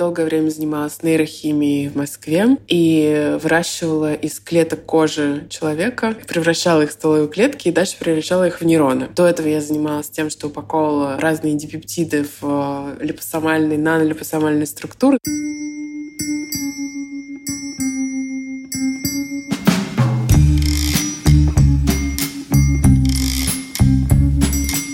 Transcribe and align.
Долгое 0.00 0.24
время 0.24 0.48
занималась 0.48 1.02
нейрохимией 1.02 1.88
в 1.88 1.94
Москве 1.94 2.56
и 2.68 3.36
выращивала 3.42 4.14
из 4.14 4.40
клеток 4.40 4.86
кожи 4.86 5.46
человека, 5.50 6.16
превращала 6.26 6.80
их 6.80 6.88
в 6.88 6.92
стволовые 6.94 7.28
клетки 7.28 7.68
и 7.68 7.70
дальше 7.70 7.98
превращала 7.98 8.46
их 8.46 8.62
в 8.62 8.64
нейроны. 8.64 9.10
До 9.14 9.26
этого 9.26 9.46
я 9.46 9.60
занималась 9.60 10.08
тем, 10.08 10.30
что 10.30 10.46
упаковывала 10.46 11.20
разные 11.20 11.54
дипептиды 11.54 12.24
в 12.40 12.96
э, 12.98 13.04
липосомальные, 13.04 13.76
нанолипосомальные 13.78 14.64
структуры. 14.64 15.18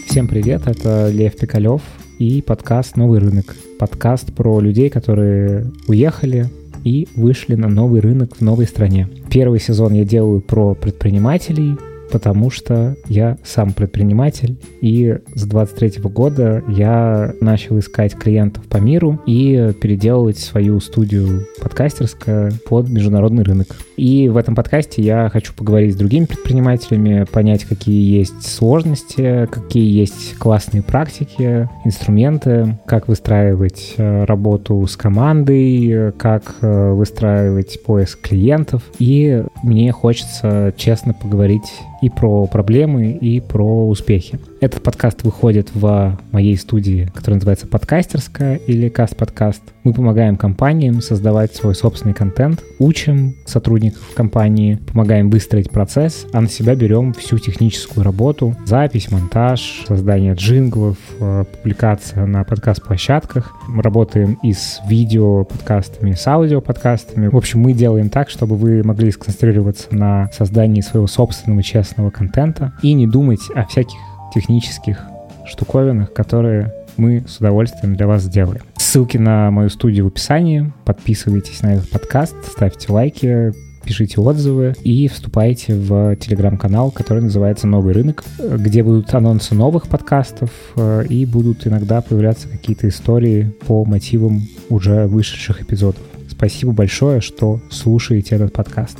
Всем 0.08 0.26
привет, 0.26 0.66
это 0.66 1.10
Лев 1.10 1.36
Пикалев 1.36 1.82
и 2.18 2.42
подкаст 2.42 2.96
«Новый 2.96 3.20
рынок». 3.20 3.54
Подкаст 3.78 4.32
про 4.32 4.58
людей, 4.60 4.88
которые 4.88 5.66
уехали 5.86 6.46
и 6.82 7.06
вышли 7.14 7.56
на 7.56 7.68
новый 7.68 8.00
рынок 8.00 8.36
в 8.36 8.40
новой 8.40 8.66
стране. 8.66 9.06
Первый 9.30 9.60
сезон 9.60 9.92
я 9.92 10.04
делаю 10.04 10.40
про 10.40 10.74
предпринимателей, 10.74 11.76
потому 12.16 12.48
что 12.50 12.96
я 13.08 13.36
сам 13.44 13.74
предприниматель, 13.74 14.56
и 14.80 15.18
с 15.34 15.44
23 15.44 16.00
года 16.04 16.64
я 16.66 17.34
начал 17.42 17.78
искать 17.78 18.14
клиентов 18.14 18.64
по 18.68 18.78
миру 18.78 19.20
и 19.26 19.74
переделывать 19.78 20.38
свою 20.38 20.80
студию 20.80 21.46
подкастерская 21.60 22.52
под 22.66 22.88
международный 22.88 23.42
рынок. 23.42 23.66
И 23.98 24.30
в 24.30 24.38
этом 24.38 24.54
подкасте 24.54 25.02
я 25.02 25.28
хочу 25.30 25.52
поговорить 25.52 25.92
с 25.92 25.96
другими 25.96 26.24
предпринимателями, 26.24 27.26
понять, 27.30 27.64
какие 27.64 28.16
есть 28.16 28.46
сложности, 28.46 29.46
какие 29.50 29.86
есть 29.86 30.38
классные 30.38 30.82
практики, 30.82 31.68
инструменты, 31.84 32.78
как 32.86 33.08
выстраивать 33.08 33.92
э, 33.98 34.24
работу 34.24 34.86
с 34.86 34.96
командой, 34.96 36.12
как 36.12 36.54
э, 36.62 36.92
выстраивать 36.92 37.82
поиск 37.84 38.22
клиентов. 38.22 38.82
И 38.98 39.44
мне 39.62 39.92
хочется 39.92 40.72
честно 40.78 41.12
поговорить 41.12 41.70
и 42.06 42.10
про 42.10 42.46
проблемы, 42.46 43.10
и 43.10 43.40
про 43.40 43.88
успехи. 43.88 44.38
Этот 44.58 44.82
подкаст 44.82 45.22
выходит 45.22 45.68
в 45.74 46.18
моей 46.32 46.56
студии, 46.56 47.10
которая 47.14 47.36
называется 47.36 47.66
«Подкастерская» 47.66 48.56
или 48.56 48.88
«Каст-подкаст». 48.88 49.60
Мы 49.84 49.92
помогаем 49.92 50.38
компаниям 50.38 51.02
создавать 51.02 51.54
свой 51.54 51.74
собственный 51.74 52.14
контент, 52.14 52.64
учим 52.78 53.34
сотрудников 53.44 54.14
компании, 54.14 54.76
помогаем 54.90 55.28
выстроить 55.28 55.70
процесс, 55.70 56.26
а 56.32 56.40
на 56.40 56.48
себя 56.48 56.74
берем 56.74 57.12
всю 57.12 57.38
техническую 57.38 58.02
работу, 58.02 58.56
запись, 58.64 59.10
монтаж, 59.10 59.84
создание 59.86 60.32
джинглов, 60.32 60.96
э, 61.20 61.44
публикация 61.52 62.24
на 62.24 62.42
подкаст-площадках. 62.42 63.52
Мы 63.68 63.82
работаем 63.82 64.38
и 64.42 64.54
с 64.54 64.80
видео-подкастами, 64.88 66.12
с 66.12 66.26
аудио-подкастами. 66.26 67.28
В 67.28 67.36
общем, 67.36 67.60
мы 67.60 67.74
делаем 67.74 68.08
так, 68.08 68.30
чтобы 68.30 68.56
вы 68.56 68.82
могли 68.82 69.10
сконцентрироваться 69.10 69.94
на 69.94 70.30
создании 70.32 70.80
своего 70.80 71.06
собственного 71.06 71.62
честного 71.62 72.08
контента 72.08 72.72
и 72.82 72.94
не 72.94 73.06
думать 73.06 73.40
о 73.54 73.66
всяких 73.66 73.98
технических 74.36 75.00
штуковинах, 75.46 76.12
которые 76.12 76.74
мы 76.96 77.24
с 77.26 77.38
удовольствием 77.38 77.96
для 77.96 78.06
вас 78.06 78.22
сделаем. 78.22 78.62
Ссылки 78.76 79.16
на 79.16 79.50
мою 79.50 79.70
студию 79.70 80.04
в 80.04 80.08
описании. 80.08 80.72
Подписывайтесь 80.84 81.62
на 81.62 81.74
этот 81.74 81.88
подкаст, 81.88 82.34
ставьте 82.50 82.92
лайки, 82.92 83.52
пишите 83.82 84.20
отзывы 84.20 84.74
и 84.82 85.08
вступайте 85.08 85.74
в 85.74 86.16
телеграм-канал, 86.16 86.90
который 86.90 87.22
называется 87.22 87.66
«Новый 87.66 87.94
рынок», 87.94 88.24
где 88.38 88.82
будут 88.82 89.14
анонсы 89.14 89.54
новых 89.54 89.88
подкастов 89.88 90.50
э, 90.76 91.04
и 91.08 91.24
будут 91.24 91.66
иногда 91.66 92.00
появляться 92.00 92.48
какие-то 92.48 92.88
истории 92.88 93.54
по 93.66 93.84
мотивам 93.84 94.42
уже 94.68 95.06
вышедших 95.06 95.62
эпизодов. 95.62 96.02
Спасибо 96.28 96.72
большое, 96.72 97.20
что 97.20 97.60
слушаете 97.70 98.34
этот 98.34 98.52
подкаст. 98.52 98.98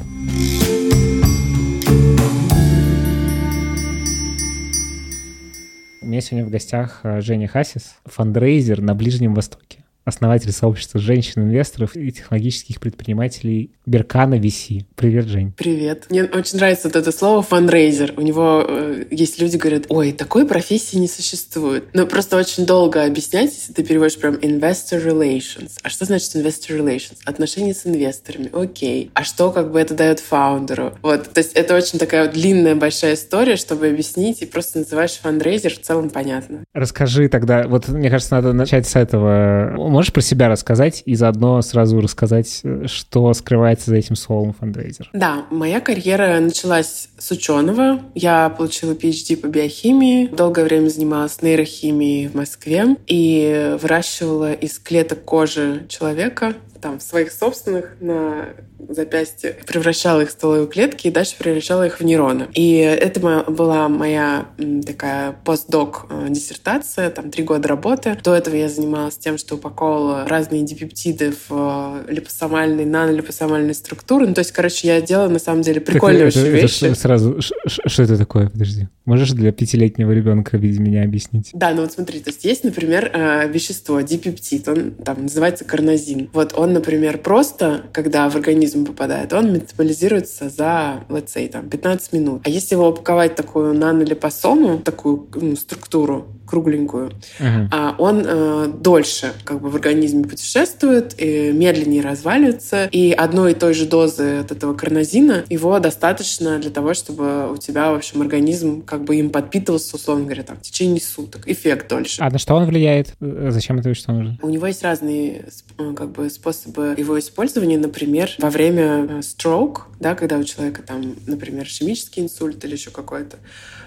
У 6.06 6.08
меня 6.08 6.20
сегодня 6.20 6.46
в 6.46 6.50
гостях 6.50 7.00
э, 7.02 7.20
Женя 7.20 7.48
Хасис, 7.48 7.96
фандрейзер 8.04 8.80
на 8.80 8.94
Ближнем 8.94 9.34
Востоке 9.34 9.84
основатель 10.06 10.52
сообщества 10.52 11.00
женщин-инвесторов 11.00 11.96
и 11.96 12.12
технологических 12.12 12.80
предпринимателей 12.80 13.72
Беркана 13.86 14.36
VC. 14.36 14.84
Привет, 14.94 15.26
Жень. 15.26 15.52
Привет. 15.56 16.06
Мне 16.10 16.24
очень 16.24 16.58
нравится 16.58 16.86
вот 16.86 16.96
это 16.96 17.10
слово 17.10 17.42
фандрейзер. 17.42 18.14
У 18.16 18.22
него 18.22 18.64
э, 18.66 19.04
есть 19.10 19.40
люди, 19.40 19.56
говорят, 19.56 19.86
ой, 19.88 20.12
такой 20.12 20.46
профессии 20.46 20.96
не 20.96 21.08
существует. 21.08 21.86
Но 21.92 22.06
просто 22.06 22.36
очень 22.36 22.66
долго 22.66 23.04
объяснять, 23.04 23.52
если 23.52 23.72
ты 23.72 23.82
переводишь 23.82 24.16
прям 24.18 24.36
investor 24.36 25.04
relations. 25.04 25.72
А 25.82 25.88
что 25.88 26.04
значит 26.04 26.36
investor 26.36 26.78
relations? 26.78 27.18
Отношения 27.24 27.74
с 27.74 27.84
инвесторами. 27.84 28.48
Окей. 28.52 29.10
А 29.14 29.24
что 29.24 29.50
как 29.50 29.72
бы 29.72 29.80
это 29.80 29.94
дает 29.94 30.20
фаундеру? 30.20 30.96
Вот. 31.02 31.32
То 31.32 31.38
есть 31.38 31.52
это 31.54 31.74
очень 31.74 31.98
такая 31.98 32.30
длинная 32.30 32.76
большая 32.76 33.14
история, 33.14 33.56
чтобы 33.56 33.88
объяснить, 33.88 34.40
и 34.42 34.46
просто 34.46 34.78
называешь 34.78 35.18
фандрейзер, 35.20 35.72
в 35.72 35.80
целом 35.80 36.10
понятно. 36.10 36.62
Расскажи 36.72 37.28
тогда, 37.28 37.66
вот 37.66 37.88
мне 37.88 38.08
кажется, 38.08 38.36
надо 38.36 38.52
начать 38.52 38.86
с 38.86 38.94
этого 38.94 39.74
Можешь 39.96 40.12
про 40.12 40.20
себя 40.20 40.50
рассказать 40.50 41.02
и 41.06 41.14
заодно 41.14 41.62
сразу 41.62 41.98
рассказать, 42.02 42.62
что 42.84 43.32
скрывается 43.32 43.88
за 43.88 43.96
этим 43.96 44.14
словом 44.14 44.52
фандрейзер? 44.52 45.08
Да, 45.14 45.46
моя 45.50 45.80
карьера 45.80 46.38
началась 46.38 47.08
с 47.16 47.30
ученого. 47.30 48.00
Я 48.14 48.50
получила 48.50 48.92
PhD 48.92 49.38
по 49.38 49.46
биохимии, 49.46 50.26
долгое 50.26 50.66
время 50.66 50.90
занималась 50.90 51.40
нейрохимией 51.40 52.28
в 52.28 52.34
Москве 52.34 52.96
и 53.06 53.74
выращивала 53.80 54.52
из 54.52 54.78
клеток 54.78 55.24
кожи 55.24 55.86
человека 55.88 56.52
там 56.80 57.00
своих 57.00 57.32
собственных 57.32 57.96
на 58.00 58.48
запястье, 58.88 59.56
превращала 59.66 60.22
их 60.22 60.28
в 60.28 60.32
стволовые 60.32 60.66
клетки 60.66 61.08
и 61.08 61.10
дальше 61.10 61.36
превращала 61.38 61.86
их 61.86 62.00
в 62.00 62.04
нейроны. 62.04 62.48
И 62.54 62.76
это 62.76 63.20
была 63.48 63.88
моя 63.88 64.46
такая 64.86 65.32
постдок 65.32 66.06
э, 66.10 66.26
диссертация, 66.30 67.10
там 67.10 67.30
три 67.30 67.44
года 67.44 67.68
работы. 67.68 68.16
До 68.22 68.34
этого 68.34 68.54
я 68.54 68.68
занималась 68.68 69.16
тем, 69.16 69.38
что 69.38 69.56
упаковывала 69.56 70.26
разные 70.26 70.62
дипептиды 70.62 71.32
в 71.48 72.04
э, 72.08 72.12
липосомальные, 72.12 72.86
нанолипосомальные 72.86 73.74
структуры. 73.74 74.26
Ну, 74.26 74.34
то 74.34 74.40
есть, 74.40 74.52
короче, 74.52 74.88
я 74.88 75.00
делала 75.00 75.28
на 75.28 75.38
самом 75.38 75.62
деле 75.62 75.80
прикольные 75.80 76.28
это, 76.28 76.40
вещи. 76.40 76.84
Это 76.84 76.94
сразу, 76.94 77.40
что 77.40 78.02
это 78.02 78.16
такое? 78.16 78.48
Подожди. 78.48 78.88
Можешь 79.04 79.30
для 79.32 79.52
пятилетнего 79.52 80.10
ребенка 80.12 80.56
виде 80.56 80.80
меня 80.80 81.04
объяснить? 81.04 81.50
Да, 81.52 81.72
ну 81.72 81.82
вот 81.82 81.92
смотри, 81.92 82.20
то 82.20 82.30
есть 82.30 82.44
есть, 82.44 82.64
например, 82.64 83.10
э, 83.12 83.48
вещество, 83.48 84.00
дипептид, 84.00 84.68
он 84.68 84.92
там 84.92 85.22
называется 85.22 85.64
карнозин. 85.64 86.28
Вот 86.32 86.54
он, 86.56 86.65
например, 86.72 87.18
просто, 87.18 87.84
когда 87.92 88.28
в 88.28 88.36
организм 88.36 88.84
попадает, 88.84 89.32
он 89.32 89.52
метаболизируется 89.52 90.48
за, 90.48 91.04
let's 91.08 91.34
say, 91.34 91.48
там, 91.48 91.68
15 91.68 92.12
минут. 92.12 92.42
А 92.44 92.48
если 92.48 92.74
его 92.74 92.88
упаковать 92.88 93.34
такую 93.34 93.74
нанолипосому, 93.74 94.78
такую 94.78 95.28
ну, 95.34 95.56
структуру, 95.56 96.26
кругленькую, 96.46 97.12
uh-huh. 97.38 97.68
а 97.70 97.94
он 97.98 98.22
э, 98.24 98.68
дольше 98.78 99.32
как 99.44 99.60
бы 99.60 99.68
в 99.68 99.74
организме 99.74 100.24
путешествует, 100.24 101.14
и 101.18 101.52
медленнее 101.52 102.02
разваливается, 102.02 102.86
и 102.86 103.12
одной 103.12 103.52
и 103.52 103.54
той 103.54 103.74
же 103.74 103.86
дозы 103.86 104.38
от 104.38 104.52
этого 104.52 104.74
карнозина 104.74 105.44
его 105.48 105.78
достаточно 105.78 106.58
для 106.58 106.70
того, 106.70 106.94
чтобы 106.94 107.52
у 107.52 107.56
тебя, 107.56 107.90
в 107.90 107.96
общем, 107.96 108.22
организм 108.22 108.82
как 108.82 109.04
бы 109.04 109.16
им 109.16 109.30
подпитывался, 109.30 109.96
условно 109.96 110.24
говоря, 110.24 110.42
там, 110.42 110.56
в 110.56 110.62
течение 110.62 111.00
суток. 111.00 111.48
Эффект 111.48 111.88
дольше. 111.88 112.22
А 112.22 112.30
на 112.30 112.38
что 112.38 112.54
он 112.54 112.64
влияет? 112.66 113.14
Зачем 113.20 113.78
это 113.78 113.94
что 113.94 114.12
нужно? 114.12 114.38
У 114.42 114.48
него 114.48 114.66
есть 114.66 114.82
разные 114.82 115.46
э, 115.78 115.94
как 115.94 116.12
бы 116.12 116.30
способы 116.30 116.94
его 116.96 117.18
использования. 117.18 117.78
Например, 117.78 118.30
во 118.38 118.50
время 118.50 118.84
э, 118.84 119.18
stroke, 119.20 119.82
да, 120.00 120.14
когда 120.14 120.38
у 120.38 120.44
человека 120.44 120.82
там, 120.82 121.16
например, 121.26 121.64
ишемический 121.64 122.22
инсульт 122.22 122.64
или 122.64 122.72
еще 122.72 122.90
какой-то, 122.90 123.38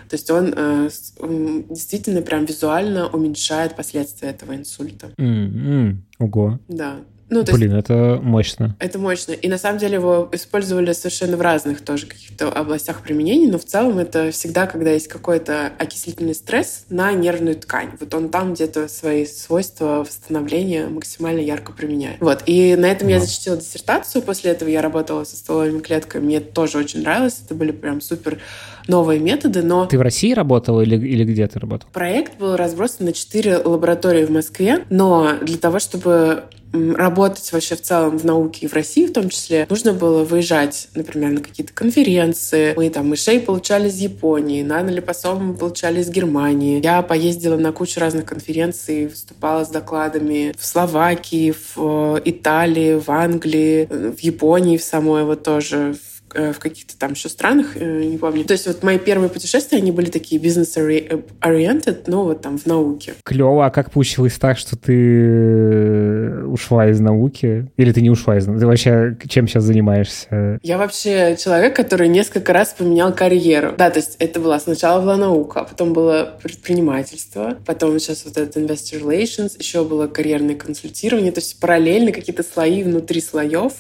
то 0.10 0.16
есть 0.16 0.32
он 0.32 0.54
э, 0.56 0.90
действительно 1.70 2.24
прям 2.24 2.46
визуально 2.46 3.08
уменьшает 3.08 3.76
последствия 3.76 4.30
этого 4.30 4.56
инсульта. 4.56 5.12
Mm-hmm. 5.18 5.96
Ого. 6.18 6.60
Да. 6.68 6.96
Ну, 7.30 7.44
Блин, 7.44 7.76
есть, 7.76 7.86
это 7.86 8.20
мощно. 8.22 8.76
Это 8.80 8.98
мощно. 9.00 9.34
И 9.34 9.48
на 9.48 9.58
самом 9.58 9.78
деле 9.78 9.96
его 9.96 10.30
использовали 10.32 10.94
совершенно 10.94 11.38
в 11.38 11.42
разных 11.42 11.82
тоже 11.82 12.08
каких-то 12.08 12.52
областях 12.52 13.02
применений, 13.02 13.50
но 13.50 13.60
в 13.60 13.66
целом 13.66 14.00
это 14.00 14.32
всегда, 14.32 14.66
когда 14.68 14.92
есть 14.92 15.08
какой-то 15.08 15.72
окислительный 15.78 16.34
стресс 16.34 16.86
на 16.90 17.12
нервную 17.14 17.56
ткань. 17.56 17.92
Вот 18.00 18.14
он 18.14 18.30
там 18.30 18.54
где-то 18.54 18.88
свои 18.88 19.26
свойства 19.26 20.06
восстановления 20.08 20.88
максимально 20.88 21.40
ярко 21.40 21.72
применяет. 21.72 22.20
Вот. 22.20 22.44
И 22.46 22.76
на 22.76 22.88
этом 22.88 23.08
да. 23.08 23.16
я 23.16 23.20
защитила 23.20 23.58
диссертацию. 23.58 24.22
После 24.22 24.52
этого 24.52 24.70
я 24.70 24.82
работала 24.82 25.24
со 25.24 25.36
стволовыми 25.36 25.80
клетками. 25.80 26.26
Мне 26.26 26.38
это 26.38 26.52
тоже 26.54 26.78
очень 26.78 27.02
нравилось. 27.02 27.42
Это 27.46 27.54
были 27.56 27.72
прям 27.72 28.02
супер 28.02 28.40
новые 28.88 29.20
методы, 29.20 29.62
но... 29.62 29.86
Ты 29.86 29.98
в 29.98 30.02
России 30.02 30.34
работала 30.34 30.82
или, 30.82 30.96
или 30.96 31.24
где 31.24 31.48
ты 31.48 31.60
работала? 31.60 31.90
Проект 31.94 32.38
был 32.40 32.56
разбросан 32.56 33.06
на 33.06 33.14
четыре 33.14 33.58
лаборатории 33.58 34.26
в 34.26 34.32
Москве, 34.32 34.86
но 34.90 35.34
для 35.42 35.58
того, 35.58 35.80
чтобы 35.80 36.46
работать 36.74 37.52
вообще 37.52 37.76
в 37.76 37.82
целом 37.82 38.18
в 38.18 38.26
науке 38.26 38.66
и 38.66 38.70
в 38.70 38.74
России 38.74 39.06
в 39.06 39.14
том 39.14 39.30
числе, 39.30 39.66
нужно 39.70 39.94
было 39.94 40.24
выезжать, 40.24 40.90
например, 40.96 41.32
на 41.32 41.42
какие-то 41.42 41.74
конференции. 41.74 42.74
Мы 42.76 42.90
там 42.90 43.10
мышей 43.10 43.40
получали 43.40 43.90
из 43.90 43.98
Японии, 43.98 44.64
нанолипосом 44.64 45.48
мы 45.48 45.54
получали 45.56 46.02
из 46.02 46.10
Германии. 46.10 46.82
Я 46.84 47.02
поездила 47.02 47.58
на 47.58 47.72
кучу 47.72 48.00
разных 48.00 48.26
конференций, 48.26 49.08
выступала 49.08 49.66
с 49.66 49.70
докладами 49.70 50.54
в 50.58 50.66
Словакии, 50.66 51.52
в 51.52 52.18
э, 52.18 52.22
Италии, 52.26 52.96
в 52.96 53.10
Англии, 53.10 53.88
э, 53.90 54.12
в 54.16 54.20
Японии 54.20 54.78
в 54.78 54.84
самой 54.84 55.24
вот 55.24 55.44
тоже, 55.44 55.80
Э, 55.90 55.94
в 56.34 56.60
каких-то 56.60 56.98
там 56.98 57.14
еще 57.14 57.30
странах, 57.30 57.76
э, 57.76 58.04
не 58.04 58.18
помню. 58.18 58.44
То 58.46 58.54
есть 58.54 58.68
вот 58.68 58.84
мои 58.84 58.98
первые 58.98 59.30
путешествия, 59.30 59.78
они 59.78 59.92
были 59.92 60.10
такие 60.10 60.40
бизнес-ориенted, 60.42 62.04
но 62.08 62.24
вот 62.24 62.42
там 62.42 62.58
в 62.58 62.66
науке. 62.66 63.14
Клево. 63.24 63.66
А 63.66 63.70
как 63.70 63.92
получилось 63.92 64.38
так, 64.38 64.58
что 64.58 64.76
ты 64.78 64.94
э, 64.94 66.44
ушла 66.46 66.90
из 66.90 67.00
науки? 67.00 67.72
Или 67.78 67.92
ты 67.92 68.02
не 68.02 68.10
ушла 68.10 68.38
из 68.38 68.48
науки? 68.48 68.60
Ты 68.60 68.68
вообще 68.68 69.18
чем 69.28 69.48
сейчас 69.48 69.64
занимаешься? 69.64 70.60
Я 70.64 70.78
вообще 70.78 71.38
человек, 71.38 71.76
который 71.76 72.08
несколько 72.08 72.54
раз 72.54 72.76
поменял 72.78 73.14
карьеру. 73.14 73.74
Да, 73.78 73.90
то 73.90 74.00
есть 74.00 74.16
это 74.20 74.40
была 74.40 74.60
сначала 74.60 75.02
была 75.02 75.18
наука, 75.18 75.62
а 75.62 75.64
потом 75.64 75.94
было 75.94 76.38
предпринимательство, 76.42 77.58
потом 77.66 77.98
сейчас 78.00 78.26
вот 78.26 78.38
это 78.38 78.60
investor 78.60 79.02
relations, 79.02 79.58
еще 79.58 79.84
было 79.84 80.08
карьерное 80.08 80.56
консультирование, 80.56 81.32
то 81.32 81.40
есть 81.40 81.60
параллельно 81.60 82.12
какие-то 82.12 82.44
слои 82.44 82.84
внутри 82.84 83.22
слоев. 83.22 83.74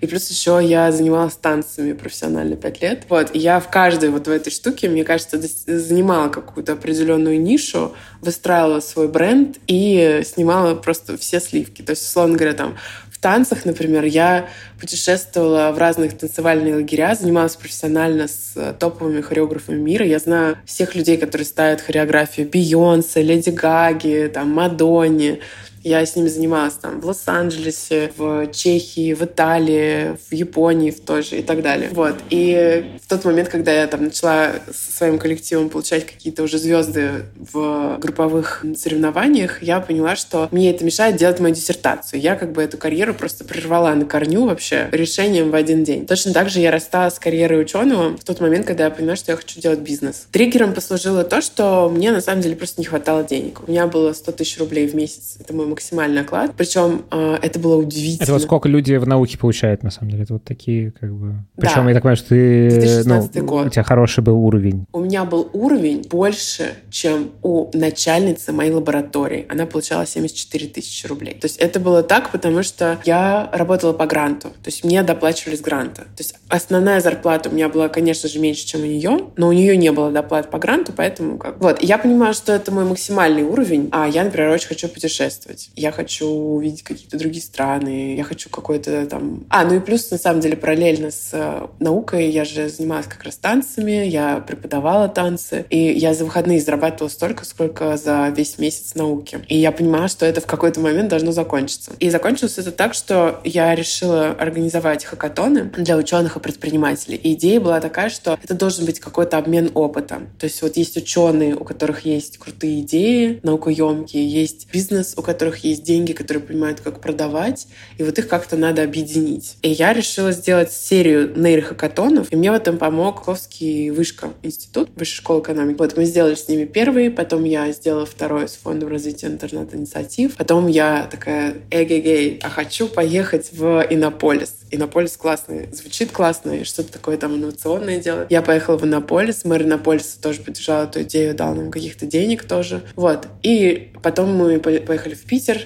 И 0.00 0.06
плюс 0.06 0.30
еще 0.30 0.60
я 0.62 0.92
занималась 0.92 1.34
танцами 1.34 1.92
профессионально 1.96 2.56
пять 2.56 2.80
лет. 2.82 3.04
Вот, 3.08 3.34
и 3.34 3.38
я 3.38 3.58
в 3.60 3.68
каждой 3.68 4.10
вот 4.10 4.26
в 4.26 4.30
этой 4.30 4.50
штуке, 4.50 4.88
мне 4.88 5.04
кажется, 5.04 5.40
занимала 5.66 6.28
какую-то 6.28 6.74
определенную 6.74 7.40
нишу, 7.40 7.94
выстраивала 8.20 8.80
свой 8.80 9.08
бренд 9.08 9.58
и 9.66 10.22
снимала 10.24 10.74
просто 10.74 11.18
все 11.18 11.40
сливки. 11.40 11.82
То 11.82 11.90
есть, 11.90 12.04
условно 12.04 12.36
говоря, 12.36 12.54
там 12.54 12.76
в 13.10 13.18
танцах, 13.18 13.64
например, 13.64 14.04
я 14.04 14.48
путешествовала 14.78 15.72
в 15.72 15.78
разных 15.78 16.18
танцевальные 16.18 16.74
лагеря, 16.74 17.14
занималась 17.14 17.56
профессионально 17.56 18.28
с 18.28 18.74
топовыми 18.78 19.22
хореографами 19.22 19.78
мира. 19.78 20.04
Я 20.04 20.18
знаю 20.18 20.58
всех 20.66 20.94
людей, 20.94 21.16
которые 21.16 21.46
ставят 21.46 21.80
хореографию 21.80 22.46
Бейонсе, 22.46 23.22
Леди 23.22 23.48
Гаги, 23.48 24.30
там, 24.32 24.50
Мадонне, 24.50 25.40
я 25.88 26.04
с 26.04 26.16
ними 26.16 26.28
занималась 26.28 26.74
там 26.74 27.00
в 27.00 27.06
Лос-Анджелесе, 27.06 28.12
в 28.16 28.48
Чехии, 28.52 29.14
в 29.14 29.22
Италии, 29.22 30.16
в 30.28 30.32
Японии 30.32 30.90
в 30.90 31.00
тоже 31.00 31.38
и 31.38 31.42
так 31.42 31.62
далее. 31.62 31.90
Вот. 31.92 32.16
И 32.30 32.96
в 33.02 33.08
тот 33.08 33.24
момент, 33.24 33.48
когда 33.48 33.72
я 33.72 33.86
там 33.86 34.04
начала 34.04 34.54
со 34.72 34.92
своим 34.92 35.18
коллективом 35.18 35.68
получать 35.68 36.06
какие-то 36.06 36.42
уже 36.42 36.58
звезды 36.58 37.26
в 37.36 37.98
групповых 37.98 38.64
соревнованиях, 38.76 39.62
я 39.62 39.80
поняла, 39.80 40.16
что 40.16 40.48
мне 40.50 40.70
это 40.70 40.84
мешает 40.84 41.16
делать 41.16 41.38
мою 41.38 41.54
диссертацию. 41.54 42.20
Я 42.20 42.34
как 42.34 42.52
бы 42.52 42.62
эту 42.62 42.78
карьеру 42.78 43.14
просто 43.14 43.44
прервала 43.44 43.94
на 43.94 44.04
корню 44.04 44.46
вообще 44.46 44.88
решением 44.90 45.50
в 45.50 45.54
один 45.54 45.84
день. 45.84 46.06
Точно 46.06 46.32
так 46.32 46.50
же 46.50 46.60
я 46.60 46.70
рассталась 46.70 47.14
с 47.14 47.18
карьерой 47.18 47.60
ученого 47.60 48.16
в 48.16 48.24
тот 48.24 48.40
момент, 48.40 48.66
когда 48.66 48.84
я 48.84 48.90
поняла, 48.90 49.16
что 49.16 49.32
я 49.32 49.36
хочу 49.36 49.60
делать 49.60 49.80
бизнес. 49.80 50.26
Триггером 50.32 50.74
послужило 50.74 51.22
то, 51.22 51.40
что 51.40 51.88
мне 51.88 52.10
на 52.10 52.20
самом 52.20 52.42
деле 52.42 52.56
просто 52.56 52.80
не 52.80 52.86
хватало 52.86 53.22
денег. 53.22 53.60
У 53.66 53.70
меня 53.70 53.86
было 53.86 54.12
100 54.12 54.32
тысяч 54.32 54.58
рублей 54.58 54.88
в 54.88 54.94
месяц. 54.94 55.36
Это 55.38 55.54
мой 55.54 55.75
максимальный 55.76 56.22
оклад. 56.22 56.54
Причем 56.56 57.04
э, 57.10 57.38
это 57.42 57.58
было 57.58 57.76
удивительно. 57.76 58.24
Это 58.24 58.32
вот 58.32 58.42
сколько 58.42 58.66
люди 58.68 58.94
в 58.94 59.06
науке 59.06 59.36
получают, 59.36 59.82
на 59.82 59.90
самом 59.90 60.10
деле. 60.10 60.22
Это 60.22 60.32
вот 60.32 60.44
такие, 60.44 60.90
как 60.90 61.12
бы... 61.12 61.34
Причем, 61.56 61.84
да. 61.84 61.88
я 61.88 61.94
так 61.94 62.02
понимаю, 62.02 62.16
что 62.16 62.28
ты... 62.30 63.02
ну, 63.04 63.44
год. 63.44 63.66
У 63.66 63.70
тебя 63.70 63.82
хороший 63.82 64.24
был 64.24 64.38
уровень. 64.38 64.86
У 64.92 65.00
меня 65.00 65.24
был 65.24 65.50
уровень 65.52 66.02
больше, 66.08 66.74
чем 66.90 67.32
у 67.42 67.70
начальницы 67.74 68.52
моей 68.52 68.72
лаборатории. 68.72 69.44
Она 69.50 69.66
получала 69.66 70.06
74 70.06 70.68
тысячи 70.68 71.06
рублей. 71.06 71.34
То 71.34 71.44
есть 71.46 71.58
это 71.58 71.78
было 71.78 72.02
так, 72.02 72.32
потому 72.32 72.62
что 72.62 72.98
я 73.04 73.50
работала 73.52 73.92
по 73.92 74.06
гранту. 74.06 74.48
То 74.48 74.68
есть 74.68 74.82
мне 74.82 75.02
доплачивали 75.02 75.56
с 75.56 75.60
гранта. 75.60 76.02
То 76.02 76.20
есть 76.20 76.34
основная 76.48 77.00
зарплата 77.00 77.50
у 77.50 77.52
меня 77.52 77.68
была, 77.68 77.88
конечно 77.88 78.30
же, 78.30 78.38
меньше, 78.38 78.66
чем 78.66 78.80
у 78.80 78.86
нее, 78.86 79.18
но 79.36 79.48
у 79.48 79.52
нее 79.52 79.76
не 79.76 79.92
было 79.92 80.10
доплат 80.10 80.50
по 80.50 80.58
гранту, 80.58 80.92
поэтому 80.96 81.36
как... 81.36 81.60
Вот. 81.60 81.82
Я 81.82 81.98
понимаю, 81.98 82.32
что 82.32 82.52
это 82.52 82.72
мой 82.72 82.84
максимальный 82.84 83.42
уровень, 83.42 83.90
а 83.92 84.08
я, 84.08 84.24
например, 84.24 84.50
очень 84.50 84.68
хочу 84.68 84.88
путешествовать 84.88 85.55
делать. 85.56 85.70
Я 85.76 85.92
хочу 85.92 86.26
увидеть 86.26 86.82
какие-то 86.82 87.18
другие 87.18 87.42
страны, 87.42 88.14
я 88.16 88.24
хочу 88.24 88.50
какой-то 88.50 89.06
там... 89.06 89.44
А, 89.48 89.64
ну 89.64 89.76
и 89.76 89.80
плюс, 89.80 90.10
на 90.10 90.18
самом 90.18 90.40
деле, 90.40 90.56
параллельно 90.56 91.10
с 91.10 91.30
э, 91.32 91.66
наукой 91.80 92.30
я 92.30 92.44
же 92.44 92.68
занималась 92.68 93.06
как 93.06 93.22
раз 93.24 93.36
танцами, 93.36 94.06
я 94.06 94.40
преподавала 94.46 95.08
танцы, 95.08 95.64
и 95.70 95.78
я 95.78 96.14
за 96.14 96.24
выходные 96.24 96.60
зарабатывала 96.60 97.08
столько, 97.08 97.44
сколько 97.44 97.96
за 97.96 98.32
весь 98.36 98.58
месяц 98.58 98.94
науки. 98.94 99.40
И 99.48 99.58
я 99.58 99.72
понимала, 99.72 100.08
что 100.08 100.26
это 100.26 100.40
в 100.40 100.46
какой-то 100.46 100.80
момент 100.80 101.08
должно 101.08 101.32
закончиться. 101.32 101.92
И 101.98 102.10
закончилось 102.10 102.58
это 102.58 102.72
так, 102.72 102.94
что 102.94 103.40
я 103.44 103.74
решила 103.74 104.30
организовать 104.30 105.04
хакатоны 105.04 105.64
для 105.76 105.96
ученых 105.96 106.36
и 106.36 106.40
предпринимателей. 106.40 107.16
И 107.16 107.34
идея 107.34 107.60
была 107.60 107.80
такая, 107.80 108.10
что 108.10 108.38
это 108.42 108.54
должен 108.54 108.84
быть 108.86 109.00
какой-то 109.00 109.38
обмен 109.38 109.70
опытом. 109.74 110.28
То 110.38 110.44
есть 110.44 110.62
вот 110.62 110.76
есть 110.76 110.96
ученые, 110.96 111.56
у 111.56 111.64
которых 111.64 112.04
есть 112.04 112.38
крутые 112.38 112.80
идеи, 112.80 113.40
наукоемкие, 113.42 114.26
есть 114.26 114.68
бизнес, 114.72 115.14
у 115.16 115.22
которых 115.22 115.45
которых 115.46 115.62
есть 115.62 115.84
деньги, 115.84 116.12
которые 116.12 116.42
понимают, 116.42 116.80
как 116.80 117.00
продавать, 117.00 117.68
и 117.98 118.02
вот 118.02 118.18
их 118.18 118.26
как-то 118.26 118.56
надо 118.56 118.82
объединить. 118.82 119.58
И 119.62 119.68
я 119.68 119.92
решила 119.92 120.32
сделать 120.32 120.72
серию 120.72 121.32
нейрохакатонов, 121.36 122.32
и 122.32 122.36
мне 122.36 122.50
в 122.50 122.54
этом 122.54 122.78
помог 122.78 123.24
Ковский 123.24 123.90
Вышка 123.90 124.30
институт, 124.42 124.90
Высшая 124.96 125.16
школа 125.18 125.40
экономики. 125.40 125.76
Вот 125.78 125.96
мы 125.96 126.04
сделали 126.04 126.34
с 126.34 126.48
ними 126.48 126.64
первый, 126.64 127.12
потом 127.12 127.44
я 127.44 127.70
сделала 127.70 128.06
второй 128.06 128.48
с 128.48 128.54
Фондом 128.54 128.88
развития 128.88 129.28
интернет-инициатив, 129.28 130.34
потом 130.36 130.66
я 130.66 131.08
такая, 131.08 131.54
эгегей, 131.70 132.40
а 132.42 132.48
хочу 132.48 132.88
поехать 132.88 133.50
в 133.52 133.86
Иннополис. 133.88 134.56
Иннополис 134.72 135.16
классный, 135.16 135.68
звучит 135.72 136.10
классно, 136.10 136.50
и 136.50 136.64
что-то 136.64 136.92
такое 136.92 137.18
там 137.18 137.36
инновационное 137.36 138.00
делать. 138.00 138.26
Я 138.30 138.42
поехала 138.42 138.76
в 138.76 138.84
Иннополис, 138.84 139.44
мэр 139.44 139.62
Иннополиса 139.62 140.20
тоже 140.20 140.40
поддержал 140.40 140.84
эту 140.84 141.02
идею, 141.02 141.36
дал 141.36 141.54
нам 141.54 141.70
каких-то 141.70 142.04
денег 142.04 142.42
тоже. 142.44 142.82
Вот. 142.96 143.28
И 143.44 143.92
потом 144.06 144.36
мы 144.36 144.60
поехали 144.60 145.14
в 145.16 145.24
Питер, 145.24 145.62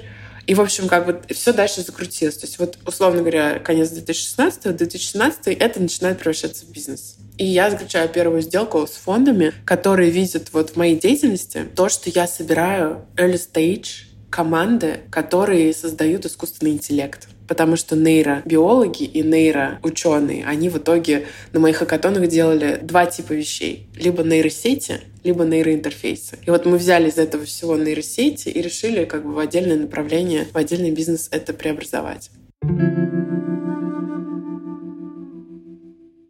и, 0.47 0.55
в 0.55 0.63
общем, 0.63 0.89
как 0.89 1.05
бы 1.05 1.21
все 1.29 1.53
дальше 1.53 1.83
закрутилось. 1.83 2.39
То 2.39 2.47
есть 2.47 2.59
вот, 2.59 2.79
условно 2.87 3.21
говоря, 3.21 3.59
конец 3.59 3.91
2016 3.91 4.75
2017 4.75 5.49
это 5.49 5.79
начинает 5.79 6.17
превращаться 6.17 6.65
в 6.65 6.71
бизнес. 6.71 7.17
И 7.37 7.45
я 7.45 7.71
заключаю 7.71 8.09
первую 8.09 8.41
сделку 8.41 8.87
с 8.87 8.93
фондами, 8.93 9.53
которые 9.67 10.09
видят 10.09 10.55
вот 10.55 10.71
в 10.71 10.77
моей 10.77 10.99
деятельности 10.99 11.67
то, 11.77 11.91
что 11.91 12.09
я 12.09 12.27
собираю 12.27 13.05
early 13.17 13.39
stage 13.39 14.07
команды, 14.31 15.01
которые 15.11 15.75
создают 15.75 16.25
искусственный 16.27 16.73
интеллект 16.73 17.29
потому 17.51 17.75
что 17.75 17.97
нейробиологи 17.97 19.03
и 19.03 19.25
нейроученые, 19.25 20.47
они 20.47 20.69
в 20.69 20.79
итоге 20.79 21.27
на 21.53 21.59
моих 21.59 21.79
хакатонах 21.79 22.29
делали 22.29 22.79
два 22.81 23.07
типа 23.07 23.33
вещей. 23.33 23.89
Либо 23.97 24.23
нейросети, 24.23 25.01
либо 25.25 25.45
нейроинтерфейсы. 25.45 26.39
И 26.47 26.51
вот 26.51 26.65
мы 26.65 26.77
взяли 26.79 27.09
из 27.09 27.19
этого 27.19 27.45
всего 27.45 27.77
нейросети 27.77 28.51
и 28.51 28.63
решили 28.63 29.05
как 29.05 29.25
бы 29.25 29.33
в 29.33 29.39
отдельное 29.41 29.77
направление, 29.77 30.47
в 30.53 30.57
отдельный 30.57 30.93
бизнес 30.93 31.27
это 31.33 31.53
преобразовать. 31.53 32.31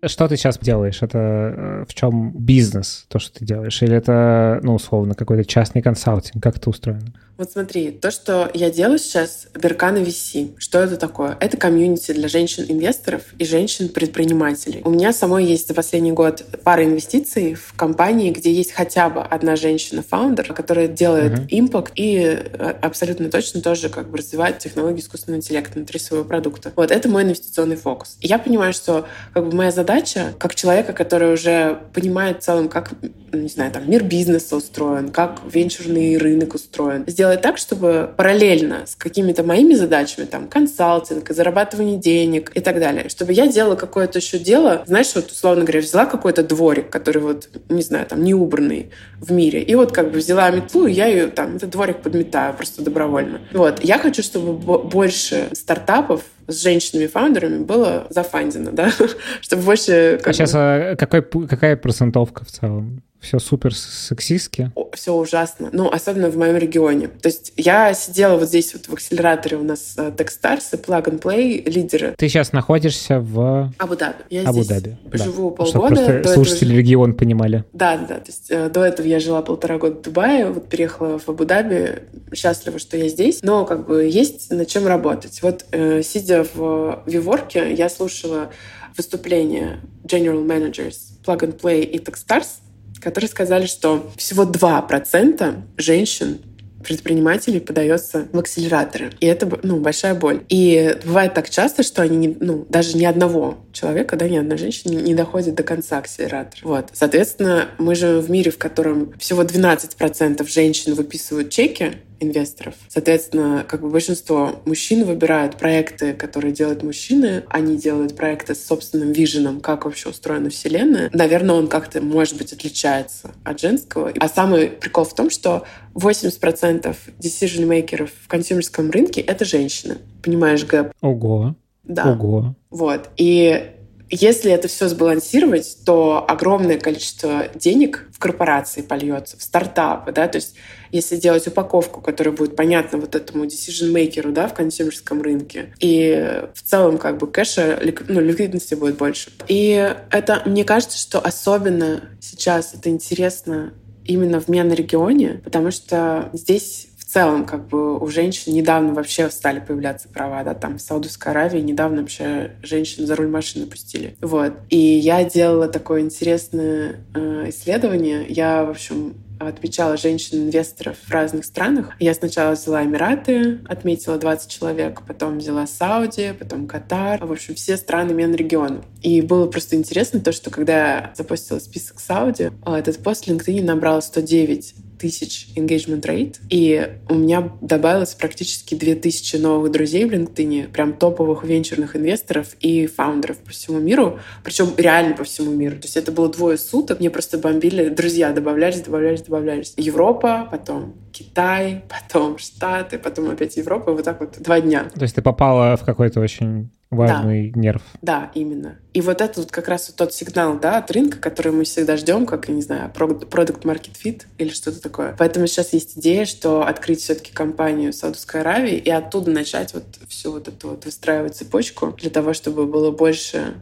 Что 0.06 0.26
ты 0.28 0.36
сейчас 0.38 0.58
делаешь? 0.58 1.02
Это 1.02 1.18
э, 1.18 1.84
в 1.86 1.92
чем 1.92 2.32
бизнес, 2.32 3.04
то, 3.08 3.18
что 3.18 3.38
ты 3.38 3.44
делаешь? 3.44 3.82
Или 3.82 3.94
это, 3.94 4.58
ну, 4.62 4.74
условно, 4.74 5.14
какой-то 5.14 5.44
частный 5.44 5.82
консалтинг? 5.82 6.42
Как 6.42 6.56
это 6.56 6.70
устроено? 6.70 7.12
Вот 7.40 7.52
смотри, 7.52 7.90
то, 7.90 8.10
что 8.10 8.50
я 8.52 8.68
делаю 8.68 8.98
сейчас, 8.98 9.46
Беркана 9.54 9.96
VC, 9.96 10.56
что 10.58 10.78
это 10.78 10.98
такое? 10.98 11.38
Это 11.40 11.56
комьюнити 11.56 12.12
для 12.12 12.28
женщин-инвесторов 12.28 13.22
и 13.38 13.46
женщин-предпринимателей. 13.46 14.82
У 14.84 14.90
меня 14.90 15.10
самой 15.14 15.46
есть 15.46 15.66
за 15.66 15.72
последний 15.72 16.12
год 16.12 16.44
пара 16.64 16.84
инвестиций 16.84 17.54
в 17.54 17.72
компании, 17.72 18.30
где 18.30 18.52
есть 18.52 18.72
хотя 18.72 19.08
бы 19.08 19.22
одна 19.22 19.56
женщина-фаундер, 19.56 20.52
которая 20.52 20.86
делает 20.86 21.32
uh-huh. 21.32 21.46
импакт 21.48 21.92
и 21.96 22.18
э, 22.18 22.74
абсолютно 22.82 23.30
точно 23.30 23.62
тоже 23.62 23.88
как 23.88 24.10
бы 24.10 24.18
развивает 24.18 24.58
технологии 24.58 25.00
искусственного 25.00 25.38
интеллекта 25.38 25.78
внутри 25.78 25.98
своего 25.98 26.26
продукта. 26.26 26.74
Вот 26.76 26.90
это 26.90 27.08
мой 27.08 27.22
инвестиционный 27.22 27.76
фокус. 27.76 28.18
И 28.20 28.26
я 28.26 28.38
понимаю, 28.38 28.74
что 28.74 29.06
как 29.32 29.48
бы 29.48 29.56
моя 29.56 29.70
задача, 29.70 30.34
как 30.38 30.54
человека, 30.54 30.92
который 30.92 31.32
уже 31.32 31.80
понимает 31.94 32.42
в 32.42 32.44
целом, 32.44 32.68
как, 32.68 32.92
не 33.32 33.48
знаю, 33.48 33.72
там, 33.72 33.90
мир 33.90 34.04
бизнеса 34.04 34.56
устроен, 34.56 35.08
как 35.08 35.40
венчурный 35.50 36.18
рынок 36.18 36.54
устроен, 36.54 37.04
сделать 37.06 37.29
сделать 37.30 37.42
так, 37.42 37.58
чтобы 37.58 38.10
параллельно 38.16 38.86
с 38.86 38.96
какими-то 38.96 39.42
моими 39.42 39.74
задачами, 39.74 40.26
там, 40.26 40.48
консалтинг, 40.48 41.30
зарабатывание 41.30 41.96
денег 41.96 42.50
и 42.54 42.60
так 42.60 42.80
далее, 42.80 43.08
чтобы 43.08 43.32
я 43.32 43.46
делала 43.46 43.76
какое-то 43.76 44.18
еще 44.18 44.38
дело, 44.38 44.82
знаешь, 44.86 45.14
вот, 45.14 45.30
условно 45.30 45.62
говоря, 45.62 45.80
взяла 45.80 46.06
какой-то 46.06 46.42
дворик, 46.42 46.90
который 46.90 47.22
вот, 47.22 47.48
не 47.68 47.82
знаю, 47.82 48.06
там, 48.06 48.24
не 48.24 48.34
убранный 48.34 48.90
в 49.20 49.32
мире, 49.32 49.62
и 49.62 49.74
вот 49.76 49.92
как 49.92 50.10
бы 50.10 50.18
взяла 50.18 50.50
метлу, 50.50 50.86
и 50.86 50.92
я 50.92 51.06
ее 51.06 51.28
там, 51.28 51.56
этот 51.56 51.70
дворик 51.70 52.02
подметаю 52.02 52.54
просто 52.54 52.82
добровольно. 52.82 53.40
Вот. 53.52 53.84
Я 53.84 53.98
хочу, 53.98 54.22
чтобы 54.22 54.78
больше 54.78 55.48
стартапов 55.52 56.22
с 56.48 56.62
женщинами-фаундерами 56.62 57.62
было 57.64 58.06
зафандено, 58.10 58.72
да, 58.72 58.90
чтобы 59.40 59.62
больше... 59.62 60.20
а 60.24 60.32
сейчас 60.32 60.52
а 60.54 60.96
какой, 60.96 61.22
какая 61.22 61.76
процентовка 61.76 62.44
в 62.44 62.48
целом? 62.48 63.02
Все 63.20 63.38
супер 63.38 63.74
сексистски? 63.74 64.72
Все 64.94 65.14
ужасно. 65.14 65.68
Ну, 65.72 65.88
особенно 65.88 66.30
в 66.30 66.36
моем 66.36 66.56
регионе. 66.56 67.08
То 67.08 67.28
есть 67.28 67.52
я 67.56 67.92
сидела 67.94 68.36
вот 68.36 68.48
здесь 68.48 68.72
вот 68.72 68.86
в 68.86 68.92
акселераторе 68.94 69.58
у 69.58 69.62
нас 69.62 69.94
э, 69.96 70.10
Techstars 70.10 70.64
и 70.72 70.76
Plug 70.76 71.04
and 71.04 71.20
Play 71.20 71.68
лидеры. 71.68 72.14
Ты 72.16 72.28
сейчас 72.28 72.52
находишься 72.52 73.20
в... 73.20 73.72
Абу-Даби. 73.78 74.24
Я 74.30 74.48
Абу-Даби. 74.48 74.96
здесь 75.08 75.22
живу 75.22 75.50
да. 75.50 75.56
полгода. 75.56 75.66
Чтобы 75.66 75.88
просто 75.88 76.34
слушатели 76.34 76.70
этого... 76.70 76.78
регион 76.78 77.14
понимали. 77.14 77.64
Да, 77.72 77.98
да. 77.98 78.16
То 78.16 78.26
есть 78.26 78.46
э, 78.50 78.70
до 78.70 78.84
этого 78.84 79.06
я 79.06 79.20
жила 79.20 79.42
полтора 79.42 79.78
года 79.78 79.96
в 79.96 80.02
Дубае, 80.02 80.46
вот 80.50 80.68
переехала 80.68 81.18
в 81.18 81.28
Абу-Даби. 81.28 82.02
Счастлива, 82.34 82.78
что 82.78 82.96
я 82.96 83.08
здесь. 83.08 83.40
Но 83.42 83.64
как 83.66 83.86
бы 83.86 84.04
есть 84.04 84.50
над 84.50 84.66
чем 84.66 84.86
работать. 84.86 85.42
Вот 85.42 85.66
э, 85.72 86.02
сидя 86.02 86.46
в 86.54 87.02
Виворке, 87.06 87.74
я 87.74 87.88
слушала 87.88 88.50
выступления 88.96 89.80
General 90.04 90.44
Managers 90.44 90.96
Plug 91.24 91.40
and 91.40 91.60
Play 91.60 91.82
и 91.82 91.98
Techstars, 91.98 92.60
которые 93.00 93.28
сказали, 93.28 93.66
что 93.66 94.10
всего 94.16 94.44
2% 94.44 95.62
женщин 95.76 96.40
предпринимателей 96.82 97.60
подается 97.60 98.26
в 98.32 98.38
акселераторы. 98.38 99.12
И 99.20 99.26
это 99.26 99.48
ну, 99.62 99.80
большая 99.80 100.14
боль. 100.14 100.42
И 100.48 100.96
бывает 101.04 101.34
так 101.34 101.50
часто, 101.50 101.82
что 101.82 102.02
они 102.02 102.16
не, 102.16 102.36
ну, 102.40 102.66
даже 102.68 102.96
ни 102.96 103.04
одного 103.04 103.58
человека, 103.72 104.16
да, 104.16 104.28
ни 104.28 104.36
одна 104.36 104.56
женщина 104.56 104.92
не, 104.92 105.14
доходит 105.14 105.54
до 105.54 105.62
конца 105.62 105.98
акселератора. 105.98 106.60
Вот. 106.62 106.88
Соответственно, 106.92 107.68
мы 107.78 107.94
живем 107.94 108.20
в 108.20 108.30
мире, 108.30 108.50
в 108.50 108.58
котором 108.58 109.12
всего 109.18 109.42
12% 109.42 110.46
женщин 110.48 110.94
выписывают 110.94 111.50
чеки, 111.50 111.96
инвесторов. 112.20 112.74
Соответственно, 112.88 113.64
как 113.66 113.80
бы 113.80 113.90
большинство 113.90 114.60
мужчин 114.64 115.04
выбирают 115.04 115.56
проекты, 115.56 116.12
которые 116.12 116.52
делают 116.52 116.82
мужчины. 116.82 117.44
Они 117.48 117.76
делают 117.76 118.16
проекты 118.16 118.54
с 118.54 118.64
собственным 118.64 119.12
виженом, 119.12 119.60
как 119.60 119.84
вообще 119.84 120.10
устроена 120.10 120.50
Вселенная. 120.50 121.10
Наверное, 121.12 121.56
он 121.56 121.68
как-то, 121.68 122.00
может 122.00 122.36
быть, 122.36 122.52
отличается 122.52 123.32
от 123.44 123.60
женского. 123.60 124.12
А 124.18 124.28
самый 124.28 124.68
прикол 124.68 125.04
в 125.04 125.14
том, 125.14 125.30
что 125.30 125.64
80% 125.94 126.96
decision-мейкеров 127.18 128.10
в 128.24 128.28
консюмерском 128.28 128.90
рынке— 128.90 129.20
это 129.22 129.44
женщины. 129.44 129.98
Понимаешь, 130.22 130.64
Гэб? 130.64 130.92
Ого. 131.00 131.56
Да. 131.84 132.12
Ого. 132.12 132.54
Вот. 132.70 133.08
И 133.16 133.72
если 134.10 134.50
это 134.50 134.66
все 134.68 134.88
сбалансировать, 134.88 135.78
то 135.86 136.24
огромное 136.28 136.78
количество 136.78 137.46
денег 137.54 138.08
в 138.12 138.18
корпорации 138.18 138.82
польется, 138.82 139.38
в 139.38 139.42
стартапы, 139.42 140.12
да, 140.12 140.26
то 140.26 140.36
есть 140.36 140.56
если 140.92 141.16
делать 141.16 141.46
упаковку, 141.46 142.00
которая 142.00 142.34
будет 142.34 142.56
понятна 142.56 142.98
вот 142.98 143.14
этому 143.14 143.44
decision-мейкеру, 143.44 144.32
да, 144.32 144.48
в 144.48 144.54
консюмерском 144.54 145.22
рынке, 145.22 145.72
и 145.80 146.42
в 146.54 146.62
целом 146.62 146.98
как 146.98 147.18
бы 147.18 147.26
кэша, 147.26 147.80
ну, 148.08 148.20
ликвидности 148.20 148.74
будет 148.74 148.96
больше. 148.96 149.30
И 149.48 149.94
это, 150.10 150.42
мне 150.46 150.64
кажется, 150.64 150.98
что 150.98 151.18
особенно 151.20 152.02
сейчас 152.20 152.74
это 152.74 152.90
интересно 152.90 153.74
именно 154.04 154.40
в 154.40 154.48
Мен-регионе, 154.48 155.40
потому 155.44 155.70
что 155.70 156.30
здесь 156.32 156.90
целом 157.10 157.44
как 157.44 157.66
бы 157.68 157.98
у 157.98 158.06
женщин 158.08 158.52
недавно 158.52 158.94
вообще 158.94 159.30
стали 159.30 159.60
появляться 159.60 160.08
права, 160.08 160.44
да, 160.44 160.54
там 160.54 160.78
в 160.78 160.80
Саудовской 160.80 161.32
Аравии 161.32 161.60
недавно 161.60 162.02
вообще 162.02 162.52
женщин 162.62 163.06
за 163.06 163.16
руль 163.16 163.28
машины 163.28 163.66
пустили. 163.66 164.16
Вот. 164.20 164.52
И 164.68 164.76
я 164.76 165.24
делала 165.24 165.68
такое 165.68 166.02
интересное 166.02 167.00
э, 167.14 167.48
исследование. 167.48 168.26
Я, 168.28 168.64
в 168.64 168.70
общем, 168.70 169.14
отмечала 169.48 169.96
женщин-инвесторов 169.96 170.96
в 171.04 171.10
разных 171.10 171.44
странах. 171.44 171.94
Я 171.98 172.14
сначала 172.14 172.52
взяла 172.52 172.84
Эмираты, 172.84 173.60
отметила 173.68 174.18
20 174.18 174.50
человек, 174.50 175.02
потом 175.06 175.38
взяла 175.38 175.66
Сауди, 175.66 176.32
потом 176.38 176.66
Катар, 176.66 177.24
в 177.24 177.32
общем, 177.32 177.54
все 177.54 177.76
страны 177.76 178.12
Мен-региона. 178.12 178.84
И 179.02 179.20
было 179.22 179.46
просто 179.46 179.76
интересно 179.76 180.20
то, 180.20 180.32
что 180.32 180.50
когда 180.50 181.12
запустила 181.16 181.58
список 181.58 182.00
Сауди, 182.00 182.50
э, 182.66 182.74
этот 182.74 183.02
пост 183.02 183.26
в 183.26 183.28
LinkedIn 183.28 183.64
набрал 183.64 184.02
109 184.02 184.74
тысяч 185.00 185.48
engagement 185.56 186.02
rate, 186.02 186.36
и 186.50 186.92
у 187.08 187.14
меня 187.14 187.52
добавилось 187.60 188.14
практически 188.14 188.74
2000 188.74 189.36
новых 189.36 189.72
друзей 189.72 190.04
в 190.04 190.12
LinkedIn, 190.12 190.68
прям 190.68 190.92
топовых 190.92 191.44
венчурных 191.44 191.96
инвесторов 191.96 192.56
и 192.60 192.86
фаундеров 192.86 193.38
по 193.38 193.50
всему 193.50 193.78
миру, 193.78 194.18
причем 194.44 194.72
реально 194.76 195.16
по 195.16 195.24
всему 195.24 195.50
миру. 195.52 195.76
То 195.76 195.86
есть 195.86 195.96
это 195.96 196.12
было 196.12 196.28
двое 196.28 196.58
суток, 196.58 197.00
мне 197.00 197.10
просто 197.10 197.38
бомбили, 197.38 197.88
друзья 197.88 198.32
добавлялись, 198.32 198.80
добавлялись, 198.82 199.22
добавлялись. 199.22 199.74
Европа, 199.76 200.48
потом 200.50 200.94
Китай, 201.20 201.84
потом 201.88 202.38
Штаты, 202.38 202.98
потом 202.98 203.30
опять 203.30 203.56
Европа, 203.56 203.92
вот 203.92 204.04
так 204.04 204.20
вот 204.20 204.40
два 204.40 204.60
дня. 204.60 204.84
То 204.94 205.02
есть 205.02 205.14
ты 205.14 205.22
попала 205.22 205.76
в 205.76 205.84
какой-то 205.84 206.20
очень 206.20 206.70
важный 206.90 207.50
да. 207.50 207.60
нерв. 207.60 207.82
Да, 208.02 208.30
именно. 208.34 208.78
И 208.94 209.00
вот 209.00 209.20
это 209.20 209.40
вот 209.40 209.52
как 209.52 209.68
раз 209.68 209.88
вот 209.88 209.96
тот 209.96 210.12
сигнал, 210.12 210.58
да, 210.58 210.78
от 210.78 210.90
рынка, 210.90 211.18
который 211.18 211.52
мы 211.52 211.64
всегда 211.64 211.96
ждем, 211.96 212.26
как, 212.26 212.48
я 212.48 212.54
не 212.54 212.62
знаю, 212.62 212.90
продукт 212.90 213.64
market 213.64 213.92
fit 214.02 214.22
или 214.38 214.48
что-то 214.48 214.82
такое. 214.82 215.14
Поэтому 215.18 215.46
сейчас 215.46 215.72
есть 215.72 215.98
идея, 215.98 216.24
что 216.24 216.66
открыть 216.66 217.00
все-таки 217.00 217.32
компанию 217.32 217.92
в 217.92 217.94
Саудовской 217.94 218.40
Аравии 218.40 218.76
и 218.76 218.90
оттуда 218.90 219.30
начать 219.30 219.72
вот 219.74 219.84
всю 220.08 220.32
вот 220.32 220.48
эту 220.48 220.70
вот 220.70 220.84
выстраивать 220.84 221.36
цепочку 221.36 221.94
для 221.98 222.10
того, 222.10 222.32
чтобы 222.32 222.66
было 222.66 222.90
больше 222.90 223.54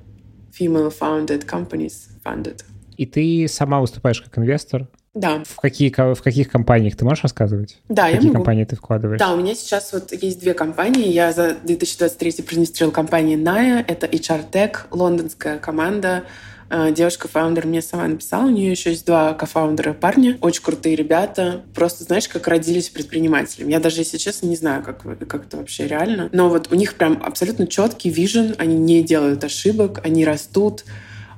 female-founded 0.58 1.44
companies 1.44 2.08
funded. 2.24 2.64
И 2.96 3.04
ты 3.04 3.46
сама 3.48 3.80
выступаешь 3.80 4.22
как 4.22 4.38
инвестор 4.38 4.88
да. 5.20 5.42
В, 5.44 5.56
какие, 5.56 5.92
в 6.14 6.22
каких 6.22 6.48
компаниях 6.50 6.96
ты 6.96 7.04
можешь 7.04 7.22
рассказывать? 7.22 7.78
Да, 7.88 8.04
в 8.04 8.10
я 8.10 8.12
какие 8.16 8.28
могу. 8.28 8.38
компании 8.38 8.64
ты 8.64 8.76
вкладываешь? 8.76 9.18
Да, 9.18 9.32
у 9.32 9.36
меня 9.36 9.54
сейчас 9.54 9.92
вот 9.92 10.12
есть 10.12 10.40
две 10.40 10.54
компании. 10.54 11.08
Я 11.08 11.32
за 11.32 11.56
2023 11.62 12.42
продемонстрировала 12.42 12.94
компанию 12.94 13.38
Ная. 13.38 13.84
Это 13.86 14.06
HR 14.06 14.50
Tech, 14.50 14.76
лондонская 14.90 15.58
команда. 15.58 16.24
Э, 16.70 16.92
Девушка-фаундер 16.92 17.66
мне 17.66 17.82
сама 17.82 18.06
написала, 18.06 18.46
у 18.46 18.50
нее 18.50 18.70
еще 18.70 18.90
есть 18.90 19.06
два 19.06 19.32
кофаундера 19.34 19.94
парня, 19.94 20.38
очень 20.40 20.62
крутые 20.62 20.96
ребята. 20.96 21.62
Просто, 21.74 22.04
знаешь, 22.04 22.28
как 22.28 22.46
родились 22.46 22.88
предпринимателями. 22.90 23.72
Я 23.72 23.80
даже, 23.80 24.00
если 24.00 24.18
честно, 24.18 24.46
не 24.46 24.56
знаю, 24.56 24.82
как, 24.82 25.02
как 25.28 25.46
это 25.46 25.56
вообще 25.56 25.86
реально. 25.86 26.28
Но 26.32 26.48
вот 26.48 26.70
у 26.70 26.74
них 26.74 26.94
прям 26.94 27.22
абсолютно 27.24 27.66
четкий 27.66 28.10
вижен, 28.10 28.54
они 28.58 28.76
не 28.76 29.02
делают 29.02 29.42
ошибок, 29.44 30.00
они 30.04 30.24
растут, 30.24 30.84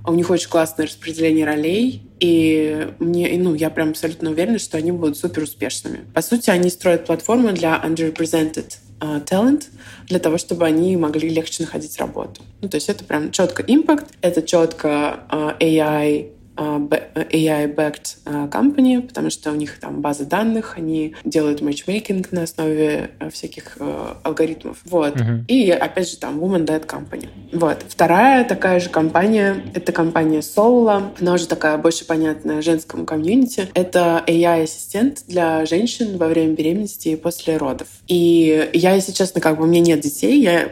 у 0.06 0.14
них 0.14 0.30
очень 0.30 0.48
классное 0.48 0.86
распределение 0.86 1.46
ролей, 1.46 2.09
и 2.20 2.88
мне, 2.98 3.30
ну, 3.38 3.54
я 3.54 3.70
прям 3.70 3.90
абсолютно 3.90 4.30
уверена, 4.30 4.58
что 4.58 4.76
они 4.76 4.92
будут 4.92 5.16
супер 5.16 5.42
успешными. 5.42 6.04
По 6.14 6.20
сути, 6.20 6.50
они 6.50 6.68
строят 6.68 7.06
платформу 7.06 7.52
для 7.52 7.80
underrepresented 7.82 8.76
uh, 9.00 9.24
talent 9.24 9.64
для 10.06 10.18
того, 10.18 10.36
чтобы 10.38 10.66
они 10.66 10.96
могли 10.96 11.28
легче 11.28 11.62
находить 11.62 11.98
работу. 11.98 12.42
Ну, 12.60 12.68
то 12.68 12.76
есть 12.76 12.88
это 12.88 13.04
прям 13.04 13.30
четко 13.30 13.62
импакт, 13.66 14.06
это 14.20 14.42
четко 14.42 15.24
uh, 15.30 15.58
AI 15.58 16.30
AI-backed 16.60 18.18
а, 18.24 18.46
company, 18.48 19.00
потому 19.00 19.30
что 19.30 19.50
у 19.50 19.54
них 19.54 19.78
там 19.80 20.00
база 20.00 20.24
данных, 20.24 20.74
они 20.76 21.14
делают 21.24 21.60
матчмейкинг 21.60 22.32
на 22.32 22.42
основе 22.42 23.10
э, 23.18 23.30
всяких 23.30 23.76
э, 23.78 24.14
алгоритмов. 24.22 24.78
Вот. 24.84 25.16
Uh-huh. 25.16 25.44
И, 25.48 25.70
опять 25.70 26.10
же, 26.10 26.16
там 26.16 26.42
woman-led 26.42 26.86
company. 26.86 27.28
Вот. 27.52 27.84
Вторая 27.88 28.44
такая 28.44 28.80
же 28.80 28.90
компания, 28.90 29.64
это 29.74 29.92
компания 29.92 30.40
Soula, 30.40 31.14
она 31.20 31.34
уже 31.34 31.46
такая 31.46 31.78
больше 31.78 32.04
понятная 32.06 32.62
женскому 32.62 33.06
комьюнити. 33.06 33.68
Это 33.74 34.22
AI-ассистент 34.26 35.24
для 35.26 35.64
женщин 35.66 36.18
во 36.18 36.28
время 36.28 36.54
беременности 36.54 37.08
и 37.08 37.16
после 37.16 37.56
родов. 37.56 37.88
И 38.06 38.70
я, 38.72 38.94
если 38.94 39.12
честно, 39.12 39.40
как 39.40 39.58
бы 39.58 39.64
у 39.64 39.66
меня 39.66 39.80
нет 39.80 40.00
детей, 40.00 40.40
я 40.40 40.70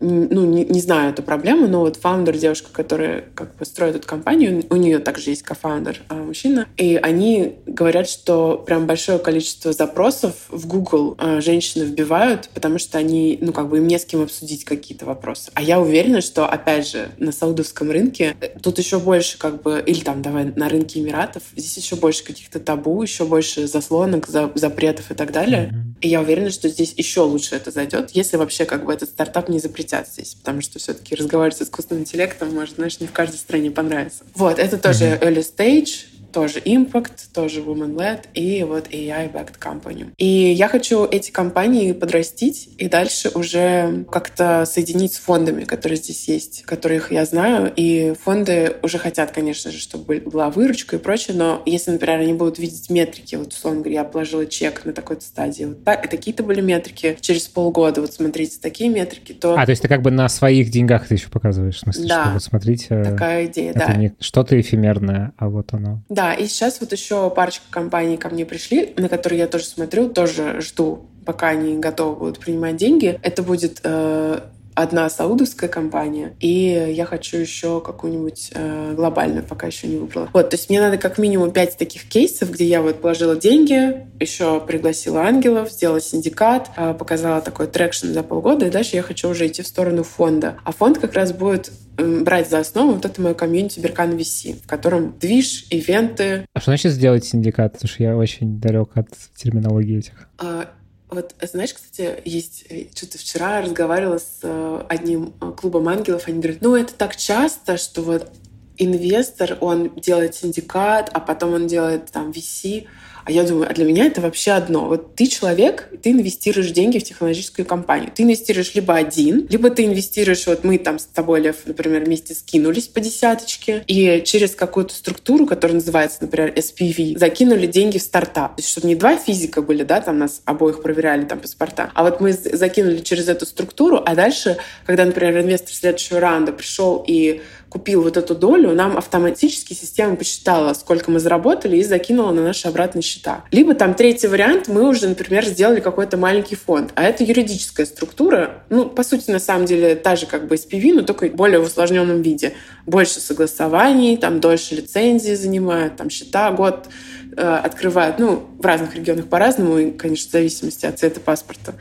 ну, 0.00 0.44
не, 0.44 0.64
не 0.64 0.80
знаю 0.80 1.10
эту 1.10 1.22
проблему, 1.22 1.66
но 1.66 1.80
вот 1.80 1.96
фаундер, 1.96 2.36
девушка, 2.36 2.68
которая 2.72 3.24
как 3.34 3.56
бы 3.56 3.64
строит 3.64 3.96
эту 3.96 4.06
компанию, 4.06 4.64
у 4.70 4.76
нее 4.76 4.98
также 4.98 5.30
есть 5.30 5.42
кофаундер, 5.42 6.02
а, 6.08 6.14
мужчина, 6.14 6.68
и 6.76 6.96
они 6.96 7.56
говорят, 7.66 8.08
что 8.08 8.62
прям 8.64 8.86
большое 8.86 9.18
количество 9.18 9.72
запросов 9.72 10.34
в 10.48 10.66
Google 10.66 11.16
а, 11.18 11.40
женщины 11.40 11.84
вбивают, 11.84 12.48
потому 12.54 12.78
что 12.78 12.98
они, 12.98 13.38
ну, 13.40 13.52
как 13.52 13.68
бы 13.68 13.78
им 13.78 13.86
не 13.86 13.98
с 13.98 14.04
кем 14.04 14.22
обсудить 14.22 14.64
какие-то 14.64 15.04
вопросы. 15.04 15.50
А 15.54 15.62
я 15.62 15.80
уверена, 15.80 16.20
что, 16.20 16.46
опять 16.46 16.88
же, 16.88 17.08
на 17.18 17.32
саудовском 17.32 17.90
рынке 17.90 18.36
э, 18.40 18.58
тут 18.60 18.78
еще 18.78 18.98
больше 18.98 19.38
как 19.38 19.62
бы, 19.62 19.82
или 19.84 20.00
там, 20.00 20.22
давай, 20.22 20.44
на 20.44 20.68
рынке 20.68 21.00
Эмиратов, 21.00 21.42
здесь 21.56 21.76
еще 21.76 21.96
больше 21.96 22.24
каких-то 22.24 22.60
табу, 22.60 23.02
еще 23.02 23.24
больше 23.24 23.66
заслонок, 23.66 24.28
запретов 24.28 25.10
и 25.10 25.14
так 25.14 25.32
далее. 25.32 25.72
И 26.00 26.08
я 26.08 26.20
уверена, 26.20 26.50
что 26.50 26.68
здесь 26.68 26.94
еще 26.96 27.22
лучше 27.22 27.56
это 27.56 27.70
зайдет, 27.70 28.10
если 28.12 28.36
вообще 28.36 28.64
как 28.64 28.84
бы 28.84 28.92
этот 28.92 29.08
стартап 29.08 29.48
не 29.48 29.58
запретит 29.58 29.87
запретят 29.88 30.08
здесь, 30.08 30.34
потому 30.34 30.60
что 30.60 30.78
все-таки 30.78 31.14
разговаривать 31.14 31.56
с 31.56 31.62
искусственным 31.62 32.02
интеллектом 32.02 32.54
может, 32.54 32.76
знаешь, 32.76 33.00
не 33.00 33.06
в 33.06 33.12
каждой 33.12 33.36
стране 33.36 33.70
понравится. 33.70 34.24
Вот, 34.34 34.58
это 34.58 34.78
тоже 34.78 35.04
mm-hmm. 35.04 35.20
early 35.20 35.56
stage, 35.56 36.06
тоже 36.32 36.60
Impact, 36.60 37.32
тоже 37.32 37.60
Woman-led 37.60 38.26
и 38.34 38.62
вот 38.64 38.88
AI-backed 38.88 39.58
company. 39.60 40.12
И 40.16 40.26
я 40.26 40.68
хочу 40.68 41.04
эти 41.04 41.30
компании 41.30 41.92
подрастить 41.92 42.70
и 42.78 42.88
дальше 42.88 43.30
уже 43.34 44.04
как-то 44.10 44.64
соединить 44.66 45.14
с 45.14 45.18
фондами, 45.18 45.64
которые 45.64 45.96
здесь 45.96 46.28
есть, 46.28 46.62
которых 46.62 47.12
я 47.12 47.24
знаю. 47.24 47.72
И 47.76 48.14
фонды 48.22 48.76
уже 48.82 48.98
хотят, 48.98 49.30
конечно 49.32 49.70
же, 49.70 49.78
чтобы 49.78 50.20
была 50.24 50.50
выручка 50.50 50.96
и 50.96 50.98
прочее, 50.98 51.36
но 51.36 51.62
если, 51.66 51.90
например, 51.90 52.20
они 52.20 52.32
будут 52.32 52.58
видеть 52.58 52.90
метрики, 52.90 53.36
вот, 53.36 53.52
условно 53.52 53.80
говоря, 53.80 54.00
я 54.00 54.04
положила 54.04 54.46
чек 54.46 54.84
на 54.84 54.92
такой-то 54.92 55.22
стадии, 55.22 55.64
вот 55.64 55.84
так, 55.84 56.08
такие-то 56.08 56.42
были 56.42 56.60
метрики, 56.60 57.16
через 57.20 57.42
полгода, 57.48 58.00
вот 58.00 58.12
смотрите, 58.12 58.58
такие 58.60 58.90
метрики, 58.90 59.32
то... 59.32 59.54
А, 59.58 59.64
то 59.64 59.70
есть 59.70 59.82
ты 59.82 59.88
как 59.88 60.02
бы 60.02 60.10
на 60.10 60.28
своих 60.28 60.70
деньгах 60.70 61.08
ты 61.08 61.14
еще 61.14 61.28
показываешь, 61.28 61.76
в 61.76 61.80
смысле, 61.80 62.08
да, 62.08 62.24
что 62.24 62.32
вот 62.34 62.42
смотрите... 62.42 63.02
такая 63.02 63.46
идея, 63.46 63.70
это 63.70 63.86
да. 63.86 63.94
не 63.94 64.14
что-то 64.20 64.60
эфемерное, 64.60 65.32
а 65.36 65.48
вот 65.48 65.72
оно. 65.72 66.02
Да, 66.18 66.34
и 66.34 66.48
сейчас 66.48 66.80
вот 66.80 66.90
еще 66.90 67.30
парочка 67.30 67.66
компаний 67.70 68.16
ко 68.16 68.28
мне 68.28 68.44
пришли, 68.44 68.92
на 68.96 69.08
которые 69.08 69.38
я 69.38 69.46
тоже 69.46 69.66
смотрю, 69.66 70.08
тоже 70.08 70.60
жду, 70.60 71.06
пока 71.24 71.50
они 71.50 71.78
готовы 71.78 72.16
будут 72.16 72.40
принимать 72.40 72.74
деньги. 72.74 73.20
Это 73.22 73.44
будет 73.44 73.80
э, 73.84 74.40
одна 74.78 75.10
саудовская 75.10 75.68
компания, 75.68 76.36
и 76.38 76.92
я 76.94 77.04
хочу 77.04 77.36
еще 77.36 77.80
какую-нибудь 77.80 78.52
э, 78.54 78.94
глобальную, 78.94 79.44
пока 79.44 79.66
еще 79.66 79.88
не 79.88 79.96
выбрала. 79.96 80.30
Вот, 80.32 80.50
то 80.50 80.54
есть 80.54 80.70
мне 80.70 80.80
надо 80.80 80.98
как 80.98 81.18
минимум 81.18 81.50
пять 81.50 81.76
таких 81.76 82.04
кейсов, 82.04 82.52
где 82.52 82.64
я 82.64 82.80
вот 82.80 83.00
положила 83.00 83.34
деньги, 83.34 84.06
еще 84.20 84.60
пригласила 84.60 85.22
ангелов, 85.22 85.72
сделала 85.72 86.00
синдикат, 86.00 86.70
э, 86.76 86.94
показала 86.94 87.40
такой 87.40 87.66
traction 87.66 88.12
за 88.12 88.22
полгода, 88.22 88.66
и 88.66 88.70
дальше 88.70 88.94
я 88.94 89.02
хочу 89.02 89.28
уже 89.28 89.48
идти 89.48 89.62
в 89.62 89.66
сторону 89.66 90.04
фонда. 90.04 90.58
А 90.64 90.70
фонд 90.70 90.98
как 90.98 91.14
раз 91.14 91.32
будет 91.32 91.72
брать 91.96 92.48
за 92.48 92.60
основу 92.60 92.92
вот 92.92 93.04
это 93.04 93.20
мое 93.20 93.34
комьюнити 93.34 93.80
Berkana 93.80 94.12
VC, 94.12 94.62
в 94.62 94.68
котором 94.68 95.18
движ, 95.18 95.66
ивенты. 95.70 96.46
А 96.54 96.60
что 96.60 96.70
значит 96.70 96.92
сделать 96.92 97.24
синдикат? 97.24 97.72
Потому 97.72 97.88
что 97.88 98.02
я 98.04 98.16
очень 98.16 98.60
далек 98.60 98.90
от 98.94 99.08
терминологии 99.34 99.98
этих. 99.98 100.28
А, 100.38 100.68
вот, 101.10 101.34
знаешь, 101.40 101.72
кстати, 101.72 102.20
есть... 102.24 102.64
Э, 102.68 102.86
что-то 102.94 103.18
вчера 103.18 103.60
разговаривала 103.62 104.18
с 104.18 104.40
э, 104.42 104.82
одним 104.88 105.32
э, 105.40 105.52
клубом 105.52 105.88
ангелов, 105.88 106.28
они 106.28 106.40
говорят, 106.40 106.60
ну, 106.60 106.76
это 106.76 106.92
так 106.92 107.16
часто, 107.16 107.76
что 107.76 108.02
вот 108.02 108.30
инвестор, 108.76 109.56
он 109.60 109.94
делает 109.96 110.34
синдикат, 110.34 111.10
а 111.12 111.20
потом 111.20 111.54
он 111.54 111.66
делает 111.66 112.10
там 112.10 112.30
VC, 112.30 112.86
а 113.28 113.30
я 113.30 113.42
думаю, 113.42 113.70
а 113.70 113.74
для 113.74 113.84
меня 113.84 114.06
это 114.06 114.22
вообще 114.22 114.52
одно. 114.52 114.86
Вот 114.86 115.14
ты 115.14 115.26
человек, 115.26 115.90
ты 116.02 116.12
инвестируешь 116.12 116.70
деньги 116.70 116.98
в 116.98 117.02
технологическую 117.02 117.66
компанию. 117.66 118.10
Ты 118.14 118.22
инвестируешь 118.22 118.74
либо 118.74 118.94
один, 118.94 119.46
либо 119.50 119.68
ты 119.68 119.84
инвестируешь, 119.84 120.46
вот 120.46 120.64
мы 120.64 120.78
там 120.78 120.98
с 120.98 121.04
тобой, 121.04 121.42
Лев, 121.42 121.56
например, 121.66 122.06
вместе 122.06 122.34
скинулись 122.34 122.88
по 122.88 123.00
десяточке, 123.00 123.84
и 123.86 124.22
через 124.24 124.54
какую-то 124.54 124.94
структуру, 124.94 125.44
которая 125.44 125.74
называется, 125.74 126.20
например, 126.22 126.54
SPV, 126.56 127.18
закинули 127.18 127.66
деньги 127.66 127.98
в 127.98 128.02
стартап. 128.02 128.56
То 128.56 128.60
есть, 128.60 128.70
чтобы 128.70 128.86
не 128.86 128.94
два 128.94 129.18
физика 129.18 129.60
были, 129.60 129.82
да, 129.82 130.00
там 130.00 130.18
нас 130.18 130.40
обоих 130.46 130.80
проверяли 130.80 131.26
там 131.26 131.38
паспорта, 131.38 131.90
а 131.94 132.04
вот 132.04 132.22
мы 132.22 132.32
закинули 132.32 133.00
через 133.00 133.28
эту 133.28 133.44
структуру, 133.44 134.02
а 134.06 134.14
дальше, 134.14 134.56
когда, 134.86 135.04
например, 135.04 135.40
инвестор 135.40 135.74
следующего 135.74 136.18
раунда 136.18 136.52
пришел 136.52 137.04
и 137.06 137.42
купил 137.68 138.02
вот 138.02 138.16
эту 138.16 138.34
долю, 138.34 138.72
нам 138.72 138.96
автоматически 138.96 139.74
система 139.74 140.16
посчитала, 140.16 140.72
сколько 140.74 141.10
мы 141.10 141.20
заработали 141.20 141.76
и 141.76 141.84
закинула 141.84 142.32
на 142.32 142.42
наши 142.42 142.66
обратные 142.68 143.02
счета. 143.02 143.44
Либо 143.50 143.74
там 143.74 143.94
третий 143.94 144.26
вариант, 144.26 144.68
мы 144.68 144.88
уже, 144.88 145.08
например, 145.08 145.44
сделали 145.44 145.80
какой-то 145.80 146.16
маленький 146.16 146.56
фонд, 146.56 146.92
а 146.94 147.04
это 147.04 147.24
юридическая 147.24 147.86
структура, 147.86 148.62
ну, 148.70 148.86
по 148.86 149.02
сути, 149.02 149.30
на 149.30 149.38
самом 149.38 149.66
деле, 149.66 149.94
та 149.94 150.16
же 150.16 150.26
как 150.26 150.46
бы 150.46 150.54
SPV, 150.54 150.94
но 150.94 151.02
только 151.02 151.28
более 151.28 151.60
в 151.60 151.64
усложненном 151.64 152.22
виде. 152.22 152.54
Больше 152.86 153.20
согласований, 153.20 154.16
там 154.16 154.40
дольше 154.40 154.74
лицензии 154.74 155.34
занимают, 155.34 155.96
там 155.96 156.08
счета 156.08 156.50
год 156.52 156.88
э, 157.36 157.42
открывают, 157.42 158.18
ну, 158.18 158.46
в 158.58 158.64
разных 158.64 158.94
регионах 158.94 159.26
по-разному, 159.26 159.92
конечно, 159.92 160.28
в 160.28 160.32
зависимости 160.32 160.86
от 160.86 160.98
цвета 160.98 161.20
паспорта. 161.20 161.74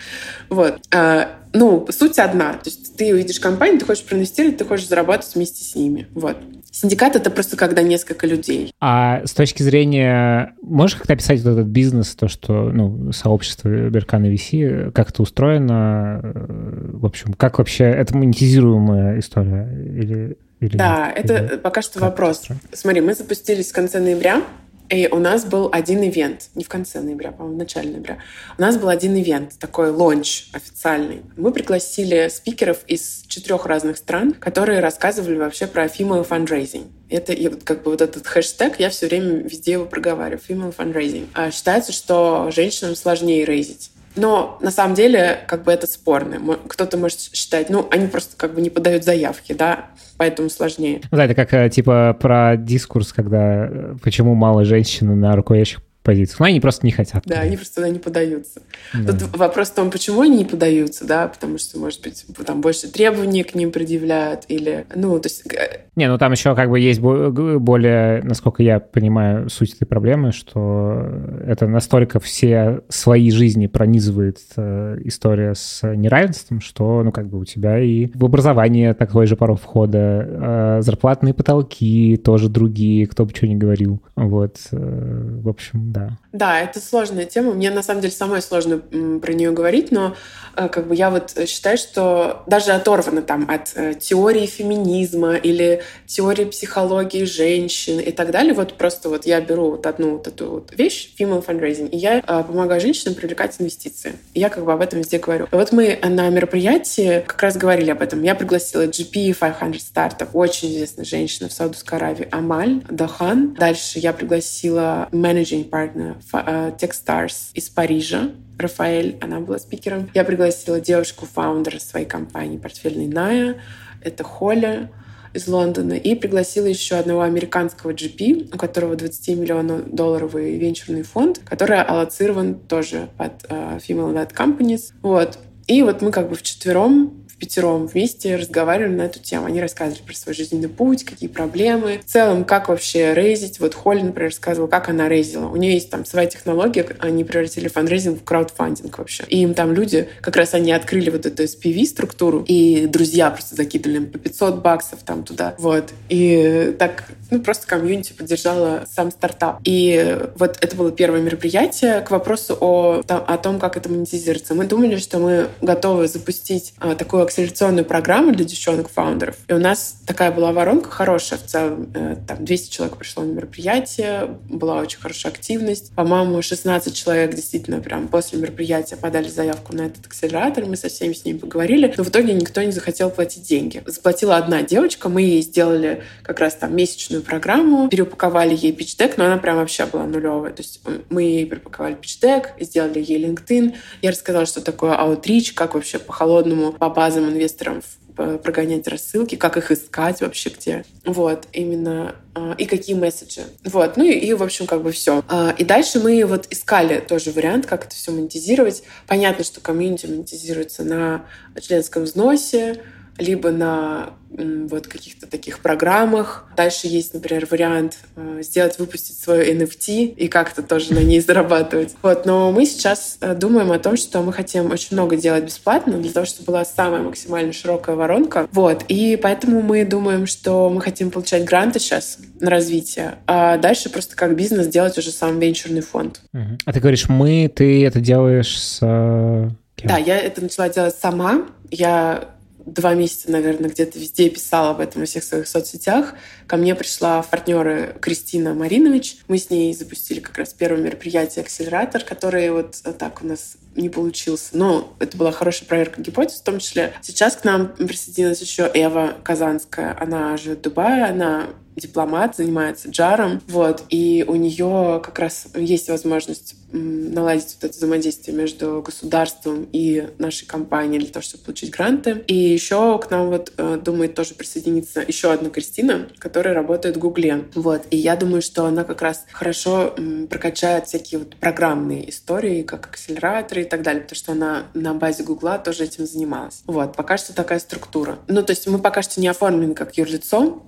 Вот. 0.50 0.80
Э, 0.92 1.28
ну, 1.54 1.88
суть 1.90 2.20
одна. 2.20 2.54
То 2.54 2.70
есть 2.70 2.87
ты 2.98 3.14
увидишь 3.14 3.40
компанию, 3.40 3.80
ты 3.80 3.86
хочешь 3.86 4.04
проинвестировать, 4.04 4.58
ты 4.58 4.66
хочешь 4.66 4.88
зарабатывать 4.88 5.36
вместе 5.36 5.64
с 5.64 5.76
ними. 5.76 6.08
Вот. 6.14 6.38
Синдикат— 6.72 7.16
это 7.16 7.32
просто 7.32 7.58
когда 7.58 7.82
несколько 7.82 8.28
людей. 8.28 8.74
А 8.80 9.26
с 9.26 9.34
точки 9.34 9.64
зрения... 9.64 10.54
Можешь 10.62 10.98
как-то 10.98 11.14
описать 11.14 11.42
вот 11.42 11.52
этот 11.52 11.68
бизнес, 11.68 12.16
то, 12.16 12.28
что 12.28 12.70
ну, 12.70 13.12
сообщество 13.14 13.68
Berkana 13.90 14.36
VC, 14.36 14.92
как 14.92 15.10
это 15.10 15.22
устроено? 15.24 16.22
В 16.24 17.06
общем, 17.06 17.34
как 17.34 17.58
вообще... 17.58 17.86
Это 17.86 18.16
монетизируемая 18.16 19.20
история? 19.20 19.68
Или, 19.86 20.38
или 20.60 20.78
да, 20.78 21.14
нет? 21.16 21.26
это 21.26 21.46
или 21.54 21.58
пока 21.58 21.82
что 21.82 22.00
вопрос. 22.00 22.48
Смотри, 22.74 23.02
мы 23.02 23.16
запустились 23.16 23.72
в 23.72 23.74
конце 23.74 24.00
ноября, 24.00 24.44
и 24.90 25.08
у 25.08 25.18
нас 25.18 25.46
был 25.46 25.70
один 25.72 26.04
ивент, 26.04 26.50
не 26.56 26.64
в 26.64 26.70
конце 26.70 27.02
ноября, 27.02 27.32
по-моему, 27.32 27.56
в 27.56 27.60
начале 27.60 27.92
ноября. 27.92 28.20
У 28.58 28.62
нас 28.62 28.78
был 28.78 28.90
один 28.90 29.16
ивент, 29.16 29.58
такой 29.60 29.92
лонч 29.92 30.46
официальный. 30.54 31.22
Мы 31.36 31.52
пригласили 31.52 32.30
спикеров 32.30 32.80
из 32.88 33.24
четырех 33.28 33.66
разных 33.66 33.98
стран, 33.98 34.34
которые 34.34 34.80
рассказывали 34.80 35.38
вообще 35.38 35.68
про 35.68 35.86
female 35.86 36.28
fundraising. 36.28 36.88
Это 37.10 37.34
вот 37.50 37.64
как 37.64 37.84
бы 37.84 37.92
вот 37.92 38.02
этот 38.02 38.28
хэштег, 38.28 38.80
я 38.80 38.90
все 38.90 39.08
время 39.08 39.44
везде 39.44 39.74
его 39.74 39.86
проговариваю, 39.86 40.42
female 40.48 40.76
fundraising. 40.76 41.28
А 41.34 41.52
считается, 41.52 41.92
что 41.92 42.50
женщинам 42.52 42.96
сложнее 42.96 43.46
рейзить. 43.46 43.92
Но 44.18 44.58
на 44.62 44.72
самом 44.72 44.96
деле 44.96 45.40
как 45.48 45.64
бы 45.64 45.72
это 45.72 45.88
спорно. 45.88 46.58
Кто-то 46.68 46.98
может 46.98 47.20
считать, 47.20 47.70
ну, 47.70 47.88
они 47.92 48.08
просто 48.08 48.36
как 48.36 48.54
бы 48.54 48.62
не 48.62 48.70
подают 48.70 49.04
заявки, 49.04 49.54
да, 49.54 49.86
поэтому 50.18 50.50
сложнее. 50.50 51.02
Да, 51.12 51.26
это 51.26 51.36
как 51.36 51.54
э, 51.54 51.70
типа 51.70 52.18
про 52.20 52.58
дискурс, 52.58 53.14
когда 53.14 53.68
э, 53.68 53.96
почему 54.04 54.36
мало 54.36 54.66
женщин 54.66 55.20
на 55.20 55.36
руководящих 55.36 55.82
позициях. 56.08 56.40
Но 56.40 56.46
они 56.46 56.62
просто 56.62 56.86
не 56.86 56.94
хотят. 56.94 57.24
Да, 57.26 57.42
они 57.42 57.58
просто 57.58 57.76
туда 57.76 57.90
не 57.90 58.00
подаются. 58.00 58.62
Да. 58.94 59.12
Тут 59.12 59.36
вопрос 59.38 59.70
в 59.70 59.76
том, 59.76 59.92
почему 59.92 60.22
они 60.22 60.38
не 60.38 60.46
подаются, 60.46 61.06
да, 61.06 61.28
потому 61.28 61.58
что, 61.58 61.78
может 61.78 62.02
быть, 62.02 62.26
там 62.46 62.62
больше 62.62 62.88
требований 62.88 63.44
к 63.44 63.54
ним 63.56 63.72
предъявляют 63.72 64.46
или, 64.48 64.86
ну, 64.96 65.20
то 65.20 65.28
есть... 65.28 65.46
Э, 65.54 65.82
не, 65.98 66.08
ну 66.08 66.18
там 66.18 66.32
еще 66.32 66.56
как 66.56 66.70
бы 66.70 66.80
есть 66.80 67.02
более, 67.02 68.24
насколько 68.24 68.64
я 68.64 68.80
понимаю, 68.80 69.50
суть 69.50 69.76
этой 69.76 69.86
проблемы, 69.86 70.32
что 70.32 71.06
это 71.46 71.68
настолько 71.68 72.22
все 72.22 72.82
свои 72.88 73.30
жизни 73.30 73.68
пронизывает 73.68 74.40
э, 74.56 75.00
история 75.04 75.56
с 75.56 75.86
неравенством, 75.94 76.62
что, 76.62 77.04
ну, 77.04 77.12
как 77.12 77.28
бы 77.28 77.38
у 77.38 77.46
тебя 77.46 77.80
и 77.80 78.10
в 78.14 78.24
образование 78.24 78.94
такой 78.94 79.28
же 79.28 79.36
порог 79.36 79.60
входа, 79.60 79.98
э, 80.00 80.82
зарплатные 80.84 81.34
потолки 81.34 82.16
тоже 82.24 82.48
другие, 82.48 83.08
кто 83.08 83.26
бы 83.26 83.36
что 83.36 83.46
ни 83.46 83.56
говорил. 83.56 84.02
Вот, 84.16 84.58
в 84.72 85.50
общем, 85.50 85.92
да. 85.98 86.18
Да, 86.38 86.60
это 86.60 86.80
сложная 86.80 87.26
тема. 87.26 87.54
Мне 87.54 87.72
на 87.72 87.82
самом 87.82 88.02
деле 88.02 88.14
самой 88.14 88.44
сложно 88.44 88.78
про 88.78 89.34
нее 89.34 89.52
говорить, 89.52 89.92
но 89.92 90.16
э, 90.56 90.70
как 90.70 90.88
бы 90.88 90.94
я 90.94 91.10
вот 91.10 91.34
считаю, 91.48 91.80
что 91.80 92.44
даже 92.46 92.74
оторвано 92.74 93.24
там 93.24 93.50
от 93.50 93.72
э, 93.76 93.96
теории 93.96 94.46
феминизма 94.46 95.36
или 95.36 95.82
теории 96.06 96.46
психологии 96.46 97.24
женщин 97.24 98.00
и 98.00 98.12
так 98.12 98.30
далее. 98.30 98.54
Вот 98.54 98.74
просто 98.74 99.10
вот 99.10 99.26
я 99.26 99.42
беру 99.42 99.72
вот 99.72 99.88
одну 99.88 100.12
вот 100.12 100.28
эту 100.28 100.52
вот 100.52 100.72
вещь, 100.78 101.16
female 101.20 101.44
fundraising, 101.44 101.90
и 101.90 101.98
я 101.98 102.20
э, 102.20 102.22
помогаю 102.44 102.82
женщинам 102.82 103.16
привлекать 103.16 103.56
инвестиции. 103.58 104.14
И 104.36 104.40
я 104.40 104.50
как 104.50 104.64
бы 104.64 104.72
об 104.72 104.82
этом 104.82 105.00
везде 105.00 105.18
говорю. 105.18 105.48
Вот 105.52 105.72
мы 105.72 105.98
на 106.04 106.30
мероприятии 106.30 107.24
как 107.26 107.42
раз 107.42 107.58
говорили 107.58 107.90
об 107.90 108.04
этом. 108.04 108.22
Я 108.22 108.36
пригласила 108.36 108.86
GP 108.86 109.34
500 109.34 109.82
стартов, 109.82 110.30
очень 110.34 110.70
известная 110.70 111.06
женщина 111.06 111.50
в 111.50 111.54
Саудовской 111.54 111.98
Аравии, 111.98 112.28
Амаль 112.32 112.84
Дахан. 112.90 113.56
Дальше 113.56 113.98
я 113.98 114.14
пригласила 114.14 115.08
managing 115.12 115.68
partner 115.68 115.87
Э, 115.96 116.72
Techstars 116.78 117.52
из 117.54 117.70
Парижа, 117.70 118.32
Рафаэль, 118.58 119.18
она 119.22 119.40
была 119.40 119.60
спикером. 119.60 120.10
Я 120.14 120.24
пригласила 120.24 120.80
девушку-фаундера 120.80 121.80
своей 121.80 122.06
компании 122.06 122.58
портфельной 122.58 123.08
Ная, 123.08 123.62
это 124.02 124.24
Холли 124.24 124.92
из 125.34 125.48
Лондона, 125.48 125.94
и 125.94 126.16
пригласила 126.16 126.66
еще 126.66 126.96
одного 126.96 127.22
американского 127.22 127.92
GP, 127.92 128.54
у 128.54 128.58
которого 128.58 128.96
20 128.96 129.38
миллионов 129.38 129.92
долларовый 129.92 130.58
венчурный 130.58 131.04
фонд, 131.04 131.40
который 131.46 131.82
аллоцирован 131.82 132.56
тоже 132.56 133.10
под 133.18 133.44
uh, 133.44 133.78
female-led 133.78 134.34
companies. 134.34 134.94
Вот. 135.02 135.38
И 135.68 135.84
вот 135.84 136.02
мы 136.02 136.12
как 136.12 136.30
бы 136.30 136.36
вчетвером 136.36 137.27
пятером 137.40 137.88
вместе 137.88 138.36
разговаривали 138.36 138.96
на 138.96 139.02
эту 139.04 139.20
тему. 139.20 139.46
Они 139.46 139.62
рассказывали 139.62 140.02
про 140.02 140.14
свой 140.14 140.36
жизненный 140.36 140.70
путь, 140.70 141.04
какие 141.04 141.30
проблемы. 141.30 142.00
В 142.06 142.12
целом, 142.12 142.44
как 142.46 142.70
вообще 142.70 143.14
рейзить. 143.14 143.60
Вот 143.60 143.74
Холли, 143.74 144.02
например, 144.02 144.30
рассказывала, 144.30 144.70
как 144.70 144.90
она 144.90 145.08
рейзила. 145.08 145.48
У 145.48 145.56
нее 145.56 145.74
есть 145.74 145.90
там 145.90 146.06
своя 146.06 146.28
технология, 146.28 146.86
они 147.00 147.24
превратили 147.24 147.68
fundraising 147.68 148.22
в 148.22 148.24
краудфандинг 148.24 148.98
вообще. 148.98 149.24
И 149.28 149.42
им 149.42 149.54
там 149.54 149.74
люди, 149.74 150.10
как 150.22 150.36
раз 150.36 150.54
они 150.54 150.72
открыли 150.72 151.10
вот 151.10 151.26
эту 151.26 151.44
SPV-структуру, 151.44 152.44
и 152.48 152.88
друзья 152.88 153.30
просто 153.30 153.56
закидывали 153.56 153.98
им 153.98 154.12
по 154.12 154.18
500 154.18 154.62
баксов 154.62 155.00
там 155.04 155.24
туда. 155.24 155.56
Вот. 155.58 155.92
И 156.10 156.76
так, 156.80 157.06
ну, 157.30 157.42
просто 157.42 157.68
комьюнити 157.68 158.14
поддержала 158.14 158.86
сам 158.92 159.12
стартап. 159.12 159.60
И 159.64 160.20
вот 160.36 160.58
это 160.62 160.76
было 160.76 160.92
первое 160.92 161.22
мероприятие 161.22 162.02
к 162.02 162.12
вопросу 162.12 162.58
о, 162.60 163.02
о 163.08 163.38
том, 163.38 163.60
как 163.60 163.78
это 163.78 163.90
монетизируется. 163.90 164.56
Мы 164.56 164.66
думали, 164.66 164.98
что 164.98 165.20
мы 165.20 165.48
готовы 165.62 166.08
запустить 166.08 166.74
а, 166.80 166.96
такую 166.96 167.24
акселерационную 167.28 167.86
программу 167.86 168.32
для 168.32 168.46
девчонок-фаундеров. 168.46 169.36
И 169.48 169.54
у 169.54 169.60
нас 169.60 169.98
такая 170.06 170.32
была 170.32 170.52
воронка 170.52 170.90
хорошая 170.90 171.40
в 171.40 171.44
целом. 171.44 171.92
Э, 171.94 172.16
там 172.28 172.44
200 172.44 172.72
человек 172.72 172.98
пришло 172.98 173.24
на 173.24 173.32
мероприятие, 173.32 174.38
была 174.50 174.78
очень 174.78 175.00
хорошая 175.00 175.32
активность. 175.32 175.94
По-моему, 175.94 176.42
16 176.42 176.96
человек 176.96 177.36
действительно 177.36 177.80
прям 177.82 178.08
после 178.08 178.40
мероприятия 178.40 178.96
подали 178.96 179.28
заявку 179.28 179.76
на 179.76 179.88
этот 179.88 180.06
акселератор. 180.06 180.66
Мы 180.66 180.78
со 180.78 180.90
всеми 180.90 181.14
с 181.14 181.26
ними 181.26 181.38
поговорили. 181.38 181.94
Но 181.98 182.04
в 182.04 182.10
итоге 182.10 182.34
никто 182.34 182.64
не 182.64 182.72
захотел 182.72 183.10
платить 183.10 183.44
деньги. 183.44 183.84
Заплатила 183.86 184.38
одна 184.38 184.62
девочка. 184.62 185.10
Мы 185.10 185.22
ей 185.22 185.42
сделали 185.42 186.04
как 186.24 186.40
раз 186.40 186.56
там 186.56 186.76
месячную 186.76 187.22
программу, 187.22 187.90
переупаковали 187.90 188.56
ей 188.56 188.72
пичдек, 188.72 189.18
но 189.18 189.26
она 189.26 189.38
прям 189.38 189.58
вообще 189.58 189.86
была 189.86 190.06
нулевая. 190.06 190.54
То 190.54 190.62
есть 190.62 190.82
мы 191.10 191.24
ей 191.24 191.46
перепаковали 191.46 191.96
пичдек, 191.96 192.54
сделали 192.60 193.00
ей 193.00 193.24
LinkedIn. 193.24 193.76
Я 194.02 194.12
рассказала, 194.12 194.46
что 194.46 194.62
такое 194.62 194.94
outreach, 194.94 195.54
как 195.54 195.74
вообще 195.74 196.00
по 196.00 196.14
холодному, 196.14 196.72
по 196.72 196.90
базам 196.90 197.17
базовым 197.18 197.34
инвесторам 197.34 197.82
прогонять 198.16 198.88
рассылки, 198.88 199.36
как 199.36 199.58
их 199.58 199.70
искать 199.70 200.22
вообще 200.22 200.50
где. 200.50 200.84
Вот, 201.06 201.48
именно 201.54 202.16
а, 202.34 202.56
и 202.58 202.66
какие 202.66 202.96
месседжи. 202.96 203.44
Вот, 203.64 203.96
ну 203.96 204.06
и, 204.06 204.12
и 204.12 204.34
в 204.34 204.42
общем, 204.42 204.66
как 204.66 204.82
бы 204.82 204.92
все. 204.92 205.24
А, 205.30 205.54
и 205.56 205.64
дальше 205.64 206.00
мы 206.00 206.26
вот 206.26 206.48
искали 206.50 207.00
тоже 207.00 207.30
вариант, 207.32 207.68
как 207.68 207.86
это 207.86 207.94
все 207.94 208.12
монетизировать. 208.12 208.82
Понятно, 209.06 209.44
что 209.44 209.62
комьюнити 209.62 210.08
монетизируется 210.08 210.84
на 210.84 211.28
членском 211.62 212.06
взносе, 212.06 212.82
либо 213.18 213.52
на 213.52 214.14
вот 214.30 214.88
каких-то 214.88 215.26
таких 215.28 215.60
программах. 215.60 216.46
Дальше 216.56 216.88
есть, 216.88 217.14
например, 217.14 217.48
вариант 217.50 218.00
э, 218.16 218.42
сделать, 218.44 218.78
выпустить 218.78 219.18
свою 219.18 219.44
NFT 219.54 220.14
и 220.14 220.28
как-то 220.28 220.62
тоже 220.62 220.94
на 220.94 221.00
ней 221.00 221.20
зарабатывать. 221.22 221.96
Вот, 222.02 222.26
но 222.26 222.52
мы 222.52 222.66
сейчас 222.66 223.18
э, 223.22 223.34
думаем 223.36 223.72
о 223.72 223.80
том, 223.80 223.96
что 223.98 224.22
мы 224.22 224.34
хотим 224.34 224.72
очень 224.72 224.90
много 224.92 225.16
делать 225.16 225.46
бесплатно 225.46 225.98
для 225.98 226.12
того, 226.12 226.26
чтобы 226.26 226.48
была 226.48 226.66
самая 226.66 227.02
максимально 227.02 227.54
широкая 227.54 227.96
воронка. 227.96 228.48
Вот, 228.52 228.84
и 228.90 229.18
поэтому 229.22 229.62
мы 229.62 229.86
думаем, 229.86 230.28
что 230.28 230.70
мы 230.70 230.82
хотим 230.82 231.10
получать 231.10 231.46
гранты 231.46 231.80
сейчас 231.80 232.20
на 232.40 232.50
развитие, 232.50 233.16
а 233.26 233.58
дальше 233.58 233.90
просто 233.90 234.16
как 234.16 234.36
бизнес 234.36 234.68
делать 234.68 234.98
уже 234.98 235.12
сам 235.12 235.40
венчурный 235.40 235.82
фонд. 235.82 236.22
А 236.66 236.74
ты 236.74 236.80
говоришь, 236.80 237.10
мы, 237.10 237.52
ты 237.54 237.86
это 237.86 238.00
делаешь 238.00 238.60
с... 238.60 238.80
Э, 238.82 239.50
кем? 239.76 239.88
Да, 239.88 239.98
я 239.98 240.20
это 240.20 240.42
начала 240.42 240.70
делать 240.70 240.96
сама. 240.96 241.48
Я 241.72 242.37
два 242.68 242.94
месяца, 242.94 243.32
наверное, 243.32 243.70
где-то 243.70 243.98
везде 243.98 244.30
писала 244.30 244.72
об 244.72 244.82
этом 244.82 245.02
во 245.02 245.06
всех 245.06 245.24
своих 245.24 245.48
соцсетях. 245.48 246.14
Ко 246.48 246.56
мне 246.58 246.76
пришла 246.76 247.22
партнеры 247.22 247.96
Кристина 248.00 248.54
Маринович. 248.54 249.18
Мы 249.28 249.38
с 249.38 249.50
ней 249.50 249.74
запустили 249.74 250.22
как 250.22 250.38
раз 250.38 250.54
первое 250.54 250.82
мероприятие 250.82 251.44
«Акселератор», 251.44 252.04
который 252.04 252.50
вот 252.52 252.82
так 252.98 253.22
у 253.22 253.28
нас 253.28 253.58
не 253.76 253.90
получился. 253.90 254.58
Но 254.58 254.94
это 255.00 255.18
была 255.18 255.32
хорошая 255.32 255.68
проверка 255.68 256.02
гипотез, 256.02 256.40
в 256.40 256.44
том 256.44 256.60
числе. 256.60 256.94
Сейчас 257.02 257.36
к 257.36 257.44
нам 257.44 257.68
присоединилась 257.68 258.42
еще 258.42 258.72
Эва 258.74 259.16
Казанская. 259.24 259.96
Она 260.00 260.38
же 260.38 260.56
Дубае, 260.56 261.06
она 261.06 261.48
дипломат, 261.78 262.36
занимается 262.36 262.90
джаром, 262.90 263.42
вот, 263.48 263.84
и 263.90 264.26
у 264.28 264.36
нее 264.36 265.00
как 265.04 265.20
раз 265.20 265.48
есть 265.56 265.90
возможность 265.90 266.56
наладить 266.72 267.56
вот 267.56 267.70
это 267.70 267.78
взаимодействие 267.78 268.36
между 268.36 268.82
государством 268.82 269.68
и 269.72 270.10
нашей 270.18 270.46
компанией 270.46 271.00
для 271.00 271.10
того, 271.10 271.24
чтобы 271.24 271.46
получить 271.46 271.72
гранты. 271.72 272.24
И 272.28 272.36
еще 272.36 273.00
к 273.00 273.10
нам 273.10 273.28
вот 273.28 273.54
э, 273.58 273.80
думает 273.82 274.16
тоже 274.16 274.34
присоединиться 274.34 275.02
еще 275.02 275.32
одна 275.32 275.50
Кристина, 275.50 276.10
которая 276.18 276.37
работает 276.42 276.98
в 276.98 277.00
Гугле. 277.00 277.46
Вот. 277.56 277.84
И 277.92 277.98
я 277.98 278.16
думаю, 278.16 278.42
что 278.42 278.66
она 278.66 278.84
как 278.84 279.02
раз 279.02 279.26
хорошо 279.32 279.96
прокачает 280.30 280.88
всякие 280.88 281.20
вот 281.20 281.36
программные 281.36 282.10
истории, 282.10 282.64
как 282.64 282.88
акселераторы 282.88 283.62
и 283.62 283.66
так 283.66 283.82
далее, 283.82 284.04
потому 284.04 284.18
что 284.18 284.32
она 284.32 284.64
на 284.74 284.94
базе 284.94 285.24
Гугла 285.24 285.58
тоже 285.58 285.86
этим 285.86 286.06
занималась. 286.06 286.64
Вот. 286.66 286.96
Пока 286.96 287.18
что 287.18 287.34
такая 287.34 287.60
структура. 287.60 288.20
Ну, 288.28 288.44
то 288.44 288.52
есть 288.52 288.68
мы 288.68 288.80
пока 288.80 289.02
что 289.02 289.20
не 289.20 289.28
оформлены 289.28 289.74
как 289.74 289.98
юрлицо, 289.98 290.64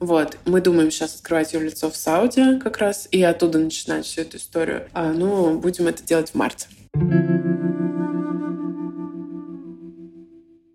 вот. 0.00 0.36
Мы 0.44 0.60
думаем 0.60 0.90
сейчас 0.90 1.14
открывать 1.14 1.52
юрлицо 1.52 1.90
в 1.90 1.96
Сауде 1.96 2.58
как 2.62 2.78
раз 2.78 3.08
и 3.10 3.22
оттуда 3.22 3.58
начинать 3.58 4.04
всю 4.04 4.22
эту 4.22 4.36
историю. 4.36 4.88
А, 4.92 5.12
ну, 5.12 5.58
будем 5.58 5.86
это 5.86 6.02
делать 6.02 6.30
в 6.30 6.34
марте. 6.34 6.66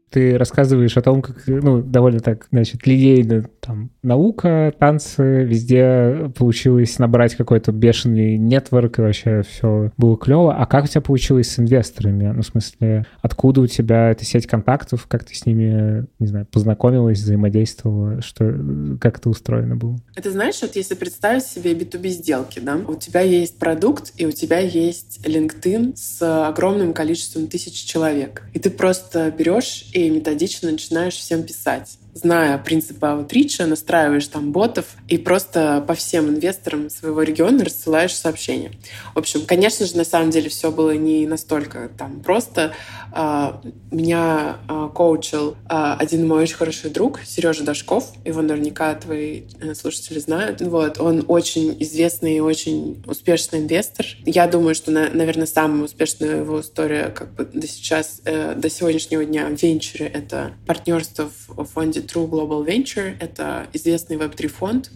Ты 0.10 0.38
рассказываешь 0.38 0.98
о 0.98 1.02
том, 1.02 1.22
как, 1.22 1.44
ну, 1.48 1.82
довольно 1.82 2.20
так, 2.20 2.48
значит, 2.52 2.88
линейно, 2.88 3.46
там, 3.60 3.92
наука, 4.02 4.74
танцы, 4.80 5.44
везде 5.44 6.32
получилось 6.36 6.98
набрать 7.00 7.36
какой-то 7.36 7.72
бешеный 7.72 8.38
нетворк, 8.38 9.00
и 9.00 9.02
вообще 9.02 9.44
все 9.44 9.92
было 9.98 10.18
клево. 10.18 10.56
А 10.56 10.66
как 10.66 10.86
у 10.86 10.88
тебя 10.88 11.02
получилось 11.02 11.52
с 11.52 11.60
инвесторами? 11.60 12.26
Ну, 12.26 12.42
в 12.42 12.46
смысле, 12.46 13.06
откуда 13.22 13.62
у 13.62 13.68
тебя 13.68 14.10
эта 14.10 14.26
сеть 14.26 14.48
контактов, 14.48 15.06
как 15.08 15.24
ты 15.24 15.36
с 15.36 15.46
ними, 15.46 16.08
не 16.20 16.28
знаю, 16.28 16.48
познакомилась, 16.48 17.20
взаимодействовала, 17.20 18.22
что, 18.22 18.56
как 19.00 19.20
это 19.20 19.30
устроено 19.30 19.76
было? 19.76 19.98
Это 20.16 20.32
знаешь, 20.32 20.60
вот 20.62 20.76
если 20.76 20.96
представить 20.96 21.44
себе 21.44 21.74
B2B 21.74 22.08
сделки, 22.10 22.60
да, 22.60 22.78
у 22.78 22.96
тебя 22.96 23.22
есть 23.22 23.60
продукт, 23.60 24.14
и 24.18 24.26
у 24.26 24.32
тебя 24.32 24.60
есть 24.60 25.22
LinkedIn 25.26 25.94
с 25.96 26.48
огромным 26.48 26.94
количеством 26.94 27.48
тысяч 27.48 27.74
человек, 27.86 28.44
и 28.54 28.60
ты 28.60 28.70
просто 28.70 29.32
берешь 29.38 29.90
методично 30.08 30.72
начинаешь 30.72 31.16
всем 31.16 31.44
писать 31.44 31.98
зная 32.14 32.58
принципы 32.58 33.08
аутрича, 33.08 33.66
настраиваешь 33.66 34.28
там 34.28 34.52
ботов 34.52 34.86
и 35.08 35.18
просто 35.18 35.84
по 35.88 35.94
всем 35.94 36.30
инвесторам 36.30 36.90
своего 36.90 37.22
региона 37.22 37.64
рассылаешь 37.64 38.16
сообщения. 38.16 38.72
В 39.14 39.20
общем, 39.20 39.46
конечно 39.46 39.86
же, 39.86 39.96
на 39.98 40.06
самом 40.06 40.32
деле 40.32 40.50
все 40.50 40.72
было 40.72 40.92
не 40.92 41.28
настолько 41.28 41.90
там 41.98 42.22
просто. 42.22 42.74
А, 43.12 43.62
меня 43.92 44.58
а, 44.68 44.90
коучил 44.90 45.56
а, 45.68 45.96
один 45.96 46.28
мой 46.28 46.44
очень 46.44 46.56
хороший 46.56 46.90
друг, 46.90 47.20
Сережа 47.26 47.64
Дашков. 47.64 48.12
Его 48.26 48.42
наверняка 48.42 48.94
твои 48.96 49.44
э, 49.62 49.74
слушатели 49.74 50.20
знают. 50.20 50.62
Вот, 50.62 51.00
он 51.00 51.26
очень 51.28 51.76
известный 51.82 52.38
и 52.38 52.40
очень 52.40 53.04
успешный 53.08 53.60
инвестор. 53.60 54.06
Я 54.26 54.48
думаю, 54.48 54.76
что, 54.76 54.92
наверное, 54.92 55.48
самая 55.48 55.84
успешная 55.84 56.38
его 56.38 56.62
история 56.62 57.10
как 57.10 57.34
бы 57.34 57.46
до 57.46 57.68
сейчас, 57.68 58.22
э, 58.26 58.56
до 58.56 58.70
сегодняшнего 58.70 59.26
дня 59.26 59.48
в 59.48 59.62
венчуре— 59.62 60.06
это 60.14 60.54
партнерство 60.66 61.30
в 61.48 61.66
фонде 61.66 61.99
True 62.06 62.30
Global 62.30 62.66
Venture. 62.66 63.16
Это 63.20 63.68
известный 63.74 64.18
Web3 64.18 64.48
фонд. 64.48 64.92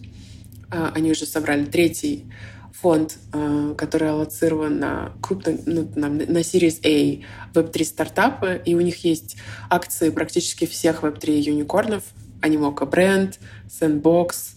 А, 0.70 0.92
они 0.94 1.10
уже 1.10 1.26
собрали 1.26 1.64
третий 1.64 2.24
фонд, 2.72 3.18
а, 3.32 3.74
который 3.74 4.10
аллоцирован 4.10 4.78
на 4.78 5.12
крупно, 5.22 5.56
ну, 5.66 5.88
на, 5.94 6.08
на 6.08 6.38
Series 6.38 6.80
A 6.84 7.24
Web3 7.54 7.84
стартапы, 7.84 8.60
и 8.64 8.74
у 8.74 8.80
них 8.80 9.04
есть 9.04 9.36
акции 9.70 10.10
практически 10.10 10.66
всех 10.66 11.02
Web3 11.02 11.40
юникорнов. 11.40 12.02
Animoca 12.42 12.84
Brand, 12.88 13.38
Sandbox, 13.68 14.56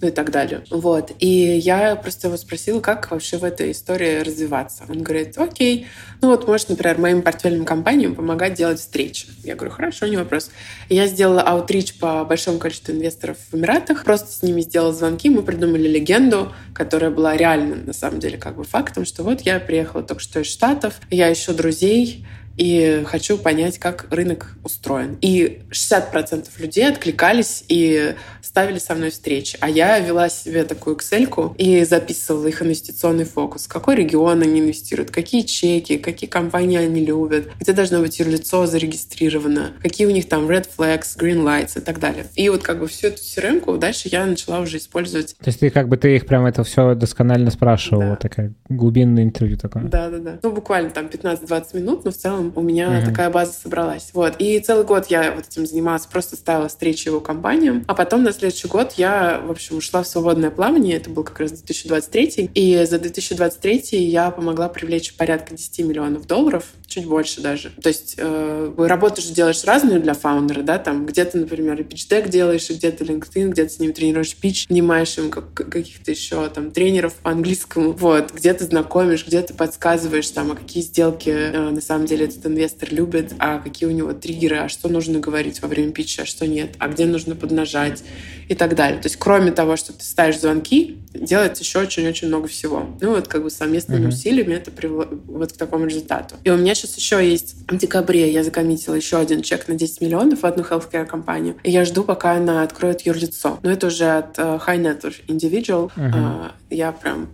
ну 0.00 0.08
и 0.08 0.10
так 0.10 0.30
далее. 0.30 0.62
Вот. 0.70 1.12
И 1.18 1.28
я 1.28 1.96
просто 1.96 2.28
его 2.28 2.36
спросила, 2.36 2.80
как 2.80 3.10
вообще 3.10 3.36
в 3.38 3.44
этой 3.44 3.72
истории 3.72 4.20
развиваться. 4.20 4.84
Он 4.88 5.02
говорит, 5.02 5.36
окей, 5.36 5.86
ну 6.20 6.28
вот, 6.28 6.46
может, 6.46 6.68
например, 6.68 6.98
моим 6.98 7.22
портфельным 7.22 7.64
компаниям 7.64 8.14
помогать 8.14 8.54
делать 8.54 8.78
встречи. 8.78 9.26
Я 9.44 9.54
говорю, 9.54 9.72
хорошо, 9.72 10.06
не 10.06 10.16
вопрос. 10.16 10.50
Я 10.88 11.06
сделала 11.06 11.42
аутрич 11.42 11.98
по 11.98 12.24
большому 12.24 12.58
количеству 12.58 12.92
инвесторов 12.92 13.36
в 13.50 13.56
Эмиратах, 13.56 14.04
просто 14.04 14.32
с 14.32 14.42
ними 14.42 14.60
сделала 14.60 14.92
звонки, 14.92 15.30
мы 15.30 15.42
придумали 15.42 15.88
легенду, 15.88 16.52
которая 16.74 17.10
была 17.10 17.36
реальным, 17.36 17.84
на 17.84 17.92
самом 17.92 18.20
деле, 18.20 18.38
как 18.38 18.56
бы 18.56 18.64
фактом, 18.64 19.04
что 19.04 19.22
вот 19.22 19.42
я 19.42 19.60
приехала 19.60 20.02
только 20.02 20.22
что 20.22 20.40
из 20.40 20.46
Штатов, 20.46 21.00
я 21.10 21.32
ищу 21.32 21.52
друзей, 21.54 22.26
и 22.58 23.04
хочу 23.06 23.38
понять, 23.38 23.78
как 23.78 24.06
рынок 24.10 24.56
устроен. 24.64 25.16
И 25.20 25.62
60% 25.70 26.48
людей 26.58 26.88
откликались 26.88 27.64
и 27.68 28.14
ставили 28.42 28.78
со 28.78 28.94
мной 28.94 29.10
встречи. 29.10 29.56
А 29.60 29.70
я 29.70 29.98
вела 30.00 30.28
себе 30.28 30.64
такую 30.64 30.96
excel 30.96 31.54
и 31.56 31.84
записывала 31.84 32.46
их 32.48 32.62
инвестиционный 32.62 33.24
фокус. 33.24 33.66
Какой 33.66 33.96
регион 33.96 34.42
они 34.42 34.60
инвестируют, 34.60 35.10
какие 35.10 35.42
чеки, 35.42 35.98
какие 35.98 36.28
компании 36.28 36.78
они 36.78 37.04
любят, 37.04 37.48
где 37.60 37.72
должно 37.72 38.00
быть 38.00 38.18
юрлицо 38.18 38.66
зарегистрировано, 38.66 39.74
какие 39.80 40.06
у 40.06 40.10
них 40.10 40.28
там 40.28 40.48
red 40.48 40.66
flags, 40.76 41.16
green 41.16 41.44
lights 41.44 41.78
и 41.78 41.80
так 41.80 42.00
далее. 42.00 42.26
И 42.34 42.48
вот 42.48 42.62
как 42.62 42.80
бы 42.80 42.88
всю 42.88 43.08
эту 43.08 43.22
crm 43.22 43.78
дальше 43.78 44.08
я 44.10 44.26
начала 44.26 44.60
уже 44.60 44.78
использовать. 44.78 45.36
То 45.38 45.48
есть 45.48 45.60
ты 45.60 45.70
как 45.70 45.88
бы 45.88 45.96
ты 45.96 46.16
их 46.16 46.26
прям 46.26 46.46
это 46.46 46.64
все 46.64 46.94
досконально 46.94 47.50
спрашивала, 47.50 48.10
да. 48.10 48.16
такая 48.16 48.54
глубинное 48.68 49.22
интервью 49.22 49.56
такое. 49.56 49.84
Да, 49.84 50.10
да, 50.10 50.18
да. 50.18 50.38
Ну, 50.42 50.52
буквально 50.52 50.90
там 50.90 51.06
15-20 51.06 51.76
минут, 51.76 52.04
но 52.04 52.10
в 52.10 52.16
целом 52.16 52.47
у 52.54 52.62
меня 52.62 53.00
uh-huh. 53.00 53.06
такая 53.06 53.30
база 53.30 53.52
собралась. 53.52 54.10
Вот. 54.12 54.36
И 54.38 54.58
целый 54.60 54.84
год 54.84 55.06
я 55.08 55.32
вот 55.32 55.46
этим 55.46 55.66
занималась, 55.66 56.06
просто 56.06 56.36
ставила 56.36 56.68
встречи 56.68 57.08
его 57.08 57.20
компаниям. 57.20 57.84
А 57.86 57.94
потом 57.94 58.22
на 58.22 58.32
следующий 58.32 58.68
год 58.68 58.94
я, 58.96 59.40
в 59.44 59.50
общем, 59.50 59.76
ушла 59.76 60.02
в 60.02 60.06
свободное 60.06 60.50
плавание. 60.50 60.96
Это 60.96 61.10
был 61.10 61.24
как 61.24 61.40
раз 61.40 61.52
2023. 61.52 62.50
И 62.54 62.84
за 62.84 62.98
2023 62.98 63.98
я 64.04 64.30
помогла 64.30 64.68
привлечь 64.68 65.14
порядка 65.14 65.54
10 65.54 65.78
миллионов 65.80 66.26
долларов, 66.26 66.64
чуть 66.86 67.06
больше 67.06 67.40
даже. 67.40 67.70
То 67.82 67.88
есть 67.88 68.14
э, 68.16 68.74
работу 68.76 69.20
же 69.20 69.32
делаешь 69.32 69.64
разную 69.64 70.00
для 70.00 70.14
фаундера, 70.14 70.62
да, 70.62 70.78
там 70.78 71.06
где-то, 71.06 71.38
например, 71.38 71.80
и 71.80 71.84
pitch 71.84 72.28
делаешь, 72.28 72.70
и 72.70 72.74
где-то 72.74 73.04
LinkedIn, 73.04 73.48
где-то 73.50 73.72
с 73.72 73.78
ним 73.78 73.92
тренируешь 73.92 74.34
пич, 74.36 74.68
нанимаешь 74.68 75.16
им 75.18 75.30
как, 75.30 75.52
каких-то 75.52 76.10
еще 76.10 76.48
там 76.48 76.70
тренеров 76.70 77.14
по 77.14 77.30
английскому, 77.30 77.92
вот, 77.92 78.32
где-то 78.32 78.64
знакомишь, 78.64 79.26
где-то 79.26 79.54
подсказываешь 79.54 80.30
там, 80.30 80.52
а 80.52 80.56
какие 80.56 80.82
сделки 80.82 81.30
э, 81.30 81.70
на 81.70 81.80
самом 81.80 82.06
деле 82.06 82.26
этот 82.38 82.52
инвестор 82.52 82.92
любит, 82.92 83.34
а 83.38 83.58
какие 83.58 83.88
у 83.88 83.92
него 83.92 84.12
триггеры, 84.12 84.58
а 84.58 84.68
что 84.68 84.88
нужно 84.88 85.18
говорить 85.18 85.60
во 85.60 85.68
время 85.68 85.92
питча, 85.92 86.22
а 86.22 86.26
что 86.26 86.46
нет, 86.46 86.70
а 86.78 86.88
где 86.88 87.06
нужно 87.06 87.34
поднажать 87.34 88.02
и 88.48 88.54
так 88.54 88.74
далее. 88.74 89.00
То 89.00 89.06
есть 89.06 89.16
кроме 89.16 89.52
того, 89.52 89.76
что 89.76 89.92
ты 89.92 90.04
ставишь 90.04 90.40
звонки, 90.40 90.98
делается 91.12 91.62
еще 91.62 91.80
очень-очень 91.80 92.28
много 92.28 92.48
всего. 92.48 92.86
Ну 93.00 93.10
вот 93.10 93.28
как 93.28 93.42
бы 93.42 93.50
совместными 93.50 94.06
uh-huh. 94.06 94.08
усилиями 94.08 94.54
это 94.54 94.70
привело 94.70 95.06
вот 95.26 95.52
к 95.52 95.56
такому 95.56 95.86
результату. 95.86 96.36
И 96.44 96.50
у 96.50 96.56
меня 96.56 96.74
сейчас 96.74 96.96
еще 96.96 97.28
есть 97.28 97.56
в 97.68 97.76
декабре 97.76 98.30
я 98.32 98.42
закоммитила 98.42 98.94
еще 98.94 99.18
один 99.18 99.42
чек 99.42 99.68
на 99.68 99.74
10 99.74 100.00
миллионов 100.00 100.42
в 100.42 100.46
одну 100.46 100.62
healthcare 100.62 101.06
компанию. 101.06 101.56
И 101.62 101.70
я 101.70 101.84
жду, 101.84 102.04
пока 102.04 102.32
она 102.32 102.62
откроет 102.62 103.02
юрлицо. 103.02 103.58
Но 103.62 103.70
это 103.70 103.88
уже 103.88 104.04
от 104.04 104.38
uh, 104.38 104.60
High 104.64 104.82
Net 104.82 105.14
Individual. 105.26 105.90
Uh-huh. 105.96 106.12
Uh, 106.12 106.50
я 106.70 106.92
прям 106.92 107.28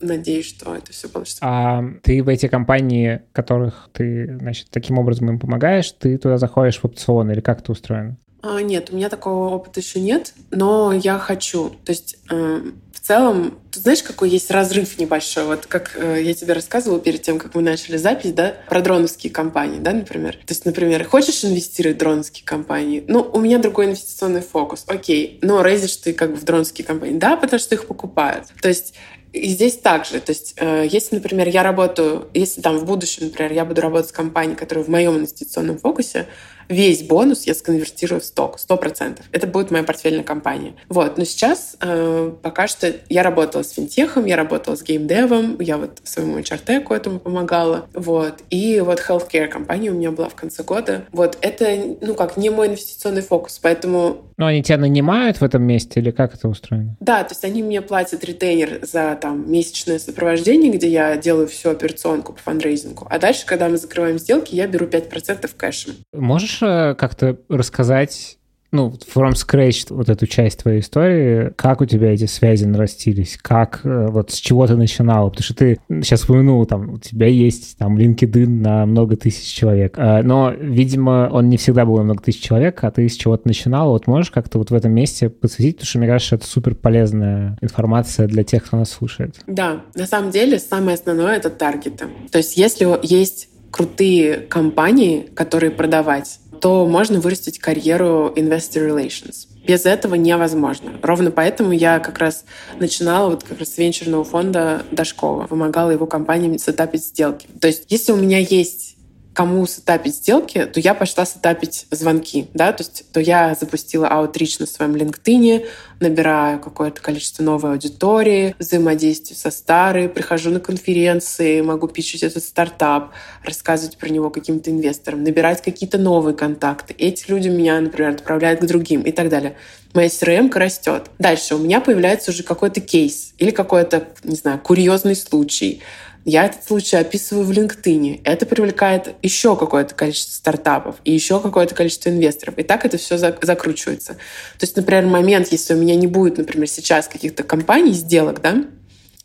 надеюсь, 0.00 0.48
что 0.48 0.74
это 0.74 0.92
все 0.92 1.08
получится. 1.08 1.40
А 1.42 1.84
ты 2.02 2.22
в 2.22 2.28
эти 2.28 2.48
компании, 2.48 3.22
которых 3.32 3.90
ты, 3.92 4.38
значит, 4.38 4.68
таким 4.70 4.98
образом 4.98 5.28
им 5.28 5.38
помогаешь, 5.38 5.90
ты 5.92 6.16
туда 6.18 6.38
заходишь 6.38 6.78
в 6.78 6.84
опцион 6.84 7.30
или 7.30 7.40
как 7.40 7.60
это 7.60 7.72
устроено? 7.72 8.16
А, 8.42 8.62
нет, 8.62 8.88
у 8.90 8.96
меня 8.96 9.08
такого 9.08 9.50
опыта 9.54 9.80
еще 9.80 10.00
нет, 10.00 10.32
но 10.50 10.92
я 10.92 11.18
хочу. 11.18 11.70
То 11.84 11.92
есть 11.92 12.16
э, 12.30 12.62
в 12.92 13.00
целом, 13.00 13.58
ты 13.70 13.80
знаешь, 13.80 14.02
какой 14.02 14.30
есть 14.30 14.50
разрыв 14.50 14.98
небольшой? 14.98 15.44
Вот 15.44 15.66
как 15.66 15.92
э, 15.96 16.22
я 16.22 16.32
тебе 16.32 16.54
рассказывала 16.54 17.00
перед 17.00 17.20
тем, 17.20 17.38
как 17.38 17.54
мы 17.54 17.60
начали 17.60 17.98
запись, 17.98 18.32
да, 18.32 18.54
про 18.68 18.80
дроновские 18.80 19.30
компании, 19.30 19.78
да, 19.78 19.92
например. 19.92 20.34
То 20.34 20.52
есть, 20.52 20.64
например, 20.64 21.04
хочешь 21.04 21.44
инвестировать 21.44 21.96
в 21.96 22.00
дроновские 22.00 22.46
компании? 22.46 23.04
Ну, 23.06 23.20
у 23.20 23.40
меня 23.40 23.58
другой 23.58 23.86
инвестиционный 23.86 24.40
фокус. 24.40 24.84
Окей, 24.86 25.38
но 25.42 25.62
рейзишь 25.62 25.96
ты 25.96 26.14
как 26.14 26.30
бы 26.30 26.36
в 26.36 26.44
дроновские 26.44 26.86
компании? 26.86 27.18
Да, 27.18 27.36
потому 27.36 27.60
что 27.60 27.74
их 27.74 27.86
покупают. 27.86 28.46
То 28.62 28.68
есть 28.68 28.94
и 29.32 29.48
здесь 29.48 29.76
также, 29.76 30.20
то 30.20 30.30
есть, 30.30 30.54
э, 30.56 30.86
если, 30.90 31.16
например, 31.16 31.48
я 31.48 31.62
работаю, 31.62 32.28
если 32.34 32.60
там 32.60 32.78
в 32.78 32.84
будущем, 32.84 33.26
например, 33.26 33.52
я 33.52 33.64
буду 33.64 33.80
работать 33.80 34.08
с 34.08 34.12
компанией, 34.12 34.56
которая 34.56 34.84
в 34.84 34.88
моем 34.88 35.16
инвестиционном 35.16 35.78
фокусе, 35.78 36.26
весь 36.70 37.02
бонус 37.02 37.46
я 37.46 37.54
сконвертирую 37.54 38.20
в 38.20 38.24
сток, 38.24 38.58
100%. 38.58 39.20
Это 39.32 39.46
будет 39.46 39.70
моя 39.70 39.84
портфельная 39.84 40.22
компания. 40.22 40.72
Вот. 40.88 41.18
Но 41.18 41.24
сейчас 41.24 41.76
э, 41.80 42.32
пока 42.42 42.68
что 42.68 42.94
я 43.08 43.22
работала 43.22 43.62
с 43.62 43.72
финтехом, 43.72 44.24
я 44.24 44.36
работала 44.36 44.76
с 44.76 44.82
геймдевом, 44.82 45.60
я 45.60 45.76
вот 45.76 45.98
своему 46.04 46.38
HR-теку 46.38 46.94
этому 46.94 47.18
помогала. 47.18 47.86
Вот. 47.92 48.42
И 48.50 48.80
вот 48.80 49.00
healthcare 49.06 49.48
компания 49.48 49.90
у 49.90 49.94
меня 49.94 50.12
была 50.12 50.28
в 50.28 50.34
конце 50.34 50.62
года. 50.62 51.04
Вот. 51.12 51.36
Это, 51.40 51.96
ну 52.00 52.14
как, 52.14 52.36
не 52.36 52.50
мой 52.50 52.68
инвестиционный 52.68 53.22
фокус, 53.22 53.58
поэтому... 53.58 54.22
Но 54.36 54.46
они 54.46 54.62
тебя 54.62 54.78
нанимают 54.78 55.38
в 55.40 55.44
этом 55.44 55.62
месте 55.64 56.00
или 56.00 56.10
как 56.12 56.34
это 56.34 56.48
устроено? 56.48 56.96
Да, 57.00 57.24
то 57.24 57.32
есть 57.32 57.44
они 57.44 57.62
мне 57.62 57.82
платят 57.82 58.24
ретейнер 58.24 58.78
за 58.82 59.18
там 59.20 59.50
месячное 59.50 59.98
сопровождение, 59.98 60.72
где 60.72 60.88
я 60.88 61.16
делаю 61.16 61.46
всю 61.46 61.68
операционку 61.70 62.32
по 62.32 62.40
фандрейзингу. 62.40 63.06
А 63.10 63.18
дальше, 63.18 63.44
когда 63.44 63.68
мы 63.68 63.76
закрываем 63.76 64.18
сделки, 64.18 64.54
я 64.54 64.66
беру 64.66 64.86
5% 64.86 65.50
кэшем. 65.56 65.94
Можешь 66.14 66.59
можешь 66.59 66.59
как-то 66.60 67.38
рассказать 67.48 68.38
ну, 68.72 68.94
from 69.14 69.32
scratch 69.32 69.86
вот 69.90 70.08
эту 70.08 70.26
часть 70.26 70.60
твоей 70.60 70.80
истории, 70.80 71.52
как 71.56 71.80
у 71.80 71.86
тебя 71.86 72.12
эти 72.12 72.26
связи 72.26 72.64
нарастились, 72.64 73.38
как 73.40 73.80
э, 73.84 74.06
вот 74.08 74.30
с 74.30 74.36
чего 74.36 74.66
ты 74.66 74.76
начинал, 74.76 75.30
потому 75.30 75.44
что 75.44 75.54
ты 75.54 75.80
сейчас 75.88 76.24
упомянул, 76.24 76.64
там, 76.66 76.94
у 76.94 76.98
тебя 76.98 77.26
есть 77.26 77.76
там 77.78 77.96
LinkedIn 77.96 78.46
на 78.46 78.86
много 78.86 79.16
тысяч 79.16 79.52
человек, 79.52 79.94
э, 79.96 80.22
но, 80.22 80.52
видимо, 80.52 81.28
он 81.32 81.48
не 81.48 81.56
всегда 81.56 81.84
был 81.84 81.96
на 81.96 82.04
много 82.04 82.22
тысяч 82.22 82.42
человек, 82.42 82.82
а 82.84 82.90
ты 82.90 83.08
с 83.08 83.16
чего-то 83.16 83.48
начинал, 83.48 83.90
вот 83.90 84.06
можешь 84.06 84.30
как-то 84.30 84.58
вот 84.58 84.70
в 84.70 84.74
этом 84.74 84.92
месте 84.92 85.28
подсветить, 85.30 85.76
потому 85.76 85.88
что, 85.88 85.98
мне 85.98 86.06
кажется, 86.06 86.36
это 86.36 86.46
супер 86.46 86.74
полезная 86.74 87.58
информация 87.60 88.28
для 88.28 88.44
тех, 88.44 88.64
кто 88.64 88.76
нас 88.76 88.90
слушает. 88.90 89.40
Да, 89.46 89.82
на 89.94 90.06
самом 90.06 90.30
деле 90.30 90.58
самое 90.58 90.94
основное— 90.94 91.36
это 91.36 91.50
таргеты. 91.50 92.06
То 92.30 92.38
есть 92.38 92.56
если 92.56 92.88
есть 93.02 93.48
крутые 93.70 94.38
компании, 94.38 95.28
которые 95.34 95.70
продавать, 95.70 96.40
то 96.60 96.86
можно 96.86 97.20
вырастить 97.20 97.58
карьеру 97.58 98.32
investor 98.36 98.88
relations. 98.88 99.46
Без 99.66 99.86
этого 99.86 100.14
невозможно. 100.14 100.92
Ровно 101.02 101.30
поэтому 101.30 101.72
я 101.72 101.98
как 101.98 102.18
раз 102.18 102.44
начинала 102.78 103.30
вот 103.30 103.44
как 103.44 103.58
раз 103.58 103.74
с 103.74 103.78
венчурного 103.78 104.24
фонда 104.24 104.82
Дашкова, 104.90 105.46
помогала 105.46 105.90
его 105.90 106.06
компаниям 106.06 106.58
сетапить 106.58 107.04
сделки. 107.04 107.46
То 107.60 107.68
есть 107.68 107.84
если 107.88 108.12
у 108.12 108.16
меня 108.16 108.38
есть 108.38 108.96
кому 109.34 109.64
сетапить 109.66 110.16
сделки, 110.16 110.66
то 110.66 110.80
я 110.80 110.92
пошла 110.94 111.24
сетапить 111.24 111.86
звонки, 111.90 112.48
да, 112.52 112.72
то 112.72 112.82
есть 112.82 113.04
то 113.12 113.20
я 113.20 113.56
запустила 113.58 114.08
аутрич 114.08 114.58
на 114.58 114.66
своем 114.66 114.96
LinkedIn, 114.96 115.66
набираю 116.00 116.58
какое-то 116.58 117.00
количество 117.00 117.42
новой 117.42 117.72
аудитории, 117.72 118.54
взаимодействию 118.58 119.36
со 119.36 119.50
старой, 119.50 120.08
прихожу 120.08 120.50
на 120.50 120.58
конференции, 120.58 121.60
могу 121.60 121.86
пичить 121.86 122.22
этот 122.22 122.42
стартап, 122.42 123.12
рассказывать 123.44 123.98
про 123.98 124.08
него 124.08 124.30
каким-то 124.30 124.70
инвесторам, 124.70 125.22
набирать 125.22 125.62
какие-то 125.62 125.98
новые 125.98 126.34
контакты. 126.34 126.94
Эти 126.98 127.30
люди 127.30 127.48
меня, 127.48 127.80
например, 127.80 128.10
отправляют 128.10 128.60
к 128.60 128.66
другим 128.66 129.02
и 129.02 129.12
так 129.12 129.28
далее. 129.28 129.56
Моя 129.92 130.08
CRM 130.08 130.52
растет. 130.56 131.10
Дальше 131.18 131.56
у 131.56 131.58
меня 131.58 131.80
появляется 131.80 132.30
уже 132.30 132.42
какой-то 132.44 132.80
кейс 132.80 133.34
или 133.38 133.50
какой-то, 133.50 134.08
не 134.22 134.36
знаю, 134.36 134.60
курьезный 134.60 135.16
случай, 135.16 135.82
я 136.24 136.44
этот 136.44 136.64
случай 136.64 136.96
описываю 136.96 137.46
в 137.46 137.50
LinkedIn. 137.50 138.20
Это 138.24 138.46
привлекает 138.46 139.14
еще 139.22 139.56
какое-то 139.56 139.94
количество 139.94 140.32
стартапов 140.32 140.96
и 141.04 141.12
еще 141.12 141.40
какое-то 141.40 141.74
количество 141.74 142.10
инвесторов. 142.10 142.58
И 142.58 142.62
так 142.62 142.84
это 142.84 142.98
все 142.98 143.16
закручивается. 143.18 144.14
То 144.14 144.62
есть, 144.62 144.76
например, 144.76 145.06
момент, 145.06 145.48
если 145.50 145.74
у 145.74 145.78
меня 145.78 145.96
не 145.96 146.06
будет, 146.06 146.38
например, 146.38 146.68
сейчас 146.68 147.08
каких-то 147.08 147.42
компаний, 147.42 147.92
сделок, 147.92 148.40
да, 148.42 148.64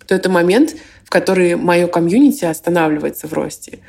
то 0.08 0.16
это 0.16 0.30
момент, 0.30 0.76
в 1.04 1.10
который 1.10 1.56
мое 1.56 1.88
комьюнити 1.88 2.46
останавливается 2.46 3.28
в 3.28 3.34
росте 3.34 3.80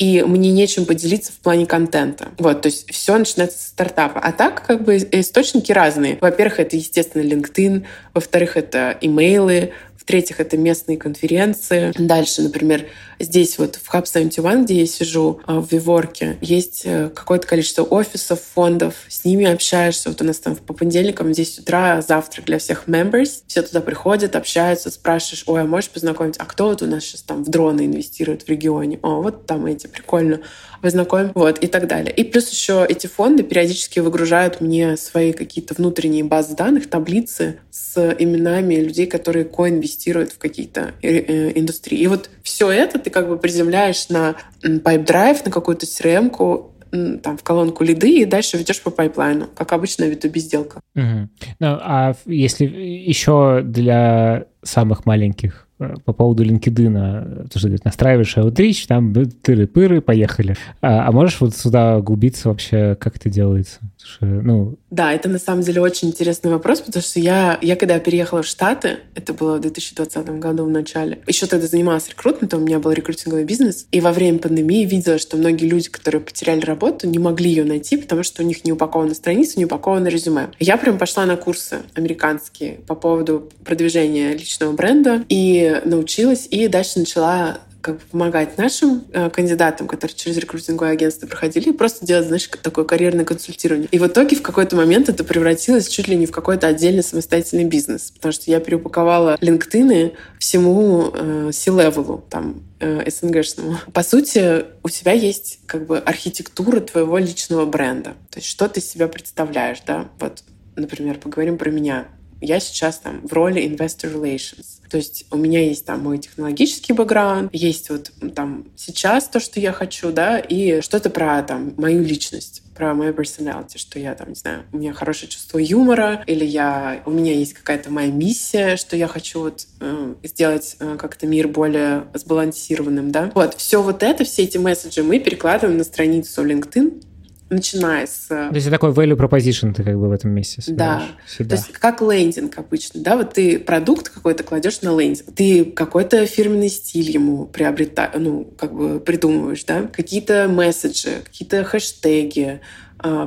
и 0.00 0.22
мне 0.22 0.50
нечем 0.50 0.86
поделиться 0.86 1.30
в 1.30 1.36
плане 1.36 1.66
контента. 1.66 2.28
Вот, 2.38 2.62
то 2.62 2.68
есть 2.68 2.90
все 2.90 3.18
начинается 3.18 3.58
с 3.58 3.66
стартапа. 3.66 4.18
А 4.18 4.32
так, 4.32 4.66
как 4.66 4.82
бы, 4.82 4.96
источники 4.96 5.72
разные. 5.72 6.16
Во-первых, 6.22 6.58
это, 6.58 6.76
естественно, 6.76 7.22
LinkedIn, 7.22 7.84
во-вторых, 8.14 8.56
это 8.56 8.96
имейлы, 9.02 9.74
в-третьих, 10.10 10.40
это 10.40 10.56
местные 10.56 10.98
конференции. 10.98 11.92
Дальше, 11.96 12.42
например, 12.42 12.86
здесь 13.20 13.58
вот 13.58 13.76
в 13.76 13.94
Hub 13.94 14.06
71, 14.06 14.64
где 14.64 14.80
я 14.80 14.86
сижу, 14.86 15.40
а, 15.46 15.60
в 15.60 15.70
Виворке, 15.70 16.36
есть 16.40 16.82
э, 16.84 17.10
какое-то 17.14 17.46
количество 17.46 17.84
офисов, 17.84 18.40
фондов. 18.40 18.94
С 19.06 19.24
ними 19.24 19.46
общаешься. 19.46 20.08
Вот 20.08 20.20
у 20.20 20.24
нас 20.24 20.38
там 20.40 20.56
по 20.56 20.74
понедельникам 20.74 21.28
в 21.28 21.32
10 21.32 21.60
утра 21.60 22.02
завтрак 22.02 22.46
для 22.46 22.58
всех 22.58 22.88
members. 22.88 23.42
Все 23.46 23.62
туда 23.62 23.80
приходят, 23.80 24.34
общаются, 24.34 24.90
спрашиваешь, 24.90 25.44
ой, 25.46 25.60
а 25.60 25.64
можешь 25.64 25.90
познакомить? 25.90 26.34
А 26.38 26.44
кто 26.44 26.70
вот 26.70 26.82
у 26.82 26.86
нас 26.86 27.04
сейчас 27.04 27.22
там 27.22 27.44
в 27.44 27.48
дроны 27.48 27.86
инвестирует 27.86 28.42
в 28.42 28.48
регионе? 28.48 28.98
О, 29.02 29.22
вот 29.22 29.46
там 29.46 29.66
эти, 29.66 29.86
прикольно 29.86 30.40
познакомим, 30.80 31.32
вот, 31.34 31.58
и 31.58 31.66
так 31.66 31.86
далее. 31.86 32.12
И 32.14 32.24
плюс 32.24 32.50
еще 32.50 32.86
эти 32.88 33.06
фонды 33.06 33.42
периодически 33.42 34.00
выгружают 34.00 34.60
мне 34.60 34.96
свои 34.96 35.32
какие-то 35.32 35.74
внутренние 35.74 36.24
базы 36.24 36.56
данных, 36.56 36.88
таблицы 36.88 37.58
с 37.70 38.14
именами 38.18 38.74
людей, 38.76 39.06
которые 39.06 39.44
коинвестируют 39.44 40.32
в 40.32 40.38
какие-то 40.38 40.92
э, 41.02 41.08
э, 41.08 41.58
индустрии. 41.58 41.98
И 41.98 42.06
вот 42.06 42.30
все 42.42 42.70
это 42.70 42.98
ты 42.98 43.10
как 43.10 43.28
бы 43.28 43.38
приземляешь 43.38 44.08
на 44.08 44.36
Pipe 44.62 45.06
Drive, 45.06 45.42
на 45.44 45.50
какую-то 45.50 45.86
CRM-ку, 45.86 46.74
там, 46.90 47.38
в 47.38 47.42
колонку 47.44 47.84
лиды 47.84 48.10
и 48.18 48.24
дальше 48.24 48.56
ведешь 48.56 48.82
по 48.82 48.90
пайплайну, 48.90 49.46
как 49.54 49.72
обычно 49.72 50.04
B2B 50.04 50.38
сделка. 50.38 50.80
Угу. 50.96 51.28
Ну, 51.60 51.66
а 51.80 52.14
если 52.26 52.64
еще 52.64 53.62
для 53.62 54.46
самых 54.64 55.06
маленьких 55.06 55.68
Э, 55.69 55.69
по 56.04 56.12
поводу 56.12 56.44
LinkedIn, 56.44 57.48
то, 57.48 57.58
что 57.58 57.68
говорит, 57.68 57.84
настраиваешь 57.84 58.36
Outreach, 58.36 58.86
там 58.86 59.12
тыры-пыры, 59.12 60.00
поехали. 60.00 60.56
А, 60.82 61.08
а 61.08 61.12
можешь 61.12 61.40
вот 61.40 61.56
сюда 61.56 61.98
углубиться 61.98 62.48
вообще, 62.48 62.96
как 63.00 63.16
это 63.16 63.30
делается? 63.30 63.80
Что, 64.02 64.26
ну... 64.26 64.76
Да, 64.90 65.12
это 65.12 65.28
на 65.28 65.38
самом 65.38 65.62
деле 65.62 65.80
очень 65.80 66.08
интересный 66.08 66.50
вопрос, 66.50 66.80
потому 66.80 67.02
что 67.02 67.20
я, 67.20 67.58
я 67.62 67.76
когда 67.76 67.98
переехала 67.98 68.42
в 68.42 68.46
Штаты, 68.46 68.98
это 69.14 69.32
было 69.32 69.56
в 69.56 69.60
2020 69.60 70.38
году 70.38 70.64
в 70.64 70.70
начале, 70.70 71.20
еще 71.26 71.46
тогда 71.46 71.66
занималась 71.66 72.08
рекрутментом, 72.08 72.62
у 72.62 72.66
меня 72.66 72.78
был 72.78 72.92
рекрутинговый 72.92 73.44
бизнес, 73.44 73.86
и 73.90 74.00
во 74.00 74.12
время 74.12 74.38
пандемии 74.38 74.84
видела, 74.84 75.18
что 75.18 75.36
многие 75.36 75.66
люди, 75.66 75.88
которые 75.88 76.20
потеряли 76.20 76.60
работу, 76.60 77.08
не 77.08 77.18
могли 77.18 77.50
ее 77.50 77.64
найти, 77.64 77.96
потому 77.96 78.22
что 78.22 78.42
у 78.42 78.46
них 78.46 78.64
не 78.64 78.72
упакована 78.72 79.14
страница, 79.14 79.58
не 79.58 79.64
упаковано 79.64 80.08
резюме. 80.08 80.50
Я 80.58 80.76
прям 80.76 80.98
пошла 80.98 81.24
на 81.26 81.36
курсы 81.36 81.78
американские 81.94 82.80
по 82.86 82.94
поводу 82.94 83.48
продвижения 83.64 84.32
личного 84.32 84.72
бренда 84.72 85.24
и 85.28 85.69
научилась, 85.84 86.46
и 86.50 86.68
дальше 86.68 86.98
начала 86.98 87.60
как 87.80 87.96
бы 87.96 88.02
помогать 88.10 88.58
нашим 88.58 89.04
э, 89.12 89.30
кандидатам, 89.30 89.86
которые 89.86 90.14
через 90.14 90.36
рекрутинговое 90.36 90.92
агентство 90.92 91.26
проходили, 91.26 91.70
и 91.70 91.72
просто 91.72 92.04
делать, 92.04 92.26
знаешь, 92.26 92.48
такое 92.62 92.84
карьерное 92.84 93.24
консультирование. 93.24 93.88
И 93.90 93.98
в 93.98 94.06
итоге 94.06 94.36
в 94.36 94.42
какой-то 94.42 94.76
момент 94.76 95.08
это 95.08 95.24
превратилось 95.24 95.88
чуть 95.88 96.08
ли 96.08 96.16
не 96.16 96.26
в 96.26 96.30
какой-то 96.30 96.66
отдельный 96.66 97.02
самостоятельный 97.02 97.64
бизнес, 97.64 98.10
потому 98.10 98.32
что 98.32 98.50
я 98.50 98.60
переупаковала 98.60 99.36
LinkedIn 99.40 100.14
всему 100.38 101.10
э, 101.12 101.50
C-левелу, 101.52 102.24
там, 102.28 102.62
э, 102.80 103.10
СНГшному. 103.10 103.78
По 103.92 104.02
сути, 104.02 104.64
у 104.82 104.88
тебя 104.88 105.12
есть 105.12 105.60
как 105.66 105.86
бы 105.86 105.98
архитектура 105.98 106.80
твоего 106.80 107.18
личного 107.18 107.64
бренда. 107.66 108.10
То 108.30 108.38
есть 108.38 108.48
что 108.48 108.68
ты 108.68 108.80
себя 108.80 109.08
представляешь, 109.08 109.82
да? 109.86 110.08
Вот, 110.18 110.42
например, 110.76 111.18
поговорим 111.18 111.56
про 111.56 111.70
меня 111.70 112.08
я 112.40 112.60
сейчас 112.60 112.98
там 112.98 113.26
в 113.26 113.32
роли 113.32 113.62
investor 113.62 114.12
relations. 114.12 114.80
То 114.90 114.96
есть 114.96 115.26
у 115.30 115.36
меня 115.36 115.64
есть 115.64 115.86
там 115.86 116.02
мой 116.02 116.18
технологический 116.18 116.92
бэкграунд, 116.92 117.50
есть 117.54 117.90
вот 117.90 118.10
там 118.34 118.66
сейчас 118.76 119.28
то, 119.28 119.38
что 119.38 119.60
я 119.60 119.72
хочу, 119.72 120.10
да, 120.10 120.38
и 120.38 120.80
что-то 120.80 121.10
про 121.10 121.42
там 121.42 121.74
мою 121.76 122.02
личность 122.02 122.62
про 122.80 122.94
мою 122.94 123.12
personality, 123.12 123.76
что 123.76 123.98
я 123.98 124.14
там, 124.14 124.30
не 124.30 124.34
знаю, 124.34 124.62
у 124.72 124.78
меня 124.78 124.94
хорошее 124.94 125.30
чувство 125.30 125.58
юмора, 125.58 126.24
или 126.26 126.46
я, 126.46 127.02
у 127.04 127.10
меня 127.10 127.34
есть 127.34 127.52
какая-то 127.52 127.90
моя 127.90 128.10
миссия, 128.10 128.76
что 128.76 128.96
я 128.96 129.06
хочу 129.06 129.40
вот 129.40 129.66
э, 129.80 130.14
сделать 130.22 130.76
э, 130.80 130.96
как-то 130.98 131.26
мир 131.26 131.48
более 131.48 132.06
сбалансированным, 132.14 133.12
да. 133.12 133.32
Вот, 133.34 133.52
все 133.56 133.82
вот 133.82 134.02
это, 134.02 134.24
все 134.24 134.44
эти 134.44 134.56
месседжи 134.56 135.02
мы 135.02 135.18
перекладываем 135.18 135.76
на 135.76 135.84
страницу 135.84 136.42
LinkedIn, 136.42 137.02
начиная 137.50 138.06
с... 138.06 138.28
То 138.28 138.50
есть 138.52 138.70
такой 138.70 138.90
value 138.90 139.16
proposition 139.16 139.74
ты 139.74 139.82
как 139.82 139.98
бы 139.98 140.08
в 140.08 140.12
этом 140.12 140.30
месте 140.30 140.62
Да. 140.68 141.02
Всегда. 141.26 141.56
То 141.56 141.62
есть 141.62 141.72
как 141.72 142.00
лендинг 142.00 142.58
обычно, 142.58 143.02
да, 143.02 143.16
вот 143.16 143.34
ты 143.34 143.58
продукт 143.58 144.08
какой-то 144.08 144.42
кладешь 144.42 144.80
на 144.82 144.98
лендинг, 144.98 145.34
ты 145.34 145.64
какой-то 145.64 146.24
фирменный 146.26 146.68
стиль 146.68 147.10
ему 147.10 147.46
приобретаешь, 147.46 148.12
ну, 148.16 148.44
как 148.58 148.72
бы 148.72 149.00
придумываешь, 149.00 149.64
да, 149.64 149.82
какие-то 149.82 150.48
месседжи, 150.48 151.22
какие-то 151.24 151.64
хэштеги, 151.64 152.60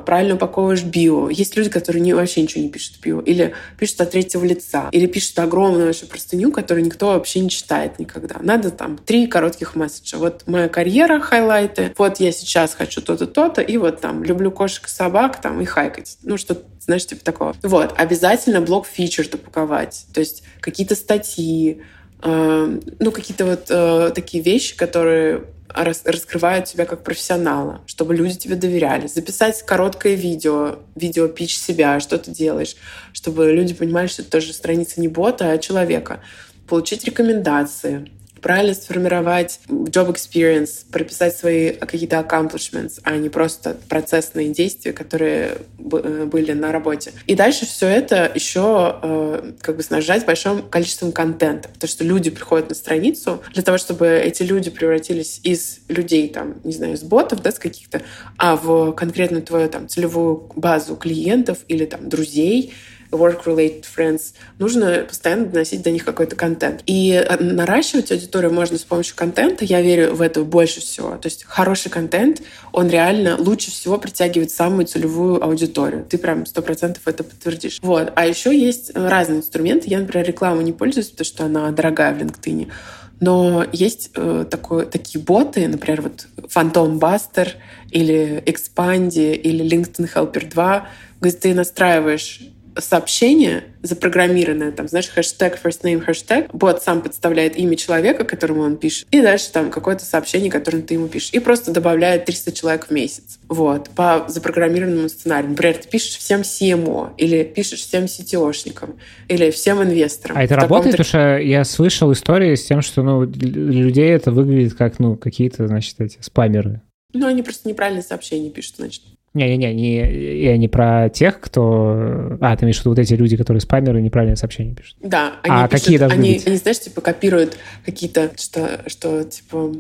правильно 0.06 0.36
упаковываешь 0.36 0.84
био. 0.84 1.30
Есть 1.30 1.56
люди, 1.56 1.70
которые 1.70 2.02
не, 2.02 2.14
вообще 2.14 2.42
ничего 2.42 2.64
не 2.64 2.70
пишут 2.70 2.98
в 2.98 3.02
био. 3.02 3.22
Или 3.22 3.54
пишут 3.78 4.02
от 4.02 4.12
третьего 4.12 4.44
лица. 4.44 4.90
Или 4.92 5.08
пишут 5.08 5.40
огромную 5.40 5.88
вообще 5.88 6.06
простыню, 6.06 6.52
которую 6.52 6.86
никто 6.86 7.08
вообще 7.08 7.40
не 7.40 7.50
читает 7.50 8.00
никогда. 8.00 8.36
Надо 8.40 8.72
там 8.72 8.98
три 8.98 9.28
коротких 9.28 9.76
месседжа. 9.76 10.18
Вот 10.18 10.44
моя 10.48 10.70
карьера, 10.70 11.20
хайлайты. 11.20 11.94
Вот 11.98 12.20
я 12.20 12.32
сейчас 12.32 12.74
хочу 12.74 13.02
то-то, 13.02 13.28
то-то. 13.28 13.62
И 13.62 13.78
вот 13.78 14.02
там 14.02 14.24
люблю 14.24 14.52
кошек 14.52 14.86
и 14.86 14.90
собак 14.90 15.42
там 15.42 15.62
и 15.62 15.66
хайкать. 15.66 16.18
Ну, 16.24 16.38
что 16.38 16.62
знаешь, 16.80 17.06
типа 17.06 17.24
такого. 17.24 17.56
Вот. 17.64 17.94
Обязательно 17.98 18.62
блок 18.62 18.86
фичер 18.86 19.28
упаковать. 19.34 20.06
То 20.14 20.20
есть 20.20 20.44
какие-то 20.60 20.96
статьи, 20.96 21.82
э, 22.22 22.80
ну, 23.00 23.12
какие-то 23.12 23.46
вот 23.46 23.66
э, 23.70 24.12
такие 24.14 24.44
вещи, 24.44 24.76
которые 24.76 25.46
раскрывают 25.74 26.66
тебя 26.66 26.86
как 26.86 27.04
профессионала, 27.04 27.82
чтобы 27.88 28.16
люди 28.16 28.38
тебе 28.38 28.56
доверяли. 28.56 29.08
Записать 29.08 29.62
короткое 29.64 30.16
видео, 30.16 30.80
видео 30.96 31.28
пич 31.28 31.58
себя, 31.58 32.00
что 32.00 32.18
ты 32.18 32.32
делаешь, 32.32 32.76
чтобы 33.12 33.52
люди 33.52 33.74
понимали, 33.74 34.08
что 34.08 34.22
это 34.22 34.32
тоже 34.32 34.54
страница 34.54 35.02
не 35.02 35.08
бота, 35.08 35.52
а 35.52 35.58
человека. 35.58 36.22
Получить 36.68 37.04
рекомендации, 37.06 38.12
правильно 38.44 38.76
сформировать 38.76 39.62
job 39.68 40.14
experience, 40.14 40.86
прописать 40.92 41.36
свои 41.36 41.72
какие-то 41.72 42.18
accomplishments, 42.18 43.00
а 43.04 43.16
не 43.16 43.30
просто 43.30 43.78
процессные 43.90 44.50
действия, 44.50 44.92
которые 44.94 45.58
э, 45.80 46.26
были 46.30 46.52
на 46.52 46.72
работе. 46.72 47.14
И 47.26 47.36
дальше 47.36 47.66
все 47.66 47.88
это 47.88 48.32
еще 48.36 49.00
э, 49.02 49.54
как 49.62 49.78
бы 49.78 49.84
снажать 49.84 50.26
большим 50.26 50.62
количеством 50.64 51.12
контента, 51.14 51.70
потому 51.70 51.90
что 51.90 52.04
люди 52.04 52.30
приходят 52.30 52.70
на 52.70 52.76
страницу 52.76 53.42
для 53.54 53.64
того, 53.64 53.78
чтобы 53.78 54.08
эти 54.08 54.44
люди 54.44 54.70
превратились 54.70 55.40
из 55.44 55.80
людей, 55.88 56.28
там, 56.28 56.56
не 56.64 56.74
знаю, 56.74 56.94
из 56.94 57.02
ботов, 57.02 57.42
да, 57.42 57.52
с 57.52 57.60
каких-то, 57.60 58.02
а 58.38 58.58
в 58.58 58.92
конкретно 58.92 59.42
твою 59.42 59.70
там 59.70 59.88
целевую 59.88 60.50
базу 60.56 60.98
клиентов 60.98 61.60
или 61.70 61.86
там 61.86 62.10
друзей, 62.10 62.74
work-related 63.16 63.86
friends, 63.96 64.34
нужно 64.60 65.06
постоянно 65.08 65.46
доносить 65.46 65.82
до 65.82 65.92
них 65.92 66.04
какой-то 66.06 66.36
контент. 66.36 66.82
И 66.86 67.12
э, 67.12 67.44
наращивать 67.44 68.12
аудиторию 68.12 68.54
можно 68.54 68.78
с 68.78 68.84
помощью 68.84 69.16
контента. 69.16 69.66
Я 69.66 69.82
верю 69.82 70.14
в 70.14 70.22
это 70.22 70.44
больше 70.44 70.82
всего. 70.82 71.16
То 71.18 71.28
есть 71.28 71.46
хороший 71.48 71.90
контент, 71.90 72.42
он 72.72 72.90
реально 72.90 73.38
лучше 73.38 73.72
всего 73.72 73.98
притягивает 73.98 74.52
самую 74.52 74.86
целевую 74.88 75.44
аудиторию. 75.44 76.06
Ты 76.10 76.18
прям 76.18 76.46
сто 76.46 76.62
процентов 76.62 77.04
это 77.06 77.24
подтвердишь. 77.24 77.80
Вот. 77.82 78.12
А 78.16 78.26
еще 78.26 78.58
есть 78.58 78.92
разные 78.96 79.40
инструменты. 79.40 79.90
Я, 79.90 80.00
например, 80.00 80.28
рекламу 80.28 80.62
не 80.62 80.74
пользуюсь, 80.74 81.10
потому 81.10 81.26
что 81.26 81.46
она 81.46 81.72
дорогая 81.72 82.14
в 82.14 82.18
LinkedIn. 82.18 82.72
Но 83.20 83.66
есть 83.72 84.12
э, 84.16 84.46
такое, 84.50 84.86
такие 84.86 85.24
боты, 85.24 85.68
например, 85.70 86.02
вот 86.02 86.28
Phantom 86.54 87.00
Buster 87.00 87.52
или 87.90 88.44
Expandy 88.46 89.34
или 89.34 89.64
LinkedIn 89.66 90.14
Helper 90.14 90.50
2, 90.50 90.90
где 91.22 91.32
ты 91.32 91.54
настраиваешь 91.54 92.42
сообщение 92.78 93.64
запрограммированное, 93.82 94.72
там, 94.72 94.88
знаешь, 94.88 95.10
хэштег, 95.10 95.60
first 95.64 95.82
name, 95.84 96.00
хэштег, 96.00 96.54
бот 96.54 96.82
сам 96.82 97.02
подставляет 97.02 97.58
имя 97.58 97.76
человека, 97.76 98.24
которому 98.24 98.62
он 98.62 98.78
пишет, 98.78 99.08
и 99.12 99.22
дальше 99.22 99.52
там 99.52 99.70
какое-то 99.70 100.06
сообщение, 100.06 100.50
которое 100.50 100.82
ты 100.82 100.94
ему 100.94 101.08
пишешь, 101.08 101.32
и 101.34 101.40
просто 101.40 101.72
добавляет 101.72 102.26
300 102.26 102.52
человек 102.54 102.88
в 102.88 102.92
месяц. 102.92 103.40
Вот, 103.50 103.90
по 103.90 104.26
запрограммированному 104.28 105.10
сценарию. 105.10 105.52
Например, 105.52 105.76
ты 105.78 105.88
пишешь 105.88 106.18
всем 106.18 106.42
CMO, 106.42 107.12
или 107.18 107.44
пишешь 107.44 107.82
всем 107.82 108.06
CTO-шникам, 108.06 108.96
или 109.28 109.52
всем 109.52 109.84
инвесторам. 109.84 110.38
А 110.38 110.44
это 110.44 110.56
работает? 110.56 110.98
Потому 110.98 111.08
что 111.08 111.38
я 111.38 111.64
слышал 111.66 112.12
истории 112.14 112.56
с 112.56 112.64
тем, 112.66 112.82
что, 112.82 113.04
ну, 113.04 113.24
людей 113.24 114.10
это 114.10 114.32
выглядит 114.32 114.76
как, 114.76 115.00
ну, 115.00 115.18
какие-то, 115.18 115.68
значит, 115.68 116.00
эти 116.00 116.18
спамеры. 116.22 116.82
Ну, 117.14 117.28
они 117.28 117.44
просто 117.44 117.70
неправильные 117.70 118.04
сообщения 118.04 118.50
пишут, 118.50 118.78
значит. 118.78 119.04
Не-не-не, 119.34 119.74
не, 119.74 120.42
я 120.44 120.58
не 120.58 120.68
про 120.68 121.10
тех, 121.10 121.40
кто... 121.40 122.38
А, 122.40 122.56
ты 122.56 122.66
имеешь 122.66 122.78
в 122.78 122.82
виду 122.82 122.92
вот 122.92 123.00
эти 123.00 123.14
люди, 123.16 123.36
которые 123.36 123.62
спамеры 123.62 124.00
неправильные 124.02 124.38
сообщения 124.38 124.76
пишут? 124.76 124.98
Да. 125.02 125.34
Они 125.42 125.56
а 125.56 125.68
пишут, 125.68 125.86
какие 125.86 125.98
должны 125.98 126.18
они, 126.20 126.34
быть? 126.34 126.48
Они, 126.48 126.58
знаешь, 126.58 126.80
типа 126.80 127.02
копируют 127.02 127.58
какие-то, 127.86 128.32
что, 128.38 128.84
что 128.88 129.24
типа... 129.24 129.74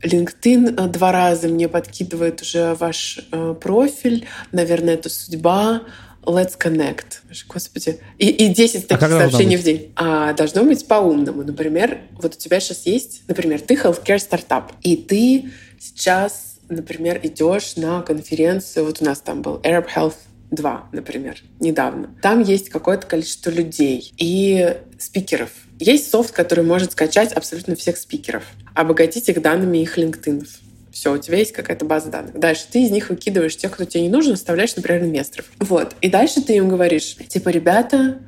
LinkedIn 0.00 0.80
э, 0.80 0.88
два 0.90 1.10
раза 1.10 1.48
мне 1.48 1.68
подкидывает 1.68 2.40
уже 2.40 2.74
ваш 2.74 3.18
э, 3.32 3.54
профиль, 3.60 4.26
наверное, 4.52 4.94
это 4.94 5.08
судьба, 5.08 5.82
Let's 6.28 6.58
connect. 6.58 7.22
Господи. 7.48 8.00
И, 8.18 8.28
и 8.28 8.48
10 8.48 8.84
а 8.84 8.88
таких 8.88 9.02
а 9.02 9.08
сообщений 9.08 9.56
в 9.56 9.62
день. 9.62 9.92
А 9.96 10.34
должно 10.34 10.62
быть 10.62 10.86
по-умному. 10.86 11.42
Например, 11.42 11.98
вот 12.12 12.34
у 12.34 12.38
тебя 12.38 12.60
сейчас 12.60 12.84
есть, 12.84 13.22
например, 13.28 13.60
ты 13.60 13.74
healthcare 13.74 14.18
стартап, 14.18 14.72
и 14.82 14.96
ты 14.96 15.50
сейчас 15.80 16.47
например, 16.68 17.20
идешь 17.22 17.76
на 17.76 18.02
конференцию, 18.02 18.86
вот 18.86 19.00
у 19.00 19.04
нас 19.04 19.20
там 19.20 19.42
был 19.42 19.56
Arab 19.62 19.86
Health 19.94 20.14
2, 20.50 20.88
например, 20.92 21.36
недавно. 21.60 22.10
Там 22.22 22.42
есть 22.42 22.70
какое-то 22.70 23.06
количество 23.06 23.50
людей 23.50 24.12
и 24.16 24.76
спикеров. 24.98 25.50
Есть 25.78 26.10
софт, 26.10 26.32
который 26.32 26.64
может 26.64 26.92
скачать 26.92 27.32
абсолютно 27.32 27.76
всех 27.76 27.96
спикеров, 27.96 28.44
обогатить 28.74 29.28
их 29.28 29.42
данными 29.42 29.78
их 29.78 29.98
LinkedIn. 29.98 30.46
Все, 30.90 31.14
у 31.14 31.18
тебя 31.18 31.38
есть 31.38 31.52
какая-то 31.52 31.84
база 31.84 32.10
данных. 32.10 32.38
Дальше 32.38 32.66
ты 32.70 32.82
из 32.82 32.90
них 32.90 33.10
выкидываешь 33.10 33.56
тех, 33.56 33.70
кто 33.70 33.84
тебе 33.84 34.02
не 34.02 34.08
нужен, 34.08 34.32
оставляешь, 34.32 34.74
например, 34.74 35.04
инвесторов. 35.04 35.46
Вот. 35.60 35.94
И 36.00 36.08
дальше 36.08 36.40
ты 36.40 36.56
им 36.56 36.68
говоришь, 36.68 37.14
типа, 37.28 37.50
ребята, 37.50 38.18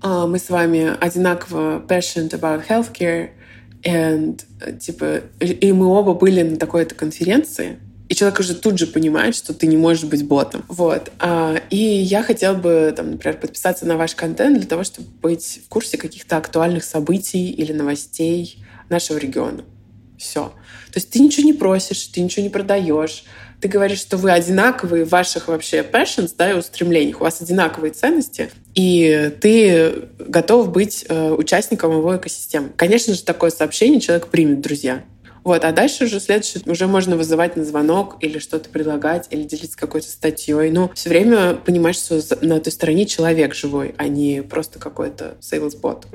а, 0.00 0.26
мы 0.26 0.38
с 0.38 0.48
вами 0.48 0.92
одинаково 1.00 1.84
passionate 1.86 2.30
about 2.30 2.66
healthcare, 2.66 3.30
and, 3.84 4.40
типа, 4.78 5.20
и 5.40 5.72
мы 5.72 5.86
оба 5.86 6.14
были 6.14 6.42
на 6.42 6.56
такой-то 6.56 6.94
конференции, 6.94 7.78
и 8.08 8.14
человек 8.14 8.38
уже 8.40 8.54
тут 8.54 8.78
же 8.78 8.86
понимает, 8.86 9.34
что 9.34 9.54
ты 9.54 9.66
не 9.66 9.76
можешь 9.76 10.04
быть 10.04 10.26
ботом. 10.26 10.64
Вот. 10.68 11.10
А, 11.18 11.56
и 11.70 11.76
я 11.76 12.22
хотела 12.22 12.54
бы, 12.54 12.92
там, 12.94 13.12
например, 13.12 13.38
подписаться 13.38 13.86
на 13.86 13.96
ваш 13.96 14.14
контент 14.14 14.58
для 14.58 14.66
того, 14.66 14.84
чтобы 14.84 15.08
быть 15.22 15.60
в 15.64 15.68
курсе 15.68 15.96
каких-то 15.96 16.36
актуальных 16.36 16.84
событий 16.84 17.50
или 17.50 17.72
новостей 17.72 18.58
нашего 18.90 19.16
региона. 19.16 19.64
Все. 20.18 20.52
То 20.92 20.98
есть 20.98 21.10
ты 21.10 21.18
ничего 21.18 21.44
не 21.44 21.54
просишь, 21.54 22.06
ты 22.06 22.20
ничего 22.20 22.42
не 22.42 22.50
продаешь. 22.50 23.24
Ты 23.64 23.68
говоришь, 23.68 24.00
что 24.00 24.18
вы 24.18 24.30
одинаковые 24.30 25.06
в 25.06 25.08
ваших 25.08 25.48
вообще 25.48 25.78
passions, 25.78 26.34
да, 26.36 26.50
и 26.50 26.54
устремлениях. 26.54 27.22
У 27.22 27.24
вас 27.24 27.40
одинаковые 27.40 27.94
ценности, 27.94 28.50
и 28.74 29.32
ты 29.40 30.10
готов 30.18 30.70
быть 30.70 31.06
э, 31.08 31.30
участником 31.30 31.92
его 31.92 32.14
экосистемы. 32.14 32.72
Конечно 32.76 33.14
же, 33.14 33.22
такое 33.22 33.48
сообщение 33.48 34.02
человек 34.02 34.26
примет, 34.26 34.60
друзья. 34.60 35.02
Вот, 35.44 35.64
а 35.64 35.72
дальше 35.72 36.04
уже 36.04 36.20
следующее, 36.20 36.62
уже 36.66 36.86
можно 36.86 37.16
вызывать 37.16 37.56
на 37.56 37.64
звонок 37.64 38.18
или 38.20 38.38
что-то 38.38 38.68
предлагать, 38.68 39.28
или 39.30 39.44
делиться 39.44 39.78
какой-то 39.78 40.08
статьей. 40.08 40.70
Но 40.70 40.90
все 40.94 41.08
время 41.08 41.54
понимаешь, 41.54 41.96
что 41.96 42.20
на 42.42 42.60
той 42.60 42.70
стороне 42.70 43.06
человек 43.06 43.54
живой, 43.54 43.94
а 43.96 44.08
не 44.08 44.42
просто 44.42 44.78
какой-то 44.78 45.38
sales-бот. 45.40 46.06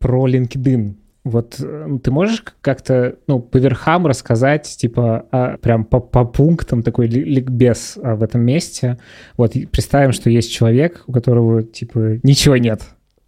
Про 0.00 0.28
LinkedIn. 0.28 0.96
Вот 1.24 1.56
э, 1.58 1.98
ты 2.02 2.10
можешь 2.10 2.44
как-то, 2.60 3.16
ну, 3.26 3.40
по 3.40 3.56
верхам 3.56 4.06
рассказать, 4.06 4.64
типа, 4.78 5.26
а, 5.32 5.56
прям 5.56 5.84
по, 5.86 5.98
по 5.98 6.26
пунктам 6.26 6.82
такой 6.82 7.06
ликбез 7.06 7.98
а, 8.02 8.14
в 8.14 8.22
этом 8.22 8.42
месте? 8.42 8.98
Вот 9.38 9.54
представим, 9.72 10.12
что 10.12 10.28
есть 10.28 10.52
человек, 10.52 11.02
у 11.06 11.12
которого, 11.12 11.62
типа, 11.62 12.20
ничего 12.22 12.58
нет 12.58 12.82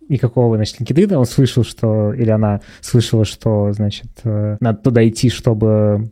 никакого, 0.09 0.57
значит, 0.57 0.81
LinkedIn, 0.81 1.15
он 1.15 1.25
слышал, 1.25 1.65
что, 1.65 2.13
или 2.13 2.31
она 2.31 2.61
слышала, 2.81 3.25
что, 3.25 3.73
значит, 3.73 4.07
э, 4.23 4.57
надо 4.61 4.79
туда 4.79 5.09
идти, 5.09 5.31
чтобы 5.31 6.11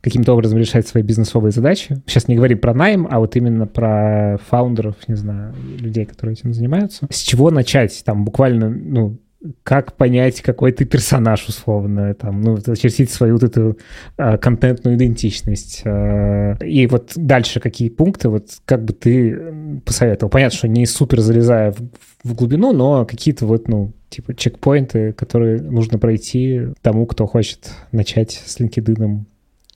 каким-то 0.00 0.32
образом 0.32 0.58
решать 0.58 0.88
свои 0.88 1.02
бизнесовые 1.02 1.52
задачи. 1.52 2.02
Сейчас 2.06 2.28
не 2.28 2.36
говорим 2.36 2.58
про 2.58 2.74
найм, 2.74 3.06
а 3.10 3.18
вот 3.18 3.36
именно 3.36 3.66
про 3.66 4.38
фаундеров, 4.48 4.96
не 5.06 5.14
знаю, 5.14 5.54
людей, 5.78 6.06
которые 6.06 6.34
этим 6.34 6.54
занимаются. 6.54 7.06
С 7.10 7.20
чего 7.20 7.50
начать? 7.50 8.02
Там 8.04 8.24
буквально, 8.24 8.70
ну, 8.70 9.18
как 9.62 9.96
понять, 9.96 10.40
какой 10.40 10.72
ты 10.72 10.84
персонаж, 10.84 11.46
условно, 11.48 12.14
там, 12.14 12.40
ну, 12.40 12.58
очертить 12.66 13.10
свою 13.10 13.34
вот 13.34 13.44
эту 13.44 13.78
а, 14.16 14.38
контентную 14.38 14.96
идентичность. 14.96 15.82
А, 15.84 16.56
и 16.62 16.86
вот 16.86 17.12
дальше 17.16 17.60
какие 17.60 17.88
пункты, 17.88 18.28
вот 18.28 18.48
как 18.64 18.84
бы 18.84 18.92
ты 18.92 19.80
посоветовал? 19.84 20.30
Понятно, 20.30 20.56
что 20.56 20.68
не 20.68 20.86
супер 20.86 21.20
залезая 21.20 21.72
в, 21.72 21.78
в 22.24 22.34
глубину, 22.34 22.72
но 22.72 23.04
какие-то 23.04 23.46
вот, 23.46 23.68
ну, 23.68 23.92
типа 24.08 24.34
чекпоинты, 24.34 25.12
которые 25.12 25.60
нужно 25.60 25.98
пройти 25.98 26.68
тому, 26.82 27.06
кто 27.06 27.26
хочет 27.26 27.70
начать 27.92 28.32
с 28.44 28.58
LinkedIn 28.60 29.24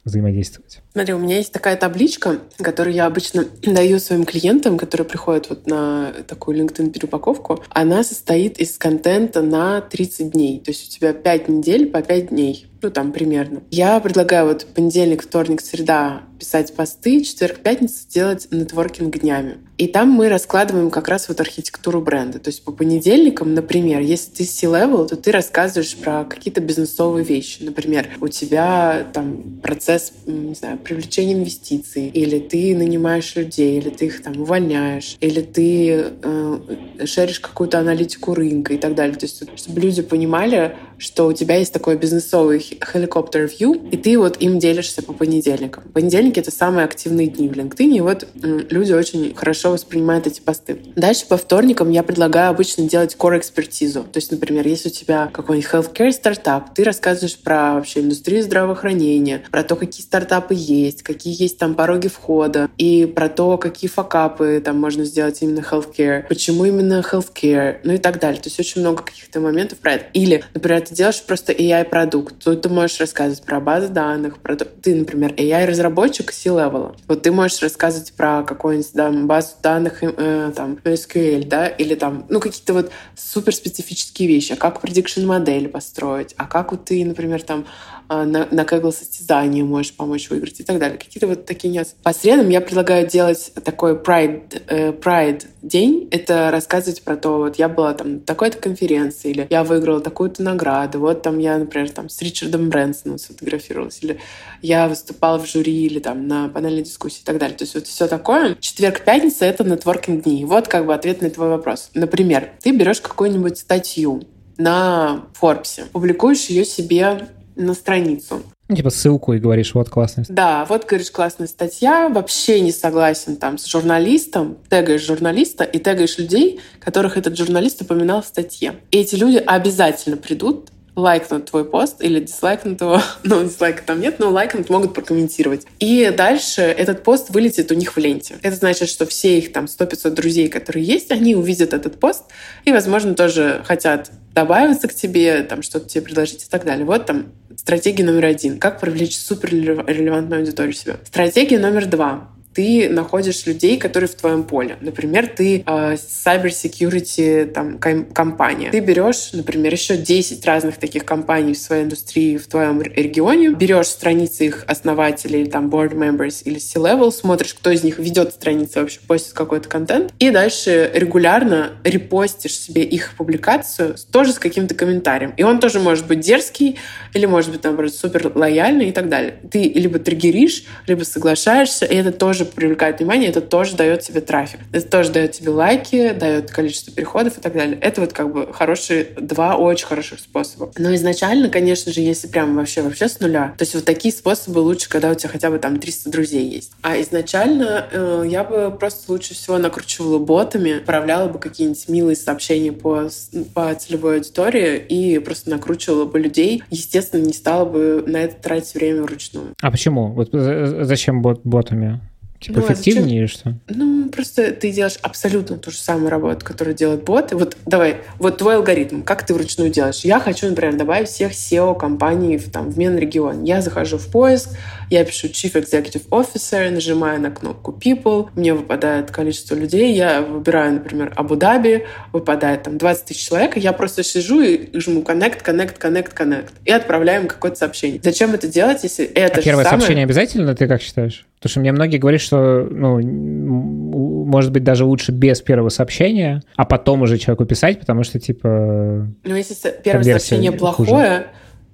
взаимодействовать. 0.04 0.82
Смотри, 0.92 1.14
у 1.14 1.18
меня 1.18 1.36
есть 1.36 1.52
такая 1.52 1.76
табличка, 1.76 2.40
которую 2.58 2.94
я 2.94 3.06
обычно 3.06 3.44
даю 3.62 4.00
своим 4.00 4.24
клиентам, 4.24 4.76
которые 4.76 5.06
приходят 5.06 5.48
вот 5.48 5.66
на 5.66 6.12
такую 6.26 6.58
LinkedIn 6.58 6.90
переупаковку. 6.90 7.62
Она 7.70 8.02
состоит 8.02 8.58
из 8.58 8.76
контента 8.76 9.40
на 9.40 9.80
30 9.80 10.32
дней. 10.32 10.60
То 10.60 10.72
есть 10.72 10.88
у 10.88 10.90
тебя 10.90 11.12
5 11.12 11.48
недель 11.48 11.88
по 11.90 12.02
5 12.02 12.28
дней. 12.30 12.66
ну 12.82 12.90
там 12.90 13.12
примерно. 13.12 13.62
Я 13.70 14.00
предлагаю 14.00 14.46
вот 14.46 14.66
понедельник, 14.74 15.22
вторник, 15.22 15.60
среда 15.60 16.22
писать 16.40 16.74
посты, 16.74 17.22
четверг, 17.22 17.60
пятница 17.60 18.08
делать 18.08 18.48
нетворкинг 18.50 19.18
днями. 19.18 19.58
И 19.76 19.86
там 19.86 20.08
мы 20.08 20.28
раскладываем 20.28 20.90
как 20.90 21.06
раз 21.06 21.28
вот 21.28 21.40
архитектуру 21.40 22.00
бренда. 22.00 22.38
То 22.38 22.48
есть 22.48 22.64
по 22.64 22.72
понедельникам, 22.72 23.54
например, 23.54 24.00
если 24.00 24.30
ты 24.30 24.44
C-level, 24.44 25.06
то 25.06 25.16
ты 25.16 25.30
рассказываешь 25.30 25.94
про 25.96 26.24
какие-то 26.24 26.60
бизнесовые 26.60 27.24
вещи. 27.24 27.62
Например, 27.62 28.08
у 28.20 28.28
тебя 28.28 29.06
там 29.12 29.60
процесс, 29.62 30.12
не 30.26 30.54
знаю, 30.54 30.78
привлечения 30.82 31.34
инвестиций, 31.34 32.08
или 32.08 32.38
ты 32.38 32.76
нанимаешь 32.76 33.34
людей, 33.36 33.78
или 33.78 33.90
ты 33.90 34.06
их 34.06 34.22
там 34.22 34.40
увольняешь, 34.40 35.16
или 35.20 35.40
ты 35.40 36.12
э, 36.22 36.58
шеришь 37.04 37.40
какую-то 37.40 37.78
аналитику 37.78 38.34
рынка 38.34 38.74
и 38.74 38.78
так 38.78 38.94
далее. 38.94 39.16
То 39.16 39.26
есть 39.26 39.42
чтобы 39.56 39.80
люди 39.80 40.02
понимали, 40.02 40.76
что 41.00 41.26
у 41.26 41.32
тебя 41.32 41.56
есть 41.56 41.72
такой 41.72 41.96
бизнесовый 41.96 42.58
helicopter 42.58 43.50
view, 43.50 43.88
и 43.90 43.96
ты 43.96 44.18
вот 44.18 44.40
им 44.40 44.58
делишься 44.58 45.02
по 45.02 45.12
понедельникам. 45.12 45.84
Понедельники— 45.92 46.38
это 46.40 46.50
самые 46.50 46.84
активные 46.84 47.26
дни 47.26 47.48
в 47.48 47.52
LinkedIn, 47.52 47.96
и 47.96 48.00
вот 48.00 48.28
люди 48.34 48.92
очень 48.92 49.34
хорошо 49.34 49.72
воспринимают 49.72 50.26
эти 50.26 50.40
посты. 50.40 50.78
Дальше 50.96 51.26
по 51.26 51.36
вторникам 51.36 51.90
я 51.90 52.02
предлагаю 52.02 52.50
обычно 52.50 52.88
делать 52.88 53.16
core-экспертизу. 53.18 54.04
То 54.04 54.18
есть, 54.18 54.30
например, 54.30 54.66
если 54.68 54.88
у 54.88 54.92
тебя 54.92 55.30
какой-нибудь 55.32 55.70
healthcare 55.70 56.12
стартап, 56.12 56.74
ты 56.74 56.84
рассказываешь 56.84 57.38
про 57.38 57.74
вообще 57.74 58.00
индустрию 58.00 58.42
здравоохранения, 58.42 59.42
про 59.50 59.64
то, 59.64 59.76
какие 59.76 60.02
стартапы 60.02 60.54
есть, 60.54 61.02
какие 61.02 61.40
есть 61.40 61.58
там 61.58 61.74
пороги 61.74 62.08
входа, 62.08 62.68
и 62.76 63.06
про 63.06 63.28
то, 63.28 63.56
какие 63.56 63.88
факапы 63.88 64.60
там 64.62 64.78
можно 64.78 65.04
сделать 65.04 65.38
именно 65.40 65.60
healthcare, 65.60 66.26
почему 66.28 66.66
именно 66.66 67.02
healthcare, 67.10 67.78
ну 67.84 67.94
и 67.94 67.98
так 67.98 68.20
далее. 68.20 68.40
То 68.40 68.48
есть 68.48 68.60
очень 68.60 68.82
много 68.82 69.02
каких-то 69.02 69.40
моментов 69.40 69.78
про 69.78 69.94
это. 69.94 70.04
Или, 70.12 70.44
например, 70.52 70.82
ты 70.90 70.96
делаешь 70.96 71.22
просто 71.22 71.52
AI-продукт, 71.52 72.42
то 72.42 72.56
ты 72.56 72.68
можешь 72.68 72.98
рассказывать 72.98 73.42
про 73.42 73.60
базы 73.60 73.88
данных, 73.88 74.38
про 74.38 74.56
ты, 74.56 74.94
например, 74.96 75.32
AI-разработчик 75.34 76.32
C-level. 76.32 76.96
Вот 77.06 77.22
ты 77.22 77.30
можешь 77.30 77.62
рассказывать 77.62 78.12
про 78.12 78.42
какую-нибудь 78.42 79.26
базу 79.26 79.50
данных, 79.62 80.02
э, 80.02 80.52
там, 80.54 80.78
SQL, 80.82 81.46
да, 81.46 81.68
или 81.68 81.94
там, 81.94 82.26
ну, 82.28 82.40
какие-то 82.40 82.74
вот 82.74 82.90
суперспецифические 83.16 84.28
вещи. 84.28 84.52
А 84.52 84.56
как 84.56 84.84
prediction 84.84 85.26
модель 85.26 85.68
построить? 85.68 86.34
А 86.36 86.46
как 86.46 86.72
вот 86.72 86.86
ты, 86.86 87.04
например, 87.04 87.42
там, 87.42 87.66
а, 88.12 88.24
на, 88.24 88.48
на 88.50 88.62
Kaggle 88.62 88.90
состязание 88.90 89.62
можешь 89.62 89.94
помочь 89.94 90.30
выиграть 90.30 90.58
и 90.58 90.64
так 90.64 90.80
далее. 90.80 90.98
Какие-то 90.98 91.28
вот 91.28 91.46
такие 91.46 91.72
нюансы. 91.72 91.94
По 92.02 92.12
средам 92.12 92.48
я 92.48 92.60
предлагаю 92.60 93.06
делать 93.06 93.52
такой 93.64 93.94
Pride, 93.94 94.62
э, 94.66 94.90
Pride 94.90 95.44
день. 95.62 96.08
Это 96.10 96.50
рассказывать 96.50 97.02
про 97.02 97.16
то, 97.16 97.38
вот 97.38 97.56
я 97.60 97.68
была 97.68 97.94
там 97.94 98.14
на 98.14 98.18
такой-то 98.18 98.58
конференции, 98.58 99.30
или 99.30 99.46
я 99.48 99.62
выиграла 99.62 100.00
такую-то 100.00 100.42
награду. 100.42 100.79
Вот 100.88 101.22
там 101.22 101.38
я, 101.38 101.58
например, 101.58 101.90
там 101.90 102.08
с 102.08 102.20
Ричардом 102.22 102.70
Брэнсоном 102.70 103.18
сфотографировалась, 103.18 103.98
или 104.02 104.20
я 104.62 104.88
выступала 104.88 105.38
в 105.38 105.46
жюри, 105.46 105.86
или 105.86 105.98
там 105.98 106.26
на 106.28 106.48
панельной 106.48 106.82
дискуссии 106.82 107.22
и 107.22 107.24
так 107.24 107.38
далее. 107.38 107.56
То 107.56 107.64
есть 107.64 107.74
вот 107.74 107.86
все 107.86 108.06
такое. 108.06 108.56
Четверг-пятница— 108.60 109.44
это 109.46 109.64
нетворкинг 109.64 110.24
дни. 110.24 110.44
Вот 110.44 110.68
как 110.68 110.86
бы 110.86 110.94
ответ 110.94 111.22
на 111.22 111.30
твой 111.30 111.48
вопрос. 111.48 111.90
Например, 111.94 112.50
ты 112.62 112.72
берешь 112.72 113.00
какую-нибудь 113.00 113.58
статью 113.58 114.22
на 114.56 115.24
Forbes, 115.40 115.86
публикуешь 115.92 116.46
ее 116.46 116.64
себе 116.64 117.28
на 117.56 117.74
страницу. 117.74 118.42
Ну, 118.70 118.76
типа 118.76 118.90
ссылку 118.90 119.32
и 119.32 119.40
говоришь, 119.40 119.74
вот 119.74 119.90
классная. 119.90 120.24
Да, 120.28 120.64
вот 120.68 120.86
говоришь, 120.86 121.10
классная 121.10 121.48
статья, 121.48 122.08
вообще 122.08 122.60
не 122.60 122.70
согласен 122.70 123.36
там 123.36 123.58
с 123.58 123.66
журналистом, 123.66 124.58
тегаешь 124.70 125.04
журналиста 125.04 125.64
и 125.64 125.80
тегаешь 125.80 126.18
людей, 126.18 126.60
которых 126.78 127.16
этот 127.16 127.36
журналист 127.36 127.82
упоминал 127.82 128.22
в 128.22 128.26
статье. 128.26 128.76
И 128.92 128.98
эти 128.98 129.16
люди 129.16 129.42
обязательно 129.44 130.16
придут 130.16 130.70
лайкнут 130.96 131.46
твой 131.46 131.64
пост 131.64 132.02
или 132.02 132.20
дизлайкнут 132.20 132.80
его. 132.80 133.00
Ну, 133.22 133.44
дизлайка 133.44 133.82
там 133.84 134.00
нет, 134.00 134.18
но 134.18 134.30
лайкнут 134.30 134.70
могут 134.70 134.94
прокомментировать. 134.94 135.66
И 135.78 136.12
дальше 136.16 136.62
этот 136.62 137.02
пост 137.02 137.30
вылетит 137.30 137.70
у 137.70 137.74
них 137.74 137.94
в 137.94 137.98
ленте. 137.98 138.36
Это 138.42 138.56
значит, 138.56 138.88
что 138.88 139.06
все 139.06 139.38
их 139.38 139.52
там 139.52 139.66
100-500 139.66 140.10
друзей, 140.10 140.48
которые 140.48 140.84
есть, 140.84 141.10
они 141.10 141.34
увидят 141.34 141.72
этот 141.72 142.00
пост 142.00 142.24
и, 142.64 142.72
возможно, 142.72 143.14
тоже 143.14 143.62
хотят 143.66 144.10
добавиться 144.34 144.88
к 144.88 144.94
тебе, 144.94 145.42
там 145.42 145.62
что-то 145.62 145.88
тебе 145.88 146.02
предложить 146.02 146.44
и 146.44 146.46
так 146.48 146.64
далее. 146.64 146.84
Вот 146.84 147.06
там 147.06 147.26
стратегия 147.56 148.04
номер 148.04 148.26
один. 148.26 148.58
Как 148.58 148.80
привлечь 148.80 149.16
супер 149.16 149.50
релевантную 149.50 150.40
аудиторию 150.40 150.72
себе. 150.72 150.96
Стратегия 151.04 151.58
номер 151.58 151.86
два 151.86 152.28
ты 152.54 152.88
находишь 152.88 153.46
людей, 153.46 153.78
которые 153.78 154.08
в 154.08 154.14
твоем 154.14 154.42
поле. 154.44 154.76
Например, 154.80 155.26
ты 155.26 155.62
э, 155.64 155.94
cyber 155.94 156.48
security 156.48 157.46
там, 157.46 157.78
компания. 157.78 158.70
Ты 158.70 158.80
берешь, 158.80 159.32
например, 159.32 159.72
еще 159.72 159.96
10 159.96 160.44
разных 160.44 160.76
таких 160.78 161.04
компаний 161.04 161.54
в 161.54 161.58
своей 161.58 161.84
индустрии 161.84 162.36
в 162.36 162.46
твоем 162.46 162.82
регионе, 162.82 163.50
берешь 163.50 163.86
страницы 163.86 164.46
их 164.46 164.64
основателей, 164.66 165.46
там, 165.46 165.68
board 165.68 165.94
members 165.94 166.42
или 166.44 166.58
C-level, 166.58 167.12
смотришь, 167.12 167.54
кто 167.54 167.70
из 167.70 167.84
них 167.84 167.98
ведет 167.98 168.32
страницы, 168.32 168.80
вообще 168.80 169.00
постит 169.06 169.32
какой-то 169.32 169.68
контент, 169.68 170.12
и 170.18 170.30
дальше 170.30 170.90
регулярно 170.92 171.72
репостишь 171.84 172.56
себе 172.56 172.82
их 172.82 173.14
публикацию 173.16 173.96
тоже 174.12 174.32
с 174.32 174.38
каким-то 174.38 174.74
комментарием. 174.74 175.32
И 175.36 175.42
он 175.42 175.60
тоже 175.60 175.80
может 175.80 176.06
быть 176.06 176.20
дерзкий, 176.20 176.78
или 177.14 177.26
может 177.26 177.50
быть, 177.52 177.62
наоборот, 177.64 177.94
супер 177.94 178.32
лояльный 178.34 178.88
и 178.88 178.92
так 178.92 179.08
далее. 179.08 179.36
Ты 179.50 179.62
либо 179.62 179.98
триггеришь, 179.98 180.64
либо 180.86 181.04
соглашаешься, 181.04 181.86
и 181.86 181.94
это 181.94 182.12
тоже 182.12 182.39
тоже 182.40 182.50
привлекает 182.50 182.98
внимание, 182.98 183.30
это 183.30 183.40
тоже 183.40 183.76
дает 183.76 184.00
тебе 184.00 184.20
трафик. 184.20 184.60
Это 184.72 184.88
тоже 184.88 185.12
дает 185.12 185.32
тебе 185.32 185.50
лайки, 185.50 186.12
дает 186.12 186.50
количество 186.50 186.92
переходов 186.92 187.38
и 187.38 187.40
так 187.40 187.52
далее. 187.52 187.78
Это 187.80 188.00
вот 188.00 188.12
как 188.12 188.32
бы 188.32 188.52
хорошие, 188.52 189.04
два 189.20 189.56
очень 189.56 189.86
хороших 189.86 190.20
способа. 190.20 190.70
Но 190.78 190.94
изначально, 190.94 191.48
конечно 191.48 191.92
же, 191.92 192.00
если 192.00 192.28
прям 192.28 192.56
вообще 192.56 192.82
вообще 192.82 193.08
с 193.08 193.20
нуля, 193.20 193.54
то 193.58 193.62
есть 193.62 193.74
вот 193.74 193.84
такие 193.84 194.12
способы 194.12 194.60
лучше, 194.60 194.88
когда 194.88 195.10
у 195.10 195.14
тебя 195.14 195.28
хотя 195.28 195.50
бы 195.50 195.58
там 195.58 195.78
300 195.78 196.10
друзей 196.10 196.48
есть. 196.48 196.72
А 196.82 197.00
изначально 197.00 197.86
э, 197.90 198.24
я 198.28 198.44
бы 198.44 198.70
просто 198.70 199.12
лучше 199.12 199.34
всего 199.34 199.58
накручивала 199.58 200.18
ботами, 200.18 200.78
отправляла 200.78 201.28
бы 201.28 201.38
какие-нибудь 201.38 201.88
милые 201.88 202.16
сообщения 202.16 202.72
по, 202.72 203.08
по 203.54 203.74
целевой 203.74 204.16
аудитории 204.16 204.78
и 204.78 205.18
просто 205.18 205.50
накручивала 205.50 206.04
бы 206.04 206.18
людей. 206.18 206.62
Естественно, 206.70 207.22
не 207.22 207.32
стала 207.32 207.64
бы 207.64 208.04
на 208.06 208.18
это 208.18 208.36
тратить 208.36 208.74
время 208.74 209.02
вручную. 209.02 209.54
А 209.60 209.70
почему? 209.70 210.12
Вот 210.12 210.30
зачем 210.32 211.22
бот 211.22 211.40
ботами? 211.44 212.00
Типа 212.40 212.60
ну, 212.60 212.66
эффективнее, 212.66 213.24
а 213.24 213.28
что? 213.28 213.54
Ну, 213.68 214.08
просто 214.08 214.52
ты 214.52 214.72
делаешь 214.72 214.98
абсолютно 215.02 215.58
ту 215.58 215.70
же 215.70 215.76
самую 215.76 216.08
работу, 216.08 216.42
которую 216.42 216.74
делают 216.74 217.04
боты. 217.04 217.36
Вот 217.36 217.54
давай, 217.66 217.98
вот 218.18 218.38
твой 218.38 218.56
алгоритм, 218.56 219.02
как 219.02 219.26
ты 219.26 219.34
вручную 219.34 219.70
делаешь? 219.70 220.00
Я 220.04 220.20
хочу, 220.20 220.48
например, 220.48 220.76
добавить 220.76 221.08
всех 221.08 221.32
SEO-компаний 221.32 222.38
в, 222.38 222.50
там, 222.50 222.70
в 222.70 222.78
Менрегион. 222.78 223.44
Я 223.44 223.60
захожу 223.60 223.98
в 223.98 224.06
поиск, 224.06 224.48
я 224.90 225.04
пишу 225.04 225.28
Chief 225.28 225.52
Executive 225.52 226.08
Officer, 226.10 226.70
нажимаю 226.70 227.20
на 227.20 227.30
кнопку 227.30 227.72
People, 227.72 228.28
мне 228.34 228.52
выпадает 228.52 229.10
количество 229.10 229.54
людей, 229.54 229.94
я 229.94 230.20
выбираю, 230.20 230.74
например, 230.74 231.12
Абу-Даби, 231.16 231.86
выпадает 232.12 232.64
там 232.64 232.76
20 232.76 233.04
тысяч 233.04 233.28
человек, 233.28 233.56
я 233.56 233.72
просто 233.72 234.02
сижу 234.02 234.40
и 234.40 234.78
жму 234.78 235.02
Connect, 235.02 235.44
Connect, 235.44 235.78
Connect, 235.80 236.14
Connect 236.14 236.50
и 236.64 236.72
отправляю 236.72 237.22
им 237.22 237.28
какое-то 237.28 237.56
сообщение. 237.56 238.00
Зачем 238.02 238.34
это 238.34 238.48
делать, 238.48 238.82
если 238.82 239.04
это 239.06 239.40
а 239.40 239.42
первое 239.42 239.64
самое... 239.64 239.80
сообщение 239.80 240.04
обязательно, 240.04 240.54
ты 240.54 240.66
как 240.66 240.82
считаешь? 240.82 241.26
Потому 241.38 241.50
что 241.50 241.60
мне 241.60 241.72
многие 241.72 241.96
говорят, 241.96 242.20
что, 242.20 242.68
ну, 242.70 243.00
может 243.00 244.52
быть, 244.52 244.62
даже 244.62 244.84
лучше 244.84 245.12
без 245.12 245.40
первого 245.40 245.70
сообщения, 245.70 246.42
а 246.56 246.64
потом 246.66 247.02
уже 247.02 247.16
человеку 247.16 247.46
писать, 247.46 247.80
потому 247.80 248.04
что, 248.04 248.20
типа... 248.20 249.08
Ну, 249.24 249.34
если 249.34 249.54
первое 249.82 250.04
сообщение 250.04 250.52
плохое, 250.52 250.88
хуже. 250.88 251.26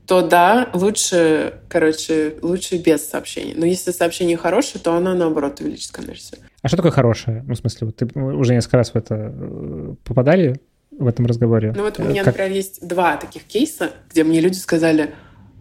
То 0.06 0.22
да, 0.22 0.70
лучше, 0.72 1.60
короче, 1.68 2.36
лучше 2.42 2.76
без 2.76 3.08
сообщения. 3.08 3.54
Но 3.56 3.66
если 3.66 3.90
сообщение 3.90 4.36
хорошее, 4.36 4.82
то 4.82 4.94
оно, 4.94 5.14
наоборот, 5.14 5.60
увеличит 5.60 5.90
конверсию. 5.90 6.40
А 6.62 6.68
что 6.68 6.76
такое 6.76 6.92
хорошее? 6.92 7.42
Ну, 7.46 7.54
в 7.54 7.58
смысле, 7.58 7.88
вот 7.88 7.96
ты 7.96 8.06
уже 8.20 8.54
несколько 8.54 8.76
раз 8.76 8.90
в 8.90 8.96
это 8.96 9.32
э, 9.34 9.94
попадали 10.04 10.60
в 10.92 11.06
этом 11.08 11.26
разговоре? 11.26 11.72
Ну, 11.76 11.82
вот 11.82 11.98
у 11.98 12.04
меня, 12.04 12.22
как... 12.22 12.34
например, 12.34 12.52
есть 12.52 12.86
два 12.86 13.16
таких 13.16 13.44
кейса, 13.44 13.90
где 14.10 14.22
мне 14.22 14.40
люди 14.40 14.56
сказали, 14.56 15.14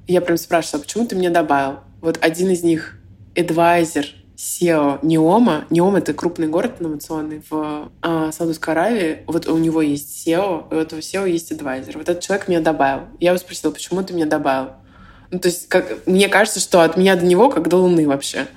я 0.08 0.22
прям 0.22 0.38
спрашивала, 0.38 0.82
почему 0.84 1.08
ты 1.08 1.16
меня 1.16 1.32
добавил? 1.32 1.80
Вот 2.02 2.20
один 2.22 2.50
из 2.52 2.64
них 2.64 3.00
advisor 3.34 4.06
SEO 4.36 4.99
Неома. 5.01 5.65
Неом— 5.69 5.95
это 5.97 6.13
крупный 6.13 6.47
город 6.47 6.75
инновационный 6.79 7.41
в 7.49 7.91
а, 8.01 8.31
Саудовской 8.31 8.73
Аравии. 8.73 9.19
Вот 9.27 9.47
у 9.47 9.57
него 9.57 9.81
есть 9.81 10.27
SEO, 10.27 10.71
и 10.71 10.75
у 10.75 10.77
этого 10.77 10.99
SEO 10.99 11.29
есть 11.29 11.51
адвайзер. 11.51 11.97
Вот 11.97 12.09
этот 12.09 12.23
человек 12.23 12.47
меня 12.47 12.61
добавил. 12.61 13.03
Я 13.19 13.31
его 13.31 13.38
спросила, 13.38 13.71
почему 13.71 14.03
ты 14.03 14.13
меня 14.13 14.25
добавил? 14.25 14.71
Ну, 15.31 15.39
то 15.39 15.47
есть, 15.47 15.67
как, 15.67 16.05
мне 16.05 16.27
кажется, 16.29 16.59
что 16.59 16.81
от 16.81 16.97
меня 16.97 17.15
до 17.15 17.25
него 17.25 17.49
как 17.49 17.67
до 17.67 17.77
Луны 17.77 18.07
вообще. 18.07 18.47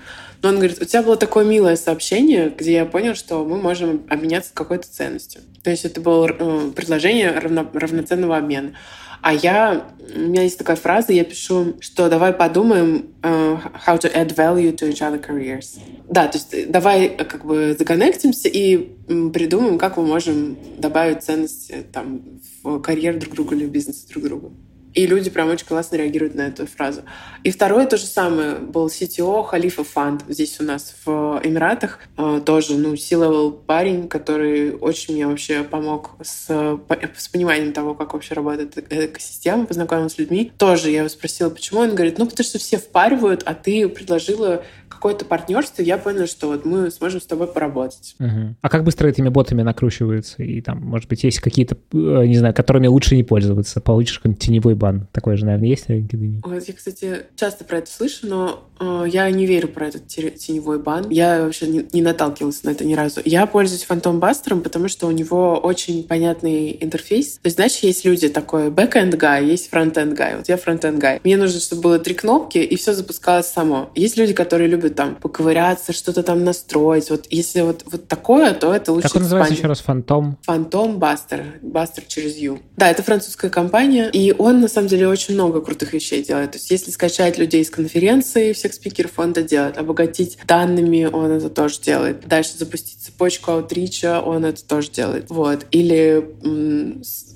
Но 0.42 0.50
он 0.50 0.56
говорит, 0.56 0.80
у 0.80 0.84
тебя 0.84 1.02
было 1.02 1.16
такое 1.16 1.44
милое 1.44 1.76
сообщение, 1.76 2.52
где 2.56 2.74
я 2.74 2.84
понял, 2.84 3.14
что 3.14 3.44
мы 3.44 3.58
можем 3.60 4.06
обменяться 4.08 4.52
какой-то 4.54 4.86
ценностью. 4.86 5.40
То 5.64 5.70
есть 5.70 5.84
это 5.84 6.00
было 6.00 6.28
э, 6.28 6.70
предложение 6.76 7.32
равно, 7.32 7.68
равноценного 7.72 8.36
обмена. 8.36 8.74
А 9.20 9.32
я, 9.32 9.86
у 10.14 10.18
меня 10.18 10.42
есть 10.42 10.58
такая 10.58 10.76
фраза, 10.76 11.12
я 11.12 11.24
пишу, 11.24 11.74
что 11.80 12.08
давай 12.08 12.32
подумаем 12.32 13.06
uh, 13.22 13.58
how 13.86 13.98
to 13.98 14.12
add 14.14 14.34
value 14.34 14.74
to 14.74 14.88
each 14.88 15.00
other 15.00 15.20
careers. 15.20 15.78
Да, 16.08 16.28
то 16.28 16.38
есть 16.38 16.70
давай 16.70 17.10
как 17.10 17.44
бы 17.44 17.76
законнектимся 17.78 18.48
и 18.48 18.76
придумаем, 19.32 19.78
как 19.78 19.96
мы 19.96 20.06
можем 20.06 20.56
добавить 20.78 21.22
ценности 21.22 21.84
там 21.92 22.40
в 22.62 22.80
карьеру 22.80 23.18
друг 23.18 23.34
другу 23.34 23.54
или 23.54 23.66
в 23.66 23.70
бизнес 23.70 24.04
друг 24.04 24.24
другу. 24.24 24.52
И 24.94 25.06
люди 25.06 25.30
прям 25.30 25.50
очень 25.50 25.66
классно 25.66 25.96
реагируют 25.96 26.34
на 26.34 26.42
эту 26.42 26.66
фразу. 26.66 27.02
И 27.44 27.50
второе 27.50 27.86
то 27.86 27.96
же 27.96 28.06
самое 28.06 28.54
был 28.56 28.86
CTO 28.86 29.44
Халифа 29.44 29.84
Фанд 29.84 30.24
здесь 30.28 30.58
у 30.60 30.64
нас 30.64 30.94
в 31.04 31.40
Эмиратах. 31.44 32.00
А, 32.16 32.40
тоже, 32.40 32.76
ну, 32.76 32.96
c 32.96 33.16
парень, 33.66 34.08
который 34.08 34.74
очень 34.74 35.14
мне 35.14 35.26
вообще 35.26 35.62
помог 35.62 36.12
с, 36.22 36.46
с 37.16 37.28
пониманием 37.28 37.72
того, 37.72 37.94
как 37.94 38.14
вообще 38.14 38.34
работает 38.34 38.78
экосистема, 38.92 39.66
познакомился 39.66 40.16
с 40.16 40.18
людьми. 40.18 40.52
Тоже 40.56 40.90
я 40.90 40.98
его 41.00 41.08
спросила, 41.08 41.50
почему. 41.50 41.80
Он 41.80 41.94
говорит, 41.94 42.18
ну, 42.18 42.26
потому 42.26 42.44
что 42.44 42.58
все 42.58 42.78
впаривают, 42.78 43.42
а 43.44 43.54
ты 43.54 43.88
предложила 43.88 44.64
какое-то 44.88 45.24
партнерство, 45.24 45.82
я 45.82 45.98
поняла, 45.98 46.26
что 46.26 46.48
вот 46.48 46.64
мы 46.64 46.90
сможем 46.90 47.20
с 47.20 47.26
тобой 47.26 47.46
поработать. 47.46 48.16
Угу. 48.18 48.56
А 48.60 48.68
как 48.68 48.84
быстро 48.84 49.08
этими 49.08 49.28
ботами 49.28 49.62
накручиваются? 49.62 50.42
И 50.42 50.60
там, 50.60 50.80
может 50.80 51.08
быть, 51.08 51.24
есть 51.24 51.40
какие-то, 51.40 51.76
э, 51.92 52.26
не 52.26 52.36
знаю, 52.36 52.54
которыми 52.54 52.86
лучше 52.86 53.16
не 53.16 53.22
пользоваться? 53.22 53.80
Получишь 53.80 54.18
какой-нибудь 54.18 54.42
теневой 54.42 54.74
бан. 54.74 55.06
Такой 55.12 55.36
же, 55.36 55.44
наверное, 55.44 55.68
есть 55.68 55.88
на 55.88 55.94
LinkedIn? 55.94 56.40
Вот, 56.44 56.62
я, 56.66 56.74
кстати, 56.74 57.26
часто 57.36 57.64
про 57.64 57.78
это 57.78 57.90
слышу, 57.90 58.26
но 58.26 58.64
э, 58.80 59.04
я 59.08 59.30
не 59.30 59.46
верю 59.46 59.68
про 59.68 59.88
этот 59.88 60.06
теневой 60.06 60.78
бан. 60.78 61.08
Я 61.10 61.42
вообще 61.42 61.68
не, 61.68 61.86
не 61.92 62.02
наталкивалась 62.02 62.62
на 62.64 62.70
это 62.70 62.84
ни 62.84 62.94
разу. 62.94 63.20
Я 63.24 63.46
пользуюсь 63.46 63.86
Phantom 63.88 64.20
Buster, 64.20 64.60
потому 64.60 64.88
что 64.88 65.06
у 65.06 65.10
него 65.10 65.58
очень 65.58 66.02
понятный 66.04 66.76
интерфейс. 66.80 67.34
То 67.34 67.46
есть, 67.46 67.56
знаешь, 67.56 67.76
есть 67.78 68.04
люди 68.04 68.28
такой 68.28 68.68
back-end 68.68 69.18
guy, 69.18 69.44
есть 69.44 69.70
front-end 69.72 70.16
guy. 70.16 70.36
Вот 70.38 70.48
я 70.48 70.56
front-end 70.56 70.98
guy. 70.98 71.20
Мне 71.24 71.36
нужно, 71.36 71.60
чтобы 71.60 71.82
было 71.82 71.98
три 71.98 72.14
кнопки, 72.14 72.58
и 72.58 72.76
все 72.76 72.94
запускалось 72.94 73.46
само. 73.46 73.90
Есть 73.94 74.16
люди, 74.16 74.32
которые 74.32 74.68
любят 74.68 74.77
там 74.90 75.16
поковыряться, 75.16 75.92
что-то 75.92 76.22
там 76.22 76.44
настроить. 76.44 77.10
Вот 77.10 77.26
если 77.30 77.60
вот, 77.60 77.84
вот 77.86 78.08
такое, 78.08 78.54
то 78.54 78.74
это 78.74 78.92
лучше... 78.92 79.08
Как 79.08 79.16
он 79.16 79.22
называется 79.22 79.54
еще 79.54 79.66
раз? 79.66 79.80
Фантом? 79.80 80.38
Фантом 80.42 80.98
Бастер. 80.98 81.44
Бастер 81.62 82.04
через 82.06 82.36
Ю. 82.36 82.60
Да, 82.76 82.90
это 82.90 83.02
французская 83.02 83.50
компания, 83.50 84.10
и 84.12 84.32
он 84.36 84.60
на 84.60 84.68
самом 84.68 84.88
деле 84.88 85.08
очень 85.08 85.34
много 85.34 85.60
крутых 85.60 85.92
вещей 85.92 86.22
делает. 86.22 86.52
То 86.52 86.58
есть 86.58 86.70
если 86.70 86.90
скачать 86.90 87.38
людей 87.38 87.62
из 87.62 87.70
конференции, 87.70 88.52
всех 88.52 88.72
спикеров 88.74 89.18
он 89.18 89.32
это 89.32 89.42
делает. 89.42 89.78
Обогатить 89.78 90.38
данными 90.46 91.04
он 91.04 91.30
это 91.32 91.50
тоже 91.50 91.80
делает. 91.80 92.26
Дальше 92.26 92.52
запустить 92.56 93.00
цепочку 93.00 93.52
аутрича 93.52 94.20
он 94.20 94.44
это 94.44 94.64
тоже 94.64 94.90
делает. 94.90 95.26
Вот. 95.28 95.66
Или, 95.70 96.24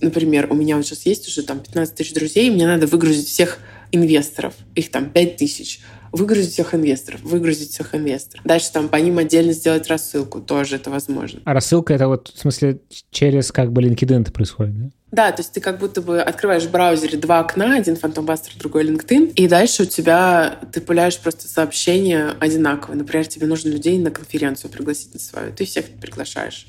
например, 0.01 0.49
у 0.51 0.55
меня 0.55 0.77
вот 0.77 0.87
сейчас 0.87 1.07
есть 1.07 1.29
уже 1.29 1.43
там 1.43 1.61
15 1.61 1.95
тысяч 1.95 2.15
друзей, 2.15 2.51
мне 2.51 2.67
надо 2.67 2.87
выгрузить 2.87 3.29
всех 3.29 3.59
инвесторов. 3.93 4.55
Их 4.75 4.91
там 4.91 5.11
5 5.11 5.37
тысяч 5.37 5.81
выгрузить 6.13 6.53
всех 6.53 6.75
инвесторов, 6.75 7.23
выгрузить 7.23 7.71
всех 7.71 7.95
инвесторов. 7.95 8.45
Дальше 8.45 8.71
там 8.73 8.89
по 8.89 8.97
ним 8.97 9.19
отдельно 9.19 9.53
сделать 9.53 9.89
рассылку, 9.89 10.41
тоже 10.41 10.77
это 10.77 10.91
возможно. 10.91 11.41
А 11.45 11.55
рассылка 11.55 11.95
это 11.95 12.09
вот, 12.09 12.29
в 12.29 12.39
смысле, 12.39 12.81
через 13.11 13.51
как 13.51 13.73
бы 13.73 13.83
LinkedIn 13.83 14.23
это 14.23 14.33
происходит, 14.33 14.79
да? 14.79 14.91
Да, 15.13 15.31
то 15.31 15.41
есть 15.41 15.53
ты 15.53 15.61
как 15.61 15.79
будто 15.79 16.01
бы 16.01 16.23
открываешь 16.23 16.63
в 16.63 16.71
браузере 16.71 17.19
два 17.19 17.41
окна, 17.41 17.77
один 17.77 17.95
Phantom 17.95 18.25
Buster, 18.25 18.59
другой 18.59 18.85
LinkedIn, 18.85 19.33
и 19.35 19.47
дальше 19.47 19.83
у 19.83 19.87
тебя 19.87 20.59
ты 20.73 20.81
пуляешь 20.81 21.19
просто 21.19 21.49
сообщения 21.49 22.31
одинаковые. 22.41 22.97
Например, 22.97 23.27
тебе 23.27 23.47
нужно 23.47 23.69
людей 23.69 23.99
на 23.99 24.11
конференцию 24.11 24.71
пригласить 24.71 25.13
на 25.13 25.21
свою, 25.21 25.53
ты 25.53 25.67
всех 25.67 25.85
приглашаешь. 26.01 26.67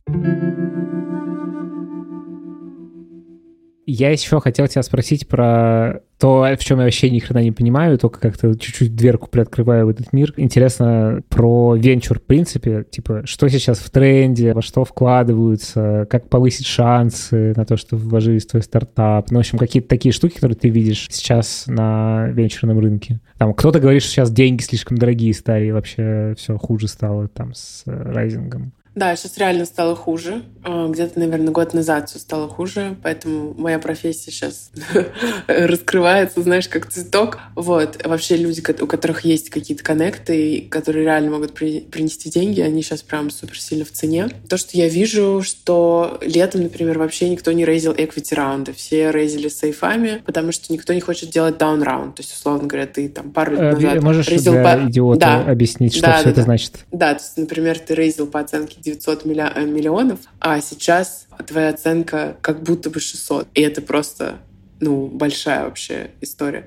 Я 3.85 4.11
еще 4.11 4.39
хотел 4.39 4.67
тебя 4.67 4.83
спросить 4.83 5.27
про 5.27 6.01
то, 6.23 6.47
в 6.57 6.63
чем 6.63 6.79
я 6.79 6.85
вообще 6.85 7.09
ни 7.09 7.19
хрена 7.19 7.43
не 7.43 7.51
понимаю, 7.51 7.97
только 7.97 8.17
как-то 8.17 8.57
чуть-чуть 8.57 8.95
дверку 8.95 9.27
приоткрываю 9.27 9.87
в 9.87 9.89
этот 9.89 10.13
мир. 10.13 10.33
Интересно 10.37 11.21
про 11.27 11.75
венчур 11.75 12.17
в 12.17 12.21
принципе, 12.21 12.85
типа, 12.89 13.23
что 13.25 13.49
сейчас 13.49 13.79
в 13.79 13.89
тренде, 13.89 14.53
во 14.53 14.61
что 14.61 14.85
вкладываются, 14.85 16.07
как 16.09 16.29
повысить 16.29 16.65
шансы 16.65 17.53
на 17.57 17.65
то, 17.65 17.75
что 17.75 17.97
вложились 17.97 18.45
в 18.45 18.51
твой 18.51 18.63
стартап. 18.63 19.31
Ну, 19.31 19.39
в 19.39 19.41
общем, 19.41 19.57
какие-то 19.57 19.89
такие 19.89 20.13
штуки, 20.13 20.35
которые 20.35 20.55
ты 20.55 20.69
видишь 20.69 21.09
сейчас 21.11 21.65
на 21.67 22.29
венчурном 22.29 22.79
рынке. 22.79 23.19
Там 23.37 23.53
кто-то 23.53 23.81
говорит, 23.81 24.01
что 24.01 24.11
сейчас 24.11 24.31
деньги 24.31 24.61
слишком 24.61 24.97
дорогие 24.97 25.33
стали, 25.33 25.65
и 25.65 25.71
вообще 25.73 26.35
все 26.37 26.57
хуже 26.57 26.87
стало 26.87 27.27
там 27.27 27.53
с 27.53 27.83
райзингом. 27.85 28.71
Да, 28.95 29.15
сейчас 29.15 29.37
реально 29.37 29.65
стало 29.65 29.95
хуже. 29.95 30.43
А, 30.63 30.87
где-то, 30.87 31.19
наверное, 31.19 31.51
год 31.51 31.73
назад 31.73 32.09
все 32.09 32.19
стало 32.19 32.47
хуже, 32.47 32.95
поэтому 33.01 33.53
моя 33.57 33.79
профессия 33.79 34.31
сейчас 34.31 34.71
раскрывается, 35.47 36.41
знаешь, 36.41 36.67
как 36.67 36.89
цветок. 36.89 37.39
Вот. 37.55 37.99
Вообще 38.05 38.37
люди, 38.37 38.63
у 38.81 38.87
которых 38.87 39.21
есть 39.21 39.49
какие-то 39.49 39.83
коннекты, 39.83 40.67
которые 40.69 41.05
реально 41.05 41.31
могут 41.31 41.53
при 41.53 41.81
принести 41.81 42.29
деньги, 42.29 42.61
они 42.61 42.81
сейчас 42.81 43.01
прям 43.01 43.29
супер 43.29 43.59
сильно 43.59 43.85
в 43.85 43.91
цене. 43.91 44.29
То, 44.47 44.57
что 44.57 44.77
я 44.77 44.87
вижу, 44.87 45.41
что 45.43 46.19
летом, 46.21 46.63
например, 46.63 46.99
вообще 46.99 47.29
никто 47.29 47.51
не 47.51 47.65
рейзил 47.65 47.93
equity 47.93 48.35
раунды. 48.35 48.73
Все 48.73 49.11
рейзили 49.11 49.47
сейфами, 49.47 50.21
потому 50.25 50.51
что 50.51 50.71
никто 50.71 50.93
не 50.93 51.01
хочет 51.01 51.29
делать 51.29 51.55
down 51.57 51.83
раунд. 51.83 52.15
То 52.15 52.21
есть, 52.21 52.33
условно 52.33 52.67
говоря, 52.67 52.87
ты 52.87 53.09
там 53.09 53.31
пару 53.31 53.53
лет 53.53 53.61
э, 53.61 53.71
назад 53.71 54.03
Можешь 54.03 54.27
рейзил 54.27 54.53
для 54.53 54.77
по... 54.77 54.89
идиота 54.89 55.19
да. 55.19 55.51
объяснить, 55.51 55.93
что 55.93 56.03
да, 56.03 56.15
все 56.15 56.25
да, 56.25 56.29
это 56.29 56.39
да. 56.39 56.43
значит? 56.43 56.85
Да, 56.91 57.13
то 57.15 57.21
есть, 57.21 57.37
например, 57.37 57.79
ты 57.79 57.95
рейзил 57.95 58.27
по 58.27 58.39
оценке 58.39 58.77
900 58.83 59.25
э, 59.25 59.65
миллионов, 59.65 60.19
а 60.39 60.59
сейчас 60.61 61.27
твоя 61.47 61.69
оценка 61.69 62.37
как 62.41 62.63
будто 62.63 62.89
бы 62.89 62.99
600. 62.99 63.47
И 63.53 63.61
это 63.61 63.81
просто, 63.81 64.39
ну, 64.79 65.07
большая 65.07 65.65
вообще 65.65 66.11
история. 66.21 66.65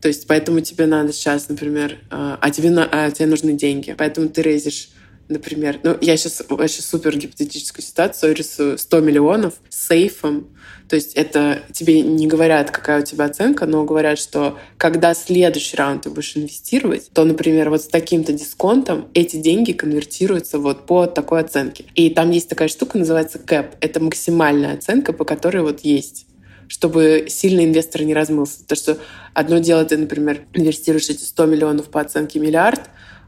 То 0.00 0.08
есть 0.08 0.26
поэтому 0.26 0.60
тебе 0.60 0.86
надо 0.86 1.12
сейчас, 1.12 1.48
например, 1.48 1.98
э, 2.10 2.36
а 2.40 2.50
тебе, 2.50 2.70
на, 2.70 2.88
а 2.90 3.10
тебе 3.10 3.26
нужны 3.26 3.52
деньги, 3.52 3.94
поэтому 3.96 4.28
ты 4.28 4.42
рейзишь 4.42 4.90
например, 5.28 5.80
ну, 5.82 5.98
я 6.00 6.16
сейчас 6.16 6.42
вообще 6.48 6.82
супер 6.82 7.16
гипотетическую 7.16 7.84
ситуацию 7.84 8.32
рисую 8.32 8.78
100 8.78 9.00
миллионов 9.00 9.54
с 9.68 9.88
сейфом, 9.88 10.48
то 10.88 10.96
есть 10.96 11.14
это 11.14 11.62
тебе 11.72 12.02
не 12.02 12.26
говорят, 12.26 12.70
какая 12.70 13.00
у 13.00 13.04
тебя 13.04 13.24
оценка, 13.24 13.66
но 13.66 13.84
говорят, 13.84 14.18
что 14.18 14.58
когда 14.76 15.14
следующий 15.14 15.76
раунд 15.76 16.02
ты 16.02 16.10
будешь 16.10 16.36
инвестировать, 16.36 17.10
то, 17.12 17.24
например, 17.24 17.70
вот 17.70 17.82
с 17.82 17.88
таким-то 17.88 18.32
дисконтом 18.32 19.08
эти 19.12 19.36
деньги 19.36 19.72
конвертируются 19.72 20.58
вот 20.58 20.86
по 20.86 21.06
такой 21.06 21.40
оценке. 21.40 21.86
И 21.94 22.10
там 22.10 22.30
есть 22.30 22.48
такая 22.48 22.68
штука, 22.68 22.98
называется 22.98 23.38
CAP. 23.38 23.74
Это 23.80 24.00
максимальная 24.00 24.74
оценка, 24.74 25.12
по 25.12 25.24
которой 25.24 25.62
вот 25.62 25.80
есть 25.80 26.26
чтобы 26.68 27.26
сильно 27.28 27.64
инвестор 27.64 28.02
не 28.02 28.12
размылся. 28.12 28.58
Потому 28.58 28.76
что 28.76 28.98
одно 29.34 29.58
дело, 29.58 29.84
ты, 29.84 29.96
например, 29.96 30.40
инвестируешь 30.52 31.08
эти 31.08 31.22
100 31.22 31.46
миллионов 31.46 31.86
по 31.86 32.00
оценке 32.00 32.40
миллиард, 32.40 32.80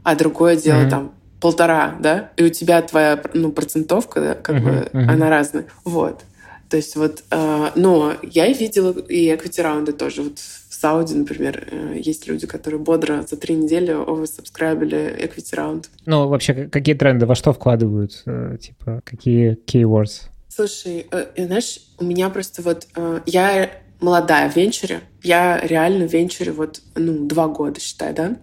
а 0.03 0.15
другое 0.15 0.57
дело 0.57 0.81
mm-hmm. 0.81 0.89
там 0.89 1.13
полтора, 1.39 1.95
да, 1.99 2.31
и 2.35 2.43
у 2.43 2.49
тебя 2.49 2.81
твоя 2.81 3.21
ну, 3.33 3.51
процентовка, 3.51 4.19
да, 4.19 4.35
как 4.35 4.57
uh-huh, 4.57 4.61
бы, 4.61 4.89
uh-huh. 4.91 5.09
она 5.09 5.29
разная. 5.29 5.65
Вот. 5.85 6.23
То 6.69 6.77
есть 6.77 6.95
вот, 6.95 7.23
э, 7.31 7.71
но 7.75 8.13
я 8.21 8.47
видела 8.47 8.91
и 8.91 9.27
equity 9.29 9.61
раунды 9.61 9.91
тоже. 9.91 10.21
Вот 10.21 10.37
в 10.37 10.73
Сауди, 10.73 11.15
например, 11.15 11.67
э, 11.71 11.99
есть 11.99 12.27
люди, 12.27 12.45
которые 12.45 12.79
бодро 12.79 13.25
за 13.27 13.37
три 13.37 13.55
недели 13.55 13.91
оверсабскрайбили 13.91 15.17
equity 15.19 15.55
раунд. 15.55 15.89
Ну, 16.05 16.27
вообще, 16.27 16.69
какие 16.71 16.95
тренды, 16.95 17.25
во 17.25 17.35
что 17.35 17.53
вкладывают? 17.53 18.21
Э, 18.27 18.57
типа, 18.61 19.01
какие 19.03 19.57
keywords? 19.65 20.29
Слушай, 20.47 21.07
э, 21.11 21.25
знаешь, 21.37 21.79
у 21.97 22.05
меня 22.05 22.29
просто 22.29 22.61
вот... 22.61 22.87
Э, 22.95 23.21
я 23.25 23.71
молодая 23.99 24.49
в 24.49 24.55
венчуре. 24.55 25.01
Я 25.23 25.59
реально 25.61 26.07
в 26.07 26.13
венчуре 26.13 26.51
вот, 26.51 26.81
ну, 26.95 27.25
два 27.25 27.47
года, 27.47 27.79
считай, 27.79 28.13
да? 28.13 28.37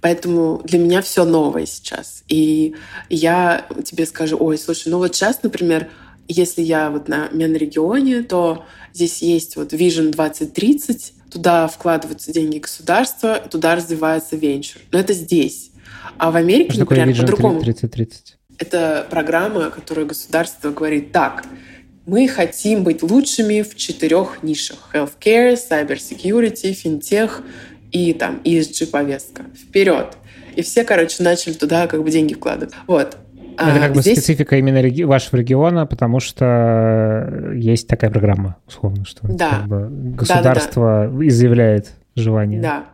Поэтому 0.00 0.60
для 0.64 0.78
меня 0.78 1.02
все 1.02 1.24
новое 1.24 1.66
сейчас. 1.66 2.22
И 2.28 2.74
я 3.08 3.66
тебе 3.84 4.06
скажу, 4.06 4.36
ой, 4.38 4.56
слушай, 4.56 4.88
ну 4.88 4.98
вот 4.98 5.14
сейчас, 5.14 5.42
например, 5.42 5.88
если 6.28 6.62
я 6.62 6.90
вот 6.90 7.08
на 7.08 7.28
Менрегионе, 7.30 8.22
то 8.22 8.64
здесь 8.92 9.22
есть 9.22 9.56
вот 9.56 9.72
Vision 9.72 10.10
2030, 10.10 11.12
туда 11.30 11.68
вкладываются 11.68 12.32
деньги 12.32 12.58
государства, 12.58 13.38
туда 13.50 13.76
развивается 13.76 14.36
венчур. 14.36 14.80
Но 14.92 14.98
это 14.98 15.12
здесь. 15.12 15.70
А 16.18 16.30
в 16.30 16.36
Америке, 16.36 16.72
Что 16.72 16.80
например, 16.80 17.16
по-другому. 17.16 17.60
30-30? 17.60 18.10
Это 18.58 19.06
программа, 19.10 19.70
которую 19.70 20.06
государство 20.06 20.70
говорит 20.70 21.12
так, 21.12 21.44
мы 22.06 22.28
хотим 22.28 22.84
быть 22.84 23.02
лучшими 23.02 23.62
в 23.62 23.74
четырех 23.76 24.42
нишах. 24.42 24.90
Healthcare, 24.94 25.58
cybersecurity, 25.58 26.72
финтех 26.72 27.42
и 27.90 28.12
там 28.12 28.40
ESG-повестка. 28.44 29.46
Вперед! 29.54 30.16
И 30.54 30.62
все, 30.62 30.84
короче, 30.84 31.22
начали 31.22 31.52
туда 31.52 31.86
как 31.86 32.02
бы 32.02 32.10
деньги 32.10 32.34
вкладывать. 32.34 32.74
Вот. 32.86 33.18
Ну, 33.58 33.70
это 33.70 33.80
как 33.80 33.92
бы 33.94 34.02
Здесь... 34.02 34.18
специфика 34.18 34.56
именно 34.56 34.80
реги... 34.80 35.02
вашего 35.02 35.36
региона, 35.36 35.86
потому 35.86 36.20
что 36.20 37.52
есть 37.54 37.88
такая 37.88 38.10
программа, 38.10 38.56
условно, 38.66 39.04
что 39.04 39.26
да. 39.28 39.50
как 39.50 39.66
бы 39.66 39.88
государство 39.90 41.02
да, 41.04 41.08
да, 41.08 41.18
да. 41.18 41.26
изъявляет 41.28 41.92
желание. 42.14 42.60
Да. 42.60 42.84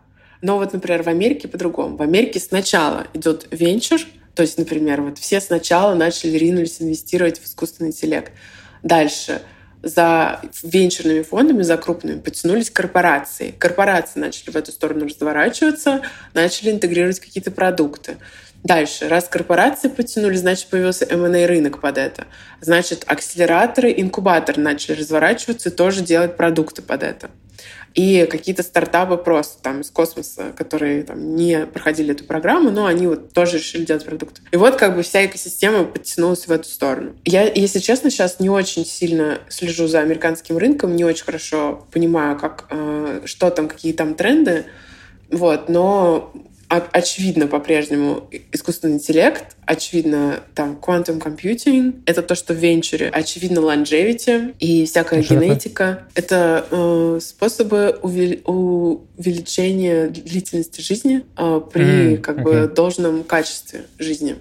Но 0.41 0.59
вот, 0.59 0.73
например, 0.73 1.03
в 1.03 1.09
Америке 1.09 1.49
по-другому. 1.49 1.97
В 1.97 2.03
Америке 2.03 2.41
сначала 2.41 3.07
идет 3.15 3.47
венчур, 3.51 4.01
то 4.35 4.43
есть, 4.43 4.59
например, 4.59 5.03
вот 5.03 5.19
все 5.19 5.41
сначала 5.41 5.95
начали 5.95 6.37
ринулись 6.37 6.81
инвестировать 6.81 7.39
в 7.39 7.47
искусственный 7.47 7.91
интеллект. 7.91 8.33
Дальше 8.83 9.43
за 9.83 10.41
венчурными 10.63 11.23
фондами, 11.23 11.63
за 11.63 11.77
крупными, 11.77 12.21
потянулись 12.21 12.71
корпорации. 12.71 13.53
Корпорации 13.59 14.21
начали 14.21 14.51
в 14.51 14.57
эту 14.57 14.71
сторону 14.71 15.07
разворачиваться, 15.07 16.03
начали 16.35 16.71
интегрировать 16.71 17.21
какие-то 17.21 17.51
продукты. 17.51 18.17
Дальше. 18.63 19.09
Раз 19.09 19.29
корпорации 19.29 19.89
потянули, 19.89 20.37
значит, 20.37 20.69
появился 20.69 21.05
M&A 21.05 21.47
рынок 21.47 21.81
под 21.81 21.99
это. 21.99 22.27
Значит, 22.61 23.05
акселераторы, 23.07 23.93
инкубаторы 23.97 24.61
начали 24.61 25.01
разворачиваться 25.01 25.69
и 25.69 25.73
тоже 25.73 26.03
делать 26.03 26.37
продукты 26.37 26.83
под 26.83 27.03
это 27.03 27.31
и 27.95 28.27
какие-то 28.31 28.63
стартапы 28.63 29.17
просто 29.17 29.63
там 29.63 29.81
из 29.81 29.91
космоса, 29.91 30.53
которые 30.57 31.03
там 31.03 31.37
не 31.37 31.67
проходили 31.67 32.13
эту 32.13 32.25
программу, 32.25 32.71
но 32.71 32.87
они 32.87 33.07
вот 33.07 33.33
тоже 33.33 33.59
решили 33.59 33.85
делать 33.85 34.05
продукт. 34.05 34.41
И 34.51 34.57
вот 34.57 34.77
как 34.77 34.97
бы 34.97 35.03
вся 35.03 35.27
экосистема 35.27 35.85
подтянулась 35.85 36.47
в 36.47 36.53
эту 36.53 36.69
сторону. 36.69 37.15
Я, 37.25 37.43
если 37.43 37.81
честно, 37.81 38.11
сейчас 38.11 38.41
не 38.41 38.49
очень 38.49 38.87
сильно 38.87 39.41
слежу 39.49 39.87
за 39.87 40.01
американским 40.01 40.57
рынком, 40.57 40.97
не 40.97 41.05
очень 41.05 41.25
хорошо 41.25 41.87
понимаю, 41.93 42.39
как, 42.39 42.67
э, 42.71 43.23
что 43.25 43.51
там, 43.51 43.69
какие 43.69 43.93
там 43.93 44.15
тренды, 44.15 44.65
вот, 45.31 45.69
но 45.69 46.33
очевидно 46.79 47.47
по-прежнему 47.47 48.29
искусственный 48.53 48.95
интеллект, 48.95 49.57
очевидно 49.67 50.41
там 50.55 50.79
quantum 50.81 51.21
computing, 51.21 52.03
это 52.07 52.23
то, 52.23 52.35
что 52.35 52.55
в 52.55 52.57
венчуре, 52.57 53.09
очевидно 53.09 53.59
longevity 53.59 54.55
и 54.59 54.87
всякая 54.87 55.23
что 55.23 55.35
генетика. 55.35 56.07
Это, 56.15 56.67
э, 56.71 57.21
способы 57.21 57.99
увели- 58.03 58.43
увеличения 58.45 60.09
длительности 60.09 60.81
жизни 60.81 61.25
э, 61.37 61.61
при 61.73 62.15
mm, 62.15 62.17
как 62.19 62.39
okay. 62.39 62.43
бы 62.43 62.73
должном 62.75 63.25
качестве 63.25 63.85
жизни, 63.99 64.37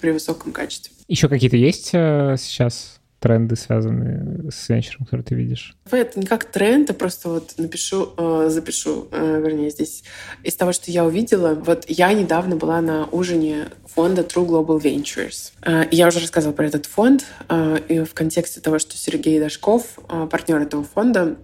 при 0.00 0.10
высоком 0.10 0.52
качестве. 0.52 0.92
Еще 1.08 1.28
какие-то 1.28 1.56
есть 1.56 1.90
э, 1.92 2.36
сейчас 2.38 2.95
тренды, 3.26 3.56
связанные 3.56 4.50
с 4.50 4.68
венчуром, 4.68 5.04
которые 5.04 5.24
ты 5.24 5.34
видишь? 5.34 5.76
Это 5.90 6.20
не 6.20 6.26
как 6.26 6.44
тренд, 6.44 6.88
а 6.90 6.94
просто 6.94 7.28
вот 7.28 7.54
напишу, 7.58 8.12
э, 8.16 8.46
запишу, 8.50 9.08
э, 9.10 9.40
вернее, 9.44 9.70
здесь 9.70 10.04
из 10.44 10.54
того, 10.54 10.72
что 10.72 10.90
я 10.92 11.04
увидела. 11.04 11.54
Вот 11.54 11.84
я 11.88 12.12
недавно 12.12 12.54
была 12.54 12.80
на 12.80 13.06
ужине 13.06 13.66
фонда 13.84 14.22
True 14.22 14.46
Global 14.46 14.80
Ventures. 14.80 15.52
Э, 15.62 15.88
я 15.90 16.06
уже 16.06 16.20
рассказывала 16.20 16.54
про 16.54 16.66
этот 16.66 16.86
фонд, 16.86 17.24
э, 17.48 17.78
и 17.88 18.00
в 18.04 18.14
контексте 18.14 18.60
того, 18.60 18.78
что 18.78 18.96
Сергей 18.96 19.40
Дашков, 19.40 19.98
э, 20.08 20.28
партнер 20.30 20.58
этого 20.58 20.84
фонда, 20.84 21.36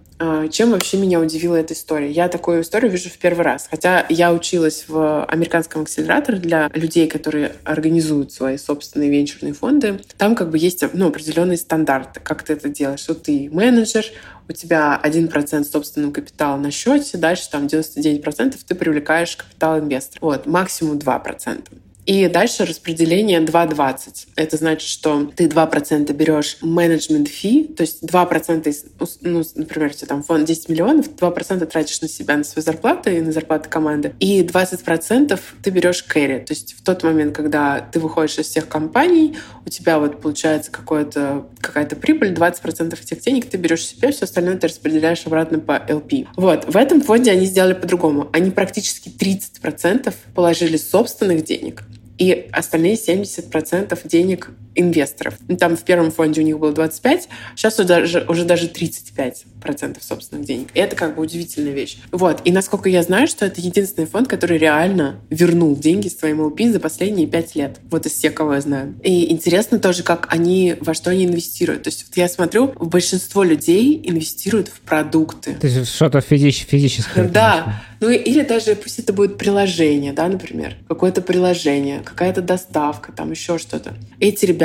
чем 0.51 0.71
вообще 0.71 0.97
меня 0.97 1.19
удивила 1.19 1.55
эта 1.55 1.73
история? 1.73 2.11
Я 2.11 2.27
такую 2.27 2.61
историю 2.61 2.91
вижу 2.91 3.09
в 3.09 3.17
первый 3.17 3.41
раз. 3.41 3.67
Хотя 3.69 4.05
я 4.09 4.33
училась 4.33 4.85
в 4.87 5.25
американском 5.25 5.83
акселераторе 5.83 6.37
для 6.37 6.69
людей, 6.73 7.07
которые 7.07 7.53
организуют 7.63 8.31
свои 8.31 8.57
собственные 8.57 9.09
венчурные 9.09 9.53
фонды. 9.53 9.99
Там 10.17 10.35
как 10.35 10.49
бы 10.49 10.57
есть 10.57 10.83
ну, 10.93 11.07
определенные 11.07 11.57
стандарты, 11.57 12.19
как 12.19 12.43
ты 12.43 12.53
это 12.53 12.69
делаешь. 12.69 12.99
Что 12.99 13.15
ты 13.15 13.49
менеджер, 13.51 14.05
у 14.47 14.53
тебя 14.53 14.99
1% 15.03 15.63
собственного 15.63 16.11
капитала 16.11 16.57
на 16.57 16.71
счете, 16.71 17.17
дальше 17.17 17.49
там 17.49 17.65
99% 17.65 18.55
ты 18.65 18.75
привлекаешь 18.75 19.35
капитал 19.35 19.79
инвестора. 19.79 20.19
Вот, 20.21 20.45
максимум 20.45 20.97
2%. 20.97 21.67
И 22.05 22.27
дальше 22.27 22.65
распределение 22.65 23.39
2,20. 23.39 24.27
Это 24.35 24.57
значит, 24.57 24.89
что 24.89 25.31
ты 25.35 25.45
2% 25.45 26.11
берешь 26.13 26.57
менеджмент 26.61 27.29
фи, 27.29 27.63
то 27.63 27.81
есть 27.81 28.03
2% 28.03 28.67
из, 28.67 28.85
ну, 29.21 29.43
например, 29.55 29.89
у 29.89 29.93
тебя 29.93 30.07
там 30.07 30.23
фонд 30.23 30.45
10 30.45 30.69
миллионов, 30.69 31.09
2% 31.09 31.65
тратишь 31.65 32.01
на 32.01 32.07
себя, 32.09 32.35
на 32.35 32.43
свою 32.43 32.63
зарплату 32.63 33.09
и 33.09 33.21
на 33.21 33.31
зарплату 33.31 33.69
команды, 33.69 34.13
и 34.19 34.41
20% 34.41 35.39
ты 35.61 35.69
берешь 35.69 36.03
кэри. 36.03 36.39
То 36.39 36.53
есть 36.53 36.73
в 36.73 36.83
тот 36.83 37.03
момент, 37.03 37.35
когда 37.35 37.79
ты 37.79 37.99
выходишь 37.99 38.37
из 38.37 38.47
всех 38.47 38.67
компаний, 38.67 39.37
у 39.65 39.69
тебя 39.69 39.99
вот 39.99 40.19
получается 40.21 40.71
какая-то 40.71 41.95
прибыль, 41.95 42.33
20% 42.33 42.99
этих 43.01 43.21
денег 43.21 43.49
ты 43.49 43.57
берешь 43.57 43.85
себе, 43.85 44.11
все 44.11 44.25
остальное 44.25 44.57
ты 44.57 44.67
распределяешь 44.67 45.25
обратно 45.25 45.59
по 45.59 45.73
LP. 45.73 46.27
Вот. 46.35 46.65
В 46.65 46.75
этом 46.75 47.01
фонде 47.01 47.31
они 47.31 47.45
сделали 47.45 47.73
по-другому. 47.73 48.29
Они 48.33 48.51
практически 48.51 49.09
30% 49.09 50.13
положили 50.35 50.77
собственных 50.77 51.45
денег, 51.45 51.83
и 52.17 52.47
остальные 52.51 52.93
70% 52.95 54.07
денег 54.07 54.51
инвесторов. 54.75 55.35
Ну, 55.47 55.57
там 55.57 55.75
в 55.77 55.83
первом 55.83 56.11
фонде 56.11 56.41
у 56.41 56.43
них 56.43 56.59
было 56.59 56.71
25, 56.71 57.29
сейчас 57.55 57.79
уже 57.79 57.87
даже, 57.87 58.25
уже 58.27 58.45
даже 58.45 58.67
35 58.67 59.45
процентов 59.61 60.03
собственных 60.03 60.45
денег. 60.45 60.67
И 60.73 60.79
это 60.79 60.95
как 60.95 61.15
бы 61.15 61.21
удивительная 61.21 61.73
вещь. 61.73 61.97
Вот. 62.11 62.41
И 62.43 62.51
насколько 62.51 62.89
я 62.89 63.03
знаю, 63.03 63.27
что 63.27 63.45
это 63.45 63.61
единственный 63.61 64.05
фонд, 64.05 64.27
который 64.27 64.57
реально 64.57 65.21
вернул 65.29 65.75
деньги 65.75 66.09
своим 66.09 66.41
LP 66.41 66.71
за 66.71 66.79
последние 66.79 67.27
пять 67.27 67.55
лет. 67.55 67.79
Вот 67.89 68.05
из 68.05 68.13
всех, 68.13 68.33
кого 68.33 68.55
я 68.55 68.61
знаю. 68.61 68.95
И 69.03 69.31
интересно 69.31 69.79
тоже, 69.79 70.03
как 70.03 70.27
они, 70.29 70.75
во 70.81 70.93
что 70.93 71.11
они 71.11 71.25
инвестируют. 71.25 71.83
То 71.83 71.89
есть 71.89 72.05
вот 72.07 72.17
я 72.17 72.27
смотрю, 72.27 72.73
большинство 72.79 73.43
людей 73.43 74.01
инвестируют 74.03 74.67
в 74.67 74.81
продукты. 74.81 75.53
То 75.53 75.67
есть 75.67 75.93
что-то 75.93 76.19
физич- 76.19 76.65
физическое. 76.67 77.27
Да. 77.29 77.81
Ну 77.99 78.09
или 78.09 78.41
даже 78.41 78.75
пусть 78.75 78.99
это 78.99 79.13
будет 79.13 79.37
приложение, 79.37 80.11
да, 80.11 80.27
например. 80.27 80.75
Какое-то 80.89 81.21
приложение, 81.21 82.01
какая-то 82.03 82.41
доставка, 82.41 83.13
там 83.13 83.31
еще 83.31 83.57
что-то. 83.57 83.93
Эти 84.19 84.45
ребята 84.45 84.62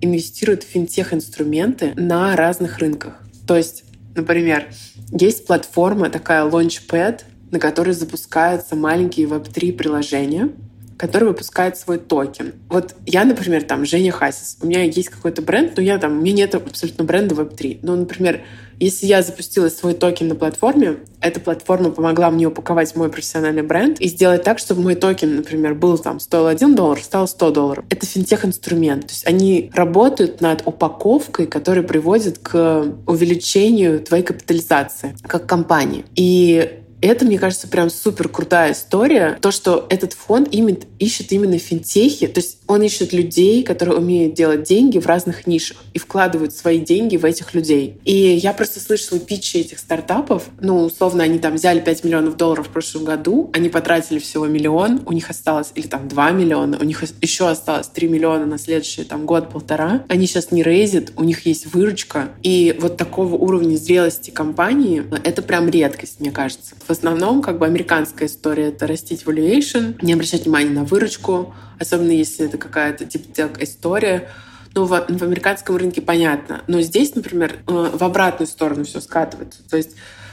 инвестируют 0.00 0.62
в 0.64 0.66
финтех-инструменты 0.66 1.92
на 1.96 2.36
разных 2.36 2.78
рынках. 2.78 3.14
То 3.46 3.56
есть 3.56 3.84
Например, 4.14 4.66
есть 5.10 5.46
платформа 5.46 6.10
такая 6.10 6.44
Launchpad, 6.44 7.22
на 7.50 7.58
которой 7.58 7.94
запускаются 7.94 8.76
маленькие 8.76 9.26
Web3 9.26 9.72
приложения, 9.72 10.50
который 10.96 11.28
выпускает 11.28 11.76
свой 11.76 11.98
токен. 11.98 12.54
Вот 12.68 12.94
я, 13.06 13.24
например, 13.24 13.62
там 13.62 13.84
Женя 13.84 14.12
Хасис, 14.12 14.58
у 14.60 14.66
меня 14.66 14.82
есть 14.82 15.08
какой-то 15.08 15.42
бренд, 15.42 15.76
но 15.76 15.82
я 15.82 15.98
там, 15.98 16.18
у 16.18 16.20
меня 16.20 16.32
нет 16.32 16.54
абсолютно 16.54 17.04
бренда 17.04 17.34
Web3. 17.34 17.80
Ну, 17.82 17.96
например, 17.96 18.42
если 18.84 19.06
я 19.06 19.22
запустила 19.22 19.68
свой 19.68 19.94
токен 19.94 20.28
на 20.28 20.34
платформе, 20.34 20.98
эта 21.20 21.38
платформа 21.40 21.90
помогла 21.90 22.30
мне 22.30 22.46
упаковать 22.46 22.96
мой 22.96 23.10
профессиональный 23.10 23.62
бренд 23.62 24.00
и 24.00 24.08
сделать 24.08 24.42
так, 24.42 24.58
чтобы 24.58 24.82
мой 24.82 24.96
токен, 24.96 25.36
например, 25.36 25.74
был 25.74 25.98
там, 25.98 26.18
стоил 26.18 26.48
1 26.48 26.74
доллар, 26.74 27.00
стал 27.00 27.28
100 27.28 27.50
долларов. 27.52 27.84
Это 27.90 28.06
финтех-инструмент. 28.06 29.06
То 29.06 29.12
есть 29.12 29.26
они 29.26 29.70
работают 29.72 30.40
над 30.40 30.62
упаковкой, 30.66 31.46
которая 31.46 31.84
приводит 31.84 32.38
к 32.38 32.86
увеличению 33.06 34.00
твоей 34.00 34.24
капитализации 34.24 35.14
как 35.26 35.46
компании. 35.46 36.04
И 36.16 36.81
это, 37.06 37.24
мне 37.24 37.38
кажется, 37.38 37.68
прям 37.68 37.90
супер 37.90 38.28
крутая 38.28 38.72
история. 38.72 39.38
То, 39.40 39.50
что 39.50 39.86
этот 39.90 40.12
фонд 40.12 40.48
именно, 40.52 40.78
ищет 40.98 41.32
именно 41.32 41.58
финтехи, 41.58 42.28
то 42.28 42.40
есть 42.40 42.58
он 42.66 42.82
ищет 42.82 43.12
людей, 43.12 43.62
которые 43.62 43.98
умеют 43.98 44.34
делать 44.34 44.62
деньги 44.62 44.98
в 44.98 45.06
разных 45.06 45.46
нишах 45.46 45.78
и 45.92 45.98
вкладывают 45.98 46.54
свои 46.54 46.78
деньги 46.78 47.16
в 47.16 47.24
этих 47.24 47.54
людей. 47.54 47.98
И 48.04 48.14
я 48.14 48.52
просто 48.52 48.80
слышала 48.80 49.18
питчи 49.18 49.58
этих 49.58 49.78
стартапов. 49.78 50.44
Ну, 50.60 50.84
условно, 50.84 51.24
они 51.24 51.38
там 51.38 51.54
взяли 51.54 51.80
5 51.80 52.04
миллионов 52.04 52.36
долларов 52.36 52.68
в 52.68 52.70
прошлом 52.70 53.04
году, 53.04 53.50
они 53.52 53.68
потратили 53.68 54.18
всего 54.18 54.46
миллион, 54.46 55.02
у 55.04 55.12
них 55.12 55.28
осталось, 55.28 55.72
или 55.74 55.86
там 55.86 56.08
2 56.08 56.30
миллиона, 56.30 56.78
у 56.80 56.84
них 56.84 57.02
еще 57.20 57.48
осталось 57.48 57.88
3 57.88 58.08
миллиона 58.08 58.46
на 58.46 58.58
следующий 58.58 59.04
там 59.04 59.26
год-полтора. 59.26 60.04
Они 60.08 60.26
сейчас 60.26 60.52
не 60.52 60.62
рейзят, 60.62 61.12
у 61.16 61.24
них 61.24 61.44
есть 61.46 61.66
выручка. 61.74 62.28
И 62.42 62.76
вот 62.80 62.96
такого 62.96 63.34
уровня 63.34 63.76
зрелости 63.76 64.30
компании, 64.30 65.04
это 65.24 65.42
прям 65.42 65.68
редкость, 65.68 66.20
мне 66.20 66.30
кажется 66.30 66.74
в 66.86 66.91
основном 66.92 67.42
как 67.42 67.58
бы 67.58 67.66
американская 67.66 68.28
история— 68.28 68.68
это 68.68 68.86
растить 68.86 69.24
valuation, 69.24 69.96
не 70.02 70.12
обращать 70.12 70.44
внимания 70.44 70.70
на 70.70 70.84
выручку, 70.84 71.54
особенно 71.78 72.12
если 72.12 72.46
это 72.46 72.58
какая-то 72.58 73.04
типа 73.04 73.50
история. 73.58 74.28
Ну, 74.74 74.84
в, 74.84 74.88
в 74.88 75.22
американском 75.22 75.76
рынке 75.76 76.00
понятно. 76.00 76.62
Но 76.66 76.80
здесь, 76.80 77.14
например, 77.14 77.58
э, 77.66 77.90
в 77.92 78.02
обратную 78.02 78.46
сторону 78.46 78.84
все 78.84 79.00
скатывается. 79.00 79.60
То 79.68 79.76
есть 79.76 79.90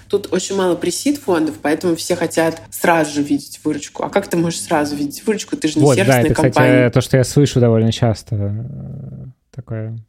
Тут 0.09 0.33
очень 0.33 0.55
мало 0.55 0.75
пресид 0.75 1.19
фондов, 1.19 1.57
поэтому 1.61 1.95
все 1.95 2.15
хотят 2.15 2.59
сразу 2.71 3.13
же 3.13 3.21
видеть 3.21 3.59
выручку. 3.63 4.03
А 4.03 4.09
как 4.09 4.27
ты 4.27 4.37
можешь 4.37 4.59
сразу 4.61 4.95
видеть 4.95 5.23
выручку? 5.25 5.55
Ты 5.55 5.67
же 5.67 5.77
не 5.77 5.85
вот, 5.85 5.95
сервисная 5.95 6.23
да, 6.23 6.29
это, 6.29 6.33
компания. 6.33 6.89
Кстати, 6.89 6.93
то, 6.93 7.01
что 7.01 7.17
я 7.17 7.23
слышу 7.23 7.59
довольно 7.59 7.91
часто. 7.91 8.35
Э, 8.35 9.25
такое 9.51 9.99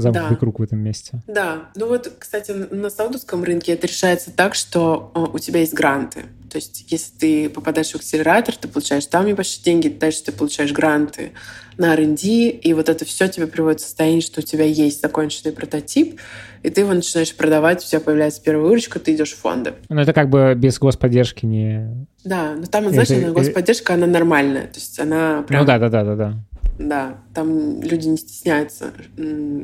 замкнутый 0.00 0.36
да. 0.36 0.36
круг 0.36 0.58
в 0.58 0.62
этом 0.62 0.78
месте. 0.78 1.20
Да. 1.26 1.70
Ну 1.76 1.88
вот, 1.88 2.12
кстати, 2.18 2.50
на 2.50 2.90
саудовском 2.90 3.44
рынке 3.44 3.72
это 3.72 3.86
решается 3.86 4.30
так, 4.30 4.54
что 4.54 5.12
э, 5.14 5.20
у 5.32 5.38
тебя 5.38 5.60
есть 5.60 5.74
гранты. 5.74 6.24
То 6.50 6.56
есть, 6.56 6.86
если 6.88 7.12
ты 7.18 7.50
попадаешь 7.50 7.90
в 7.90 7.96
акселератор, 7.96 8.56
ты 8.56 8.68
получаешь 8.68 9.06
там 9.06 9.26
небольшие 9.26 9.62
деньги, 9.62 9.88
дальше 9.88 10.24
ты 10.24 10.32
получаешь 10.32 10.72
гранты 10.72 11.32
на 11.76 11.92
R&D, 11.94 12.26
и 12.26 12.72
вот 12.74 12.88
это 12.88 13.04
все 13.04 13.28
тебе 13.28 13.46
приводит 13.46 13.80
в 13.80 13.84
состояние, 13.84 14.20
что 14.20 14.40
у 14.40 14.42
тебя 14.42 14.64
есть 14.64 15.00
законченный 15.00 15.52
прототип, 15.52 16.20
и 16.64 16.70
ты 16.70 16.80
его 16.80 16.92
начинаешь 16.92 17.34
продавать, 17.36 17.84
у 17.84 17.88
тебя 17.88 18.00
появляется 18.00 18.42
первая 18.42 18.66
выручка, 18.66 18.98
ты 18.98 19.14
идешь 19.14 19.32
в 19.32 19.38
фонды. 19.38 19.74
Но 19.88 20.02
это 20.02 20.12
как 20.12 20.28
бы 20.28 20.54
без 20.56 20.78
господдержки 20.78 21.46
не... 21.46 22.06
Да, 22.24 22.54
но 22.56 22.66
там, 22.66 22.90
знаешь, 22.90 23.10
это... 23.10 23.30
господдержка, 23.30 23.94
она 23.94 24.06
нормальная, 24.06 24.66
то 24.66 24.80
есть 24.80 24.98
она 24.98 25.44
прям... 25.46 25.60
Ну 25.60 25.66
да, 25.66 25.78
да, 25.78 25.88
да, 25.88 26.04
да, 26.04 26.16
да. 26.16 26.34
Да, 26.78 27.18
там 27.34 27.82
люди 27.82 28.06
не 28.06 28.16
стесняются, 28.16 28.92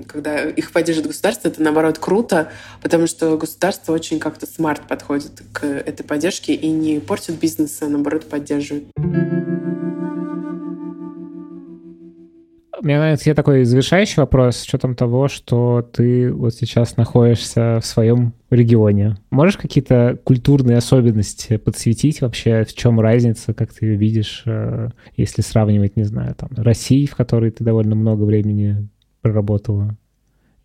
когда 0.09 0.49
их 0.49 0.73
поддержит 0.73 1.07
государство, 1.07 1.47
это 1.47 1.63
наоборот 1.63 1.99
круто, 1.99 2.51
потому 2.83 3.07
что 3.07 3.39
государство 3.39 3.93
очень 3.93 4.19
как-то 4.19 4.47
смарт 4.47 4.89
подходит 4.89 5.43
к 5.53 5.65
этой 5.65 6.03
поддержке 6.03 6.55
и 6.55 6.69
не 6.69 6.99
портит 6.99 7.39
бизнес, 7.39 7.81
а 7.83 7.89
наоборот 7.89 8.29
поддерживает. 8.29 8.89
У 12.85 12.87
меня, 12.87 12.99
наверное, 12.99 13.17
тебе 13.17 13.33
такой 13.33 13.65
завершающий 13.65 14.17
вопрос 14.19 14.59
с 14.59 14.65
учетом 14.65 14.95
того, 14.95 15.29
что 15.29 15.81
ты 15.81 16.31
вот 16.31 16.53
сейчас 16.53 16.99
находишься 16.99 17.81
в 17.81 17.87
своем 17.87 18.35
регионе. 18.51 19.17
Можешь 19.31 19.57
какие-то 19.57 20.19
культурные 20.23 20.77
особенности 20.77 21.57
подсветить 21.57 22.21
вообще? 22.21 22.63
В 22.65 22.75
чем 22.75 23.01
разница, 23.01 23.55
как 23.55 23.73
ты 23.73 23.87
ее 23.87 23.97
видишь, 23.97 24.43
э, 24.45 24.91
если 25.17 25.41
сравнивать, 25.41 25.97
не 25.97 26.05
знаю, 26.05 26.35
там, 26.35 26.51
России, 26.59 27.07
в 27.07 27.17
которой 27.17 27.53
ты 27.53 27.65
довольно 27.65 27.95
много 27.95 28.25
времени 28.25 28.87
проработала? 29.23 29.97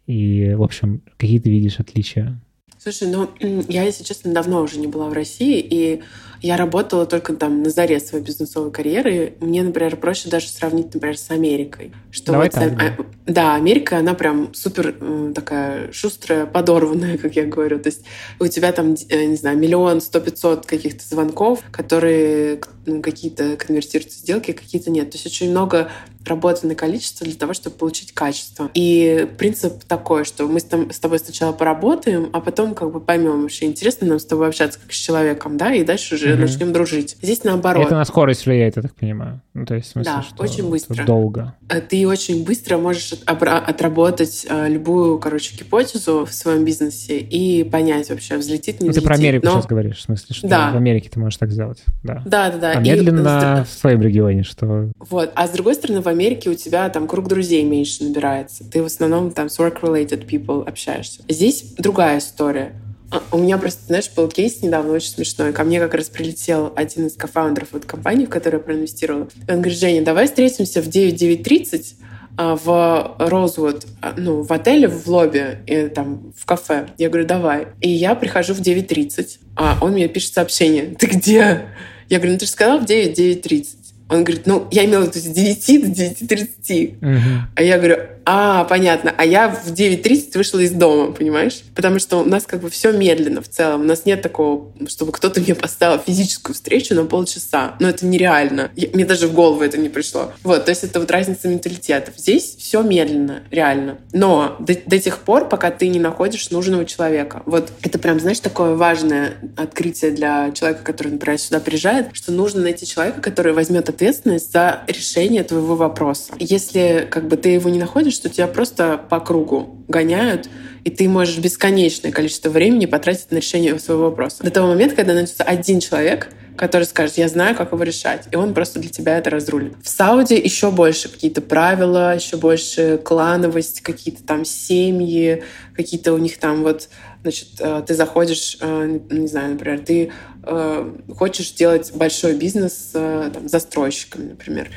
И, 0.05 0.55
в 0.55 0.63
общем, 0.63 1.01
какие 1.15 1.39
ты 1.39 1.49
видишь 1.49 1.79
отличия? 1.79 2.37
Слушай, 2.81 3.09
ну, 3.09 3.29
я, 3.67 3.83
если 3.83 4.05
честно, 4.05 4.33
давно 4.33 4.61
уже 4.61 4.79
не 4.79 4.87
была 4.87 5.09
в 5.09 5.13
России, 5.13 5.59
и 5.59 6.01
я 6.41 6.55
работала 6.55 7.05
только 7.05 7.33
там 7.33 7.61
на 7.61 7.69
заре 7.69 7.99
своей 7.99 8.23
бизнесовой 8.23 8.71
карьеры. 8.71 9.33
Мне, 9.41 9.63
например, 9.63 9.97
проще 9.97 10.29
даже 10.29 10.47
сравнить, 10.47 10.93
например, 10.93 11.17
с 11.17 11.29
Америкой. 11.29 11.91
Что 12.09 12.31
Давай 12.31 12.49
вот, 12.49 12.77
да. 12.77 12.95
А, 12.97 13.03
да, 13.25 13.55
Америка, 13.55 13.97
она 13.97 14.13
прям 14.13 14.53
супер 14.53 14.95
такая 15.35 15.91
шустрая, 15.91 16.45
подорванная, 16.45 17.17
как 17.17 17.35
я 17.35 17.45
говорю. 17.45 17.79
То 17.79 17.87
есть 17.87 18.05
у 18.39 18.47
тебя 18.47 18.71
там, 18.71 18.95
э, 19.09 19.25
не 19.25 19.35
знаю, 19.35 19.57
миллион, 19.57 19.99
сто 19.99 20.21
пятьсот 20.21 20.65
каких-то 20.65 21.03
звонков, 21.05 21.61
которые 21.71 22.61
какие-то 23.01 23.55
конвертируются 23.55 24.19
сделки, 24.19 24.51
какие-то 24.51 24.91
нет. 24.91 25.11
То 25.11 25.15
есть 25.15 25.25
очень 25.25 25.51
много 25.51 25.89
работы 26.25 26.67
на 26.67 26.75
количество 26.75 27.25
для 27.25 27.35
того, 27.35 27.53
чтобы 27.53 27.75
получить 27.75 28.13
качество. 28.13 28.69
И 28.73 29.27
принцип 29.37 29.83
такой, 29.85 30.25
что 30.25 30.47
мы 30.47 30.59
с 30.59 30.99
тобой 30.99 31.19
сначала 31.19 31.51
поработаем, 31.51 32.29
а 32.33 32.39
потом 32.39 32.75
как 32.75 32.91
бы 32.91 32.99
поймем 32.99 33.43
вообще, 33.43 33.65
интересно 33.65 34.07
нам 34.07 34.19
с 34.19 34.25
тобой 34.25 34.47
общаться 34.47 34.79
как 34.79 34.91
с 34.91 34.95
человеком, 34.95 35.57
да, 35.57 35.73
и 35.73 35.83
дальше 35.83 36.15
уже 36.15 36.33
угу. 36.33 36.41
начнем 36.41 36.73
дружить. 36.73 37.17
Здесь 37.21 37.43
наоборот. 37.43 37.85
Это 37.85 37.95
на 37.95 38.05
скорость 38.05 38.45
влияет, 38.45 38.75
я 38.75 38.81
так 38.81 38.95
понимаю. 38.95 39.41
Ну, 39.53 39.65
то 39.65 39.75
есть, 39.75 39.89
в 39.89 39.91
смысле, 39.91 40.11
да, 40.11 40.21
что 40.21 40.43
очень 40.43 40.69
быстро. 40.69 41.03
Долго. 41.05 41.55
Э, 41.67 41.81
ты 41.81 42.07
очень 42.07 42.45
быстро 42.45 42.77
можешь 42.77 43.13
отработать 43.25 44.45
э, 44.49 44.69
любую, 44.69 45.19
короче, 45.19 45.55
гипотезу 45.55 46.25
в 46.25 46.33
своем 46.33 46.63
бизнесе 46.63 47.17
и 47.17 47.63
понять 47.63 48.09
вообще, 48.09 48.37
взлетит, 48.37 48.79
не 48.79 48.87
ну, 48.87 48.91
взлетит. 48.91 49.03
Ты 49.03 49.07
про 49.07 49.15
Америку 49.15 49.45
Но... 49.45 49.51
сейчас 49.53 49.65
говоришь, 49.65 49.97
в 49.97 50.01
смысле, 50.01 50.35
что 50.35 50.47
да. 50.47 50.71
в 50.71 50.75
Америке 50.75 51.09
ты 51.09 51.19
можешь 51.19 51.37
так 51.37 51.51
сделать. 51.51 51.83
Да, 52.03 52.21
да, 52.25 52.51
да. 52.51 52.57
да. 52.57 52.71
А 52.73 52.78
медленно 52.79 53.61
и... 53.61 53.69
в 53.69 53.77
своем 53.77 54.01
регионе, 54.01 54.43
что... 54.43 54.89
Вот. 54.99 55.31
А 55.35 55.47
с 55.47 55.51
другой 55.51 55.75
стороны, 55.75 56.01
в 56.01 56.07
Америке 56.07 56.49
у 56.49 56.55
тебя 56.55 56.89
там 56.89 57.07
круг 57.07 57.27
друзей 57.27 57.63
меньше 57.63 58.03
набирается. 58.03 58.63
Ты 58.63 58.81
в 58.81 58.85
основном 58.85 59.31
там 59.31 59.49
с 59.49 59.59
work-related 59.59 60.25
people 60.27 60.67
общаешься. 60.67 61.21
Здесь 61.27 61.73
другая 61.77 62.19
история. 62.19 62.73
А, 63.11 63.23
у 63.31 63.37
меня 63.39 63.57
просто, 63.57 63.85
знаешь, 63.85 64.09
был 64.15 64.27
кейс 64.27 64.61
недавно 64.61 64.93
очень 64.93 65.09
смешной. 65.09 65.51
Ко 65.51 65.63
мне 65.63 65.79
как 65.79 65.93
раз 65.93 66.09
прилетел 66.09 66.71
один 66.75 67.07
из 67.07 67.15
кофаундеров 67.15 67.69
вот 67.71 67.85
компании, 67.85 68.25
в 68.25 68.29
которой 68.29 68.55
я 68.55 68.59
проинвестировала. 68.59 69.27
И 69.47 69.51
он 69.51 69.61
говорит, 69.61 69.79
Женя, 69.79 70.03
давай 70.03 70.27
встретимся 70.27 70.81
в 70.81 70.87
9-9.30 70.87 71.95
а, 72.37 72.55
в 72.55 73.15
Роузвуд, 73.17 73.85
а, 74.01 74.13
ну, 74.15 74.43
в 74.43 74.51
отеле, 74.53 74.87
в 74.87 75.07
лобби, 75.07 75.57
и, 75.65 75.87
там, 75.87 76.33
в 76.37 76.45
кафе. 76.45 76.87
Я 76.97 77.09
говорю, 77.09 77.27
давай. 77.27 77.67
И 77.81 77.89
я 77.89 78.13
прихожу 78.15 78.53
в 78.53 78.61
9.30, 78.61 79.39
а 79.55 79.77
он 79.81 79.93
мне 79.93 80.07
пишет 80.07 80.35
сообщение. 80.35 80.95
Ты 80.97 81.07
где? 81.07 81.65
Я 82.09 82.17
говорю, 82.17 82.33
ну 82.33 82.39
ты 82.39 82.45
же 82.45 82.51
сказал 82.51 82.79
в 82.79 82.85
9, 82.85 83.17
9.30. 83.17 83.67
Он 84.09 84.23
говорит, 84.23 84.47
ну, 84.47 84.67
я 84.71 84.85
имела 84.85 85.05
в 85.05 85.15
виду 85.15 85.19
с 85.19 85.23
9 85.23 85.95
до 85.95 86.03
9.30. 86.03 86.97
Угу. 86.97 87.47
А 87.55 87.61
я 87.61 87.77
говорю, 87.77 87.97
а, 88.31 88.63
понятно. 88.65 89.11
А 89.17 89.25
я 89.25 89.49
в 89.49 89.73
9.30 89.73 90.37
вышла 90.37 90.59
из 90.59 90.69
дома, 90.69 91.11
понимаешь? 91.13 91.63
Потому 91.73 91.97
что 91.97 92.17
у 92.17 92.25
нас 92.25 92.45
как 92.45 92.61
бы 92.61 92.69
все 92.69 92.91
медленно 92.91 93.41
в 93.41 93.49
целом. 93.49 93.81
У 93.81 93.85
нас 93.85 94.05
нет 94.05 94.21
такого, 94.21 94.71
чтобы 94.87 95.11
кто-то 95.13 95.41
мне 95.41 95.55
поставил 95.55 95.97
физическую 95.97 96.53
встречу 96.53 96.93
на 96.93 97.05
полчаса. 97.05 97.73
Но 97.79 97.89
это 97.89 98.05
нереально. 98.05 98.69
Я, 98.75 98.89
мне 98.93 99.03
даже 99.03 99.27
в 99.27 99.33
голову 99.33 99.63
это 99.63 99.79
не 99.79 99.89
пришло. 99.89 100.31
Вот, 100.43 100.65
то 100.65 100.69
есть 100.69 100.83
это 100.83 100.99
вот 100.99 101.09
разница 101.09 101.47
менталитетов. 101.47 102.19
Здесь 102.19 102.55
все 102.59 102.83
медленно, 102.83 103.41
реально. 103.49 103.97
Но 104.13 104.57
до, 104.59 104.75
до 104.85 104.99
тех 104.99 105.17
пор, 105.21 105.49
пока 105.49 105.71
ты 105.71 105.87
не 105.87 105.99
находишь 105.99 106.51
нужного 106.51 106.85
человека. 106.85 107.41
Вот 107.47 107.71
это 107.81 107.97
прям, 107.97 108.19
знаешь, 108.19 108.41
такое 108.41 108.75
важное 108.75 109.37
открытие 109.57 110.11
для 110.11 110.51
человека, 110.51 110.83
который, 110.83 111.13
например, 111.13 111.39
сюда 111.39 111.59
приезжает, 111.59 112.09
что 112.13 112.31
нужно 112.31 112.61
найти 112.61 112.85
человека, 112.85 113.21
который 113.21 113.53
возьмет 113.53 113.89
ответственность 113.89 114.51
за 114.51 114.83
решение 114.85 115.43
твоего 115.43 115.75
вопроса. 115.75 116.33
Если 116.37 117.07
как 117.09 117.27
бы 117.27 117.35
ты 117.35 117.49
его 117.49 117.71
не 117.71 117.79
находишь, 117.79 118.18
что 118.19 118.29
тебя 118.29 118.47
просто 118.47 118.97
по 119.09 119.21
кругу 119.21 119.77
гоняют, 119.87 120.49
и 120.83 120.89
ты 120.89 121.07
можешь 121.07 121.37
бесконечное 121.37 122.11
количество 122.11 122.49
времени 122.49 122.85
потратить 122.85 123.31
на 123.31 123.37
решение 123.37 123.79
своего 123.79 124.09
вопроса. 124.09 124.43
До 124.43 124.51
того 124.51 124.67
момента, 124.67 124.95
когда 124.95 125.13
найдется 125.13 125.43
один 125.43 125.79
человек, 125.79 126.29
который 126.57 126.83
скажет, 126.83 127.17
я 127.17 127.29
знаю, 127.29 127.55
как 127.55 127.71
его 127.71 127.81
решать, 127.81 128.27
и 128.29 128.35
он 128.35 128.53
просто 128.53 128.79
для 128.79 128.89
тебя 128.89 129.17
это 129.17 129.29
разрулит. 129.29 129.75
В 129.81 129.87
Сауде 129.87 130.35
еще 130.35 130.69
больше 130.71 131.07
какие-то 131.07 131.39
правила, 131.39 132.13
еще 132.13 132.35
больше 132.35 132.97
клановость, 132.97 133.79
какие-то 133.79 134.21
там 134.23 134.43
семьи, 134.43 135.43
какие-то 135.73 136.11
у 136.11 136.17
них 136.17 136.37
там 136.39 136.63
вот, 136.63 136.89
значит, 137.21 137.47
э, 137.59 137.81
ты 137.87 137.93
заходишь, 137.93 138.57
э, 138.59 138.99
не 139.09 139.27
знаю, 139.27 139.53
например, 139.53 139.79
ты 139.79 140.11
э, 140.43 140.93
хочешь 141.17 141.53
делать 141.53 141.93
большой 141.93 142.35
бизнес 142.35 142.89
там, 142.91 143.47
застройщиками, 143.47 144.31
например 144.31 144.67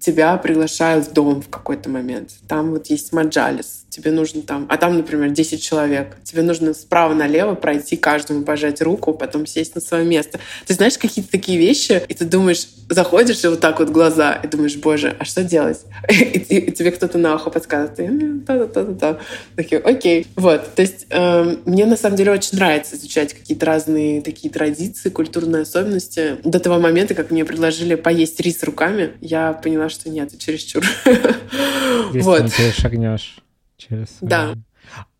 тебя 0.00 0.36
приглашают 0.36 1.08
в 1.08 1.12
дом 1.12 1.42
в 1.42 1.48
какой-то 1.48 1.90
момент. 1.90 2.30
Там 2.48 2.70
вот 2.70 2.86
есть 2.86 3.12
маджалис, 3.12 3.84
тебе 3.98 4.12
нужно 4.12 4.42
там, 4.42 4.66
а 4.68 4.76
там, 4.76 4.96
например, 4.96 5.30
10 5.30 5.62
человек. 5.62 6.16
Тебе 6.22 6.42
нужно 6.42 6.72
справа 6.72 7.14
налево 7.14 7.54
пройти 7.54 7.96
каждому, 7.96 8.44
пожать 8.44 8.80
руку, 8.80 9.12
потом 9.12 9.44
сесть 9.44 9.74
на 9.74 9.80
свое 9.80 10.04
место. 10.04 10.38
Ты 10.66 10.74
знаешь 10.74 10.96
какие-то 10.96 11.30
такие 11.30 11.58
вещи, 11.58 12.02
и 12.06 12.14
ты 12.14 12.24
думаешь, 12.24 12.68
заходишь 12.88 13.42
и 13.44 13.48
вот 13.48 13.60
так 13.60 13.80
вот 13.80 13.90
глаза, 13.90 14.34
и 14.34 14.46
думаешь, 14.46 14.76
боже, 14.76 15.16
а 15.18 15.24
что 15.24 15.42
делать? 15.42 15.80
И, 16.08 16.14
и, 16.14 16.58
и 16.58 16.72
тебе 16.72 16.92
кто-то 16.92 17.18
на 17.18 17.34
ухо 17.34 17.50
подсказывает, 17.50 17.96
ты 17.96 18.40
та-та-та-та. 18.46 19.18
Такие, 19.56 19.80
окей. 19.80 20.26
Вот, 20.36 20.74
то 20.74 20.82
есть 20.82 21.06
э, 21.10 21.56
мне 21.64 21.84
на 21.86 21.96
самом 21.96 22.16
деле 22.16 22.32
очень 22.32 22.56
нравится 22.56 22.94
изучать 22.96 23.34
какие-то 23.34 23.66
разные 23.66 24.22
такие 24.22 24.52
традиции, 24.52 25.08
культурные 25.08 25.62
особенности. 25.62 26.36
До 26.44 26.60
того 26.60 26.78
момента, 26.78 27.14
как 27.14 27.32
мне 27.32 27.44
предложили 27.44 27.96
поесть 27.96 28.38
рис 28.40 28.62
руками, 28.62 29.12
я 29.20 29.52
поняла, 29.52 29.88
что 29.88 30.08
нет, 30.08 30.28
это 30.28 30.38
чересчур. 30.38 30.84
Здесь 32.10 32.24
вот. 32.24 32.52
ты 32.54 32.70
шагнешь 32.72 33.38
через... 33.78 34.18
Да. 34.20 34.54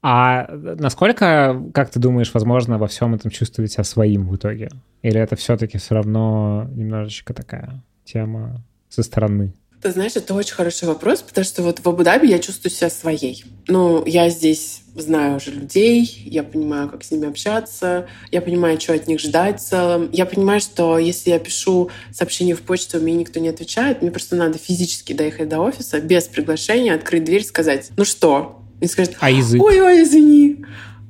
А 0.03 0.47
насколько, 0.51 1.61
как 1.75 1.91
ты 1.91 1.99
думаешь, 1.99 2.33
возможно 2.35 2.79
во 2.79 2.87
всем 2.87 3.15
этом 3.15 3.31
чувствовать 3.31 3.73
себя 3.73 3.85
своим 3.85 4.29
в 4.29 4.37
итоге? 4.37 4.71
Или 5.03 5.21
это 5.21 5.37
все-таки 5.37 5.79
все 5.79 5.95
равно 5.95 6.67
немножечко 6.75 7.33
такая 7.33 7.83
тема 8.05 8.63
со 8.89 9.03
стороны? 9.03 9.55
Ты 9.81 9.93
знаешь, 9.93 10.17
это 10.17 10.35
очень 10.35 10.55
хороший 10.55 10.89
вопрос, 10.89 11.23
потому 11.23 11.45
что 11.45 11.63
вот 11.63 11.79
в 11.79 11.89
Абу-Даби 11.89 12.27
я 12.27 12.41
чувствую 12.41 12.73
себя 12.73 12.91
своей. 12.91 13.45
Ну, 13.69 14.05
я 14.07 14.29
здесь 14.29 14.81
знаю 14.97 15.37
уже 15.37 15.53
людей, 15.53 16.23
я 16.25 16.43
понимаю, 16.43 16.89
как 16.89 17.05
с 17.05 17.13
ними 17.13 17.29
общаться, 17.29 18.09
я 18.33 18.41
понимаю, 18.41 18.81
что 18.81 18.95
от 18.95 19.07
них 19.07 19.21
ждать 19.21 19.61
в 19.61 19.65
целом. 19.65 20.09
Я 20.13 20.27
понимаю, 20.27 20.61
что 20.61 20.99
если 20.99 21.31
я 21.31 21.39
пишу 21.39 21.91
сообщение 22.13 22.57
в 22.57 22.63
почту, 22.63 22.99
мне 22.99 23.13
никто 23.13 23.39
не 23.39 23.49
отвечает, 23.49 24.03
мне 24.03 24.11
просто 24.11 24.35
надо 24.35 24.59
физически 24.59 25.13
доехать 25.13 25.49
до 25.49 25.61
офиса, 25.61 26.01
без 26.01 26.25
приглашения, 26.25 26.95
открыть 26.95 27.23
дверь, 27.23 27.45
сказать, 27.45 27.91
ну 27.97 28.05
что? 28.05 28.63
И 28.81 28.87
скажет, 28.87 29.17
а 29.21 29.31
язык? 29.31 29.63
Ой-ой, 29.63 30.03
извини. 30.03 30.58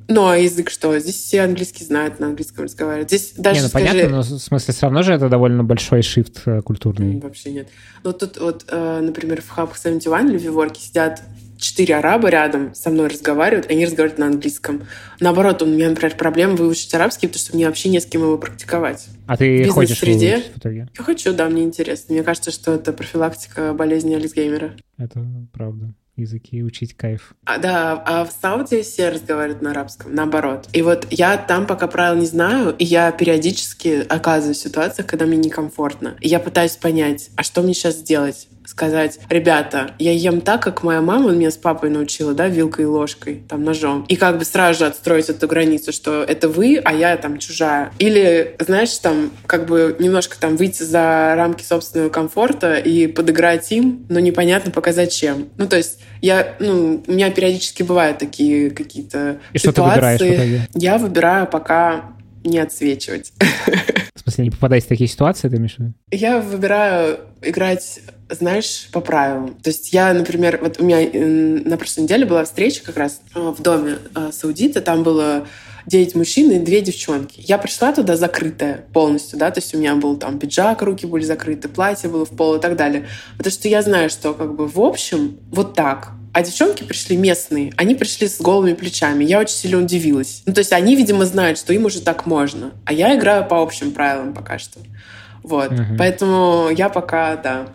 Ну, 0.09 0.27
а 0.27 0.37
язык 0.37 0.71
что? 0.71 0.97
Здесь 0.97 1.15
все 1.15 1.41
английский 1.41 1.85
знают, 1.85 2.19
на 2.19 2.27
английском 2.27 2.65
разговаривают. 2.65 3.09
Здесь 3.09 3.33
даже, 3.37 3.59
не, 3.59 3.63
ну, 3.63 3.69
скажи... 3.69 3.85
понятно, 3.85 4.09
но 4.17 4.21
в 4.23 4.39
смысле 4.39 4.73
все 4.73 4.81
равно 4.87 5.03
же 5.03 5.13
это 5.13 5.29
довольно 5.29 5.63
большой 5.63 6.01
шифт 6.01 6.41
э, 6.47 6.61
культурный. 6.63 7.19
Вообще 7.19 7.51
нет. 7.51 7.67
Ну, 8.03 8.11
тут 8.11 8.39
вот, 8.39 8.65
э, 8.69 9.01
например, 9.01 9.43
в 9.43 9.55
Hub 9.55 9.69
71 9.77 10.29
или 10.29 10.37
в 10.39 10.41
Виворке 10.41 10.81
сидят 10.81 11.21
четыре 11.57 11.97
араба 11.97 12.29
рядом 12.29 12.73
со 12.73 12.89
мной 12.89 13.09
разговаривают, 13.09 13.67
и 13.67 13.73
они 13.73 13.85
разговаривают 13.85 14.17
на 14.17 14.25
английском. 14.25 14.81
Наоборот, 15.19 15.61
у 15.61 15.67
меня, 15.67 15.89
например, 15.89 16.15
проблема 16.17 16.55
выучить 16.55 16.91
арабский, 16.95 17.27
потому 17.27 17.41
что 17.41 17.55
мне 17.55 17.67
вообще 17.67 17.89
не 17.89 17.99
с 17.99 18.05
кем 18.07 18.23
его 18.23 18.39
практиковать. 18.39 19.05
А 19.27 19.37
ты 19.37 19.65
в 19.65 19.69
хочешь 19.69 19.99
среде 19.99 20.43
в 20.55 20.57
итоге? 20.57 20.89
Я 20.97 21.03
хочу, 21.03 21.33
да, 21.35 21.47
мне 21.49 21.63
интересно. 21.63 22.15
Мне 22.15 22.23
кажется, 22.23 22.49
что 22.49 22.73
это 22.73 22.93
профилактика 22.93 23.73
болезни 23.73 24.15
Альцгеймера. 24.15 24.71
Это 24.97 25.23
правда 25.53 25.93
языки 26.21 26.63
учить 26.63 26.95
кайф. 26.95 27.33
А, 27.45 27.57
да, 27.57 28.01
а 28.05 28.25
в 28.25 28.31
Сауде 28.31 28.83
все 28.83 29.09
разговаривают 29.09 29.61
на 29.61 29.71
арабском, 29.71 30.13
наоборот. 30.13 30.67
И 30.73 30.81
вот 30.81 31.07
я 31.09 31.37
там 31.37 31.67
пока 31.67 31.87
правил 31.87 32.19
не 32.19 32.25
знаю, 32.25 32.75
и 32.77 32.85
я 32.85 33.11
периодически 33.11 34.05
оказываюсь 34.07 34.57
в 34.57 34.61
ситуациях, 34.61 35.07
когда 35.07 35.25
мне 35.25 35.37
некомфортно. 35.37 36.15
И 36.21 36.27
я 36.27 36.39
пытаюсь 36.39 36.75
понять, 36.75 37.29
а 37.35 37.43
что 37.43 37.61
мне 37.61 37.73
сейчас 37.73 37.95
сделать? 37.95 38.47
Сказать, 38.69 39.19
ребята, 39.29 39.91
я 39.97 40.11
ем 40.11 40.41
так, 40.41 40.61
как 40.61 40.83
моя 40.83 41.01
мама 41.01 41.31
меня 41.31 41.49
с 41.49 41.57
папой 41.57 41.89
научила, 41.89 42.33
да, 42.33 42.47
вилкой 42.47 42.85
и 42.85 42.87
ложкой, 42.87 43.43
там, 43.49 43.63
ножом. 43.63 44.05
И 44.07 44.15
как 44.15 44.37
бы 44.37 44.45
сразу 44.45 44.79
же 44.79 44.85
отстроить 44.85 45.29
эту 45.29 45.47
границу, 45.47 45.91
что 45.91 46.23
это 46.23 46.47
вы, 46.47 46.79
а 46.83 46.93
я 46.93 47.17
там 47.17 47.39
чужая. 47.39 47.91
Или, 47.97 48.55
знаешь, 48.59 48.95
там, 48.97 49.31
как 49.47 49.65
бы 49.65 49.95
немножко 49.99 50.39
там 50.39 50.55
выйти 50.55 50.83
за 50.83 51.33
рамки 51.35 51.63
собственного 51.63 52.09
комфорта 52.09 52.75
и 52.75 53.07
подыграть 53.07 53.71
им, 53.71 54.05
но 54.07 54.19
непонятно 54.19 54.71
пока 54.71 54.93
зачем. 54.93 55.49
Ну, 55.57 55.67
то 55.67 55.77
есть 55.77 55.99
я, 56.21 56.55
ну, 56.59 57.03
у 57.05 57.11
меня 57.11 57.31
периодически 57.31 57.81
бывают 57.81 58.19
такие 58.19 58.69
какие-то 58.69 59.39
и 59.51 59.57
ситуации. 59.57 59.59
Что 59.59 59.71
ты 59.71 59.81
выбираешь 59.81 60.21
в 60.21 60.23
итоге? 60.23 60.67
Я 60.75 60.97
выбираю 60.97 61.47
пока 61.47 62.11
не 62.43 62.59
отсвечивать. 62.59 63.33
смысле, 64.19 64.45
не 64.45 64.51
попадать 64.51 64.85
в 64.85 64.87
такие 64.87 65.07
ситуации, 65.07 65.49
ты 65.49 65.57
имеешь 65.57 65.77
в? 65.77 65.91
Я 66.11 66.39
выбираю 66.39 67.19
играть, 67.41 67.99
знаешь, 68.29 68.89
по 68.91 69.01
правилам. 69.01 69.55
То 69.55 69.69
есть 69.69 69.93
я, 69.93 70.13
например, 70.13 70.59
вот 70.61 70.79
у 70.79 70.83
меня 70.83 70.99
на 71.63 71.77
прошлой 71.77 72.01
неделе 72.01 72.25
была 72.25 72.43
встреча 72.43 72.83
как 72.83 72.97
раз 72.97 73.21
э, 73.35 73.39
в 73.39 73.61
доме 73.61 73.97
э, 74.15 74.31
саудита, 74.31 74.81
там 74.81 75.03
было 75.03 75.47
9 75.85 76.15
мужчин 76.15 76.51
и 76.51 76.59
2 76.59 76.79
девчонки. 76.81 77.41
Я 77.45 77.57
пришла 77.57 77.91
туда 77.91 78.15
закрытая 78.15 78.85
полностью, 78.93 79.39
да, 79.39 79.51
то 79.51 79.59
есть 79.59 79.73
у 79.73 79.77
меня 79.77 79.95
был 79.95 80.17
там 80.17 80.39
пиджак, 80.39 80.81
руки 80.81 81.05
были 81.05 81.23
закрыты, 81.23 81.67
платье 81.67 82.09
было 82.09 82.25
в 82.25 82.29
пол 82.29 82.55
и 82.55 82.61
так 82.61 82.75
далее. 82.75 83.07
Потому 83.37 83.51
что 83.51 83.67
я 83.67 83.81
знаю, 83.81 84.09
что 84.09 84.33
как 84.33 84.55
бы 84.55 84.67
в 84.67 84.79
общем 84.79 85.39
вот 85.51 85.73
так. 85.73 86.11
А 86.31 86.43
девчонки 86.43 86.83
пришли 86.83 87.17
местные, 87.17 87.73
они 87.75 87.95
пришли 87.95 88.27
с 88.27 88.39
голыми 88.39 88.73
плечами. 88.73 89.23
Я 89.23 89.39
очень 89.39 89.55
сильно 89.55 89.79
удивилась. 89.79 90.43
Ну, 90.45 90.53
то 90.53 90.59
есть 90.59 90.71
они, 90.73 90.95
видимо, 90.95 91.25
знают, 91.25 91.57
что 91.57 91.73
им 91.73 91.85
уже 91.85 92.01
так 92.01 92.25
можно. 92.25 92.71
А 92.85 92.93
я 92.93 93.15
играю 93.17 93.45
по 93.45 93.61
общим 93.61 93.91
правилам 93.91 94.33
пока 94.33 94.59
что. 94.59 94.79
Вот. 95.43 95.71
Угу. 95.71 95.83
Поэтому 95.97 96.69
я 96.69 96.89
пока, 96.89 97.35
да. 97.35 97.67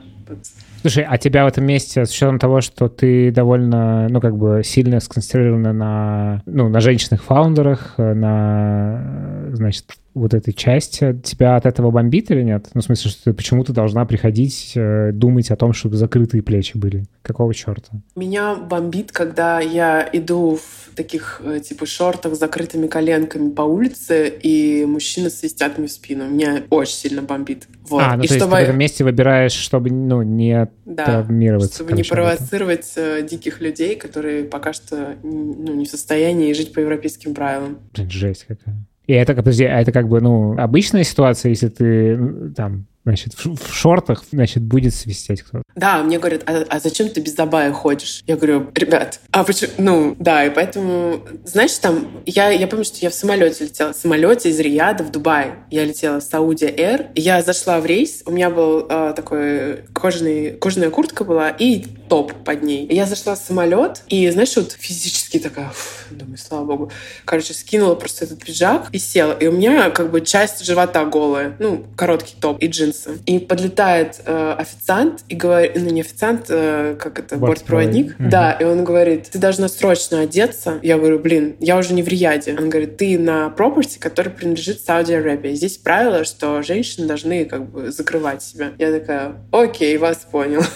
Слушай, 0.82 1.06
а 1.08 1.16
тебя 1.16 1.44
в 1.44 1.48
этом 1.48 1.64
месте, 1.64 2.04
с 2.04 2.10
учетом 2.10 2.38
того, 2.38 2.60
что 2.60 2.88
ты 2.88 3.30
довольно, 3.30 4.06
ну, 4.08 4.20
как 4.20 4.36
бы 4.36 4.62
сильно 4.62 5.00
сконцентрирована 5.00 5.72
на, 5.72 6.42
ну, 6.46 6.68
на 6.68 6.80
женщинах-фаундерах, 6.80 7.94
на, 7.96 9.48
значит, 9.52 9.86
вот 10.14 10.32
этой 10.32 10.54
части, 10.54 11.20
тебя 11.22 11.56
от 11.56 11.66
этого 11.66 11.90
бомбит 11.90 12.30
или 12.30 12.42
нет? 12.42 12.68
Ну, 12.72 12.80
в 12.80 12.84
смысле, 12.84 13.10
что 13.10 13.24
ты 13.24 13.32
почему-то 13.34 13.72
должна 13.72 14.04
приходить 14.04 14.72
э, 14.76 15.10
думать 15.12 15.50
о 15.50 15.56
том, 15.56 15.72
чтобы 15.72 15.96
закрытые 15.96 16.42
плечи 16.42 16.76
были. 16.76 17.04
Какого 17.22 17.52
черта? 17.52 17.90
Меня 18.14 18.54
бомбит, 18.54 19.10
когда 19.10 19.60
я 19.60 20.08
иду 20.12 20.56
в 20.56 20.94
таких, 20.94 21.42
э, 21.44 21.58
типа, 21.60 21.86
шортах 21.86 22.36
с 22.36 22.38
закрытыми 22.38 22.86
коленками 22.86 23.50
по 23.50 23.62
улице, 23.62 24.28
и 24.28 24.84
мужчины 24.86 25.30
свистят 25.30 25.78
мне 25.78 25.88
в 25.88 25.90
спину. 25.90 26.28
Меня 26.28 26.62
очень 26.70 26.94
сильно 26.94 27.22
бомбит. 27.22 27.66
Вот. 27.88 28.02
А, 28.02 28.16
ну 28.16 28.22
и 28.22 28.28
то 28.28 28.34
чтобы... 28.34 28.56
есть 28.56 28.60
ты 28.60 28.64
в 28.66 28.68
этом 28.68 28.78
месте 28.78 29.04
выбираешь, 29.04 29.52
чтобы, 29.52 29.90
ну, 29.90 30.22
не 30.22 30.68
да, 30.84 31.04
травмироваться. 31.04 31.74
чтобы 31.74 31.92
не 31.92 32.04
провоцировать 32.04 32.92
э, 32.96 33.26
диких 33.28 33.60
людей, 33.60 33.96
которые 33.96 34.44
пока 34.44 34.72
что 34.72 35.16
ну, 35.22 35.74
не 35.74 35.86
в 35.86 35.88
состоянии 35.88 36.52
жить 36.52 36.72
по 36.72 36.78
европейским 36.78 37.34
правилам. 37.34 37.78
Блин, 37.92 38.10
жесть 38.10 38.44
какая. 38.46 38.76
И 39.06 39.12
это, 39.12 39.34
подожди, 39.34 39.64
а 39.64 39.80
это 39.80 39.92
как 39.92 40.08
бы, 40.08 40.20
ну, 40.20 40.58
обычная 40.58 41.04
ситуация, 41.04 41.50
если 41.50 41.68
ты 41.68 42.52
там 42.56 42.86
значит, 43.04 43.34
в, 43.34 43.72
шортах, 43.72 44.24
значит, 44.32 44.62
будет 44.62 44.94
свистеть 44.94 45.42
кто-то. 45.42 45.62
Да, 45.76 46.02
мне 46.02 46.18
говорят, 46.18 46.42
а, 46.46 46.64
а 46.68 46.80
зачем 46.80 47.08
ты 47.08 47.20
без 47.20 47.36
забая 47.36 47.72
ходишь? 47.72 48.22
Я 48.26 48.36
говорю, 48.36 48.70
ребят, 48.74 49.20
а 49.30 49.44
почему? 49.44 49.72
Ну, 49.78 50.16
да, 50.18 50.46
и 50.46 50.50
поэтому, 50.50 51.20
знаешь, 51.44 51.76
там, 51.78 52.08
я, 52.24 52.50
я 52.50 52.66
помню, 52.66 52.84
что 52.84 52.98
я 53.00 53.10
в 53.10 53.14
самолете 53.14 53.64
летела, 53.64 53.92
в 53.92 53.96
самолете 53.96 54.48
из 54.48 54.58
Рияда 54.58 55.04
в 55.04 55.10
Дубай. 55.10 55.52
Я 55.70 55.84
летела 55.84 56.20
в 56.20 56.22
Саудия 56.22 56.70
Air, 56.70 57.10
я 57.14 57.42
зашла 57.42 57.80
в 57.80 57.86
рейс, 57.86 58.22
у 58.24 58.30
меня 58.30 58.48
был 58.48 58.86
э, 58.88 59.12
такой 59.14 59.84
кожаный, 59.92 60.52
кожаная 60.52 60.90
куртка 60.90 61.24
была 61.24 61.50
и 61.50 61.84
топ 62.08 62.32
под 62.44 62.62
ней. 62.62 62.86
Я 62.90 63.06
зашла 63.06 63.34
в 63.34 63.38
самолет, 63.38 64.02
и, 64.08 64.28
знаешь, 64.30 64.56
вот 64.56 64.72
физически 64.72 65.38
такая, 65.38 65.70
фу, 65.70 66.14
думаю, 66.14 66.38
слава 66.38 66.64
богу. 66.64 66.92
Короче, 67.24 67.54
скинула 67.54 67.94
просто 67.94 68.24
этот 68.24 68.44
пиджак 68.44 68.88
и 68.92 68.98
села. 68.98 69.32
И 69.32 69.46
у 69.46 69.52
меня 69.52 69.90
как 69.90 70.10
бы 70.10 70.20
часть 70.20 70.64
живота 70.64 71.04
голая, 71.04 71.56
ну, 71.58 71.84
короткий 71.96 72.36
топ 72.40 72.62
и 72.62 72.66
джинсы. 72.66 73.18
И 73.26 73.38
подлетает 73.38 74.20
э, 74.24 74.54
официант 74.58 75.24
и 75.28 75.34
говорит, 75.34 75.72
ну 75.76 75.90
не 75.90 76.00
официант, 76.00 76.46
э, 76.48 76.96
как 76.98 77.18
это, 77.18 77.36
бортпроводник. 77.36 78.16
Угу. 78.18 78.28
Да, 78.28 78.52
и 78.52 78.64
он 78.64 78.84
говорит, 78.84 79.30
ты 79.30 79.38
должна 79.38 79.68
срочно 79.68 80.20
одеться. 80.20 80.78
Я 80.82 80.98
говорю, 80.98 81.18
блин, 81.18 81.56
я 81.60 81.76
уже 81.76 81.94
не 81.94 82.02
в 82.02 82.08
Рияде. 82.08 82.56
Он 82.58 82.70
говорит, 82.70 82.96
ты 82.96 83.18
на 83.18 83.50
пропорте, 83.50 83.98
который 83.98 84.32
принадлежит 84.32 84.80
Сауди 84.80 85.14
Аравии. 85.14 85.54
Здесь 85.54 85.78
правило, 85.78 86.24
что 86.24 86.62
женщины 86.62 87.06
должны 87.06 87.44
как 87.44 87.70
бы 87.70 87.90
закрывать 87.90 88.42
себя. 88.42 88.72
Я 88.78 88.92
такая, 88.92 89.36
окей, 89.50 89.96
вас 89.96 90.26
понял. 90.30 90.62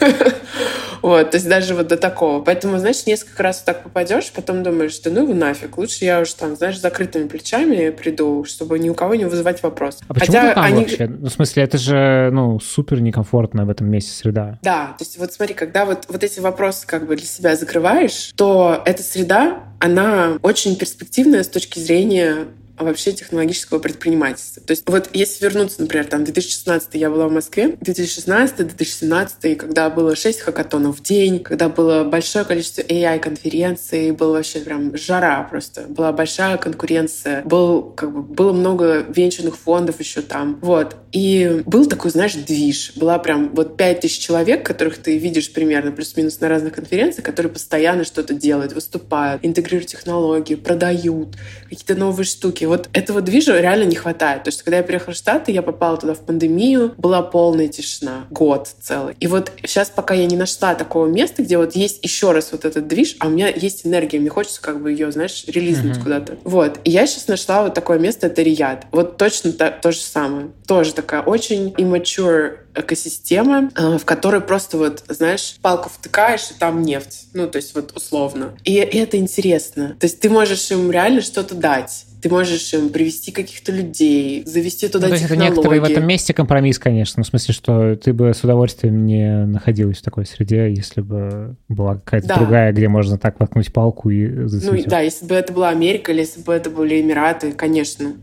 Вот, 1.00 1.17
то 1.24 1.36
есть 1.36 1.48
даже 1.48 1.74
вот 1.74 1.88
до 1.88 1.96
такого. 1.96 2.42
Поэтому, 2.42 2.78
знаешь, 2.78 3.06
несколько 3.06 3.42
раз 3.42 3.62
так 3.62 3.82
попадешь, 3.82 4.30
потом 4.32 4.62
думаешь, 4.62 4.92
что 4.92 5.10
ну 5.10 5.22
его 5.22 5.34
нафиг, 5.34 5.78
лучше 5.78 6.04
я 6.04 6.20
уж 6.20 6.32
там, 6.34 6.56
знаешь, 6.56 6.78
с 6.78 6.80
закрытыми 6.80 7.28
плечами 7.28 7.90
приду, 7.90 8.44
чтобы 8.44 8.78
ни 8.78 8.88
у 8.88 8.94
кого 8.94 9.14
не 9.14 9.24
вызывать 9.24 9.62
вопрос. 9.62 9.98
А 10.08 10.14
почему 10.14 10.36
Хотя 10.36 10.48
ты 10.48 10.54
там 10.54 10.64
они... 10.64 10.82
вообще? 10.82 11.06
Ну, 11.06 11.28
в 11.28 11.32
смысле, 11.32 11.62
это 11.62 11.78
же 11.78 12.30
ну, 12.32 12.60
супер 12.60 13.00
некомфортная 13.00 13.64
в 13.64 13.70
этом 13.70 13.88
месте 13.90 14.12
среда. 14.12 14.58
Да, 14.62 14.94
то 14.98 15.04
есть 15.04 15.18
вот 15.18 15.32
смотри, 15.32 15.54
когда 15.54 15.84
вот, 15.84 16.06
вот 16.08 16.22
эти 16.22 16.40
вопросы 16.40 16.86
как 16.86 17.06
бы 17.06 17.16
для 17.16 17.26
себя 17.26 17.56
закрываешь, 17.56 18.32
то 18.36 18.82
эта 18.84 19.02
среда, 19.02 19.64
она 19.78 20.38
очень 20.42 20.76
перспективная 20.76 21.42
с 21.42 21.48
точки 21.48 21.78
зрения 21.78 22.46
вообще 22.80 23.12
технологического 23.12 23.78
предпринимательства. 23.78 24.62
То 24.62 24.72
есть 24.72 24.84
вот 24.86 25.10
если 25.12 25.44
вернуться, 25.44 25.80
например, 25.80 26.06
там 26.06 26.24
2016 26.24 26.94
я 26.94 27.10
была 27.10 27.28
в 27.28 27.32
Москве, 27.32 27.76
2016-2017, 27.80 29.56
когда 29.56 29.90
было 29.90 30.14
6 30.16 30.40
хакатонов 30.40 30.98
в 30.98 31.02
день, 31.02 31.40
когда 31.42 31.68
было 31.68 32.04
большое 32.04 32.44
количество 32.44 32.82
AI-конференций, 32.82 34.12
было 34.12 34.32
вообще 34.32 34.60
прям 34.60 34.96
жара 34.96 35.42
просто, 35.42 35.82
была 35.82 36.12
большая 36.12 36.56
конкуренция, 36.56 37.42
был, 37.44 37.82
как 37.82 38.12
бы, 38.12 38.22
было 38.22 38.52
много 38.52 39.04
венчурных 39.08 39.56
фондов 39.56 40.00
еще 40.00 40.22
там. 40.22 40.58
Вот. 40.62 40.96
И 41.12 41.62
был 41.64 41.86
такой, 41.86 42.10
знаешь, 42.10 42.34
движ. 42.34 42.92
Была 42.96 43.18
прям 43.18 43.54
вот 43.54 43.76
5000 43.76 44.18
человек, 44.18 44.66
которых 44.66 44.98
ты 44.98 45.16
видишь 45.18 45.52
примерно 45.52 45.92
плюс-минус 45.92 46.40
на 46.40 46.48
разных 46.48 46.74
конференциях, 46.74 47.24
которые 47.24 47.52
постоянно 47.52 48.04
что-то 48.04 48.34
делают, 48.34 48.72
выступают, 48.72 49.44
интегрируют 49.44 49.90
технологии, 49.90 50.54
продают 50.54 51.36
какие-то 51.68 51.94
новые 51.94 52.26
штуки. 52.26 52.64
Вот 52.68 52.88
этого 52.92 53.20
движа 53.20 53.60
реально 53.60 53.84
не 53.84 53.96
хватает. 53.96 54.44
То 54.44 54.48
есть, 54.48 54.62
когда 54.62 54.78
я 54.78 54.82
приехала 54.82 55.14
в 55.14 55.16
Штаты, 55.16 55.52
я 55.52 55.62
попала 55.62 55.96
туда 55.96 56.14
в 56.14 56.20
пандемию, 56.20 56.94
была 56.96 57.22
полная 57.22 57.68
тишина, 57.68 58.26
год 58.30 58.68
целый. 58.80 59.16
И 59.20 59.26
вот 59.26 59.52
сейчас, 59.64 59.90
пока 59.90 60.14
я 60.14 60.26
не 60.26 60.36
нашла 60.36 60.74
такого 60.74 61.06
места, 61.06 61.42
где 61.42 61.58
вот 61.58 61.74
есть 61.74 61.98
еще 62.02 62.32
раз 62.32 62.52
вот 62.52 62.64
этот 62.64 62.86
движ, 62.86 63.16
а 63.20 63.26
у 63.26 63.30
меня 63.30 63.48
есть 63.48 63.86
энергия, 63.86 64.18
мне 64.18 64.30
хочется 64.30 64.60
как 64.60 64.82
бы 64.82 64.90
ее, 64.90 65.10
знаешь, 65.12 65.44
релизнуть 65.46 65.98
uh-huh. 65.98 66.02
куда-то. 66.02 66.38
Вот. 66.44 66.80
И 66.84 66.90
я 66.90 67.06
сейчас 67.06 67.28
нашла 67.28 67.62
вот 67.62 67.74
такое 67.74 67.98
место, 67.98 68.26
это 68.26 68.42
Рияд. 68.42 68.86
Вот 68.92 69.16
точно 69.16 69.52
то, 69.52 69.70
то 69.70 69.92
же 69.92 70.00
самое. 70.00 70.50
Тоже 70.66 70.92
такая 70.92 71.22
очень 71.22 71.70
immature 71.70 72.58
экосистема, 72.74 73.70
э, 73.74 73.98
в 73.98 74.04
которой 74.04 74.40
просто 74.40 74.78
вот, 74.78 75.02
знаешь, 75.08 75.56
палку 75.62 75.88
втыкаешь, 75.88 76.50
и 76.50 76.54
там 76.58 76.82
нефть. 76.82 77.28
Ну, 77.34 77.48
то 77.48 77.56
есть 77.56 77.74
вот 77.74 77.92
условно. 77.96 78.56
И, 78.64 78.74
и 78.74 78.98
это 78.98 79.16
интересно. 79.16 79.96
То 79.98 80.06
есть 80.06 80.20
ты 80.20 80.30
можешь 80.30 80.70
им 80.70 80.90
реально 80.90 81.20
что-то 81.20 81.54
дать. 81.54 82.04
Ты 82.20 82.28
можешь 82.28 82.72
им 82.74 82.90
привести 82.90 83.32
каких-то 83.32 83.72
людей, 83.72 84.42
завести 84.44 84.88
туда 84.88 85.08
ну, 85.08 85.14
то 85.14 85.20
технологии. 85.20 85.46
это 85.46 85.54
некоторый 85.54 85.80
в 85.80 85.84
этом 85.84 86.06
месте 86.06 86.34
компромисс, 86.34 86.78
конечно. 86.78 87.20
Ну, 87.20 87.24
в 87.24 87.26
смысле, 87.28 87.54
что 87.54 87.96
ты 87.96 88.12
бы 88.12 88.32
с 88.34 88.42
удовольствием 88.42 89.06
не 89.06 89.46
находилась 89.46 89.98
в 89.98 90.02
такой 90.02 90.26
среде, 90.26 90.72
если 90.72 91.00
бы 91.00 91.56
была 91.68 91.96
какая-то 91.96 92.28
да. 92.28 92.36
другая, 92.38 92.72
где 92.72 92.88
можно 92.88 93.18
так 93.18 93.38
воткнуть 93.40 93.72
палку 93.72 94.10
и 94.10 94.46
зацветет. 94.46 94.86
Ну 94.86 94.90
да, 94.90 95.00
если 95.00 95.26
бы 95.26 95.34
это 95.34 95.52
была 95.52 95.68
Америка 95.70 96.12
или 96.12 96.20
если 96.20 96.40
бы 96.40 96.52
это 96.52 96.70
были 96.70 97.00
Эмираты, 97.00 97.52
конечно 97.52 98.14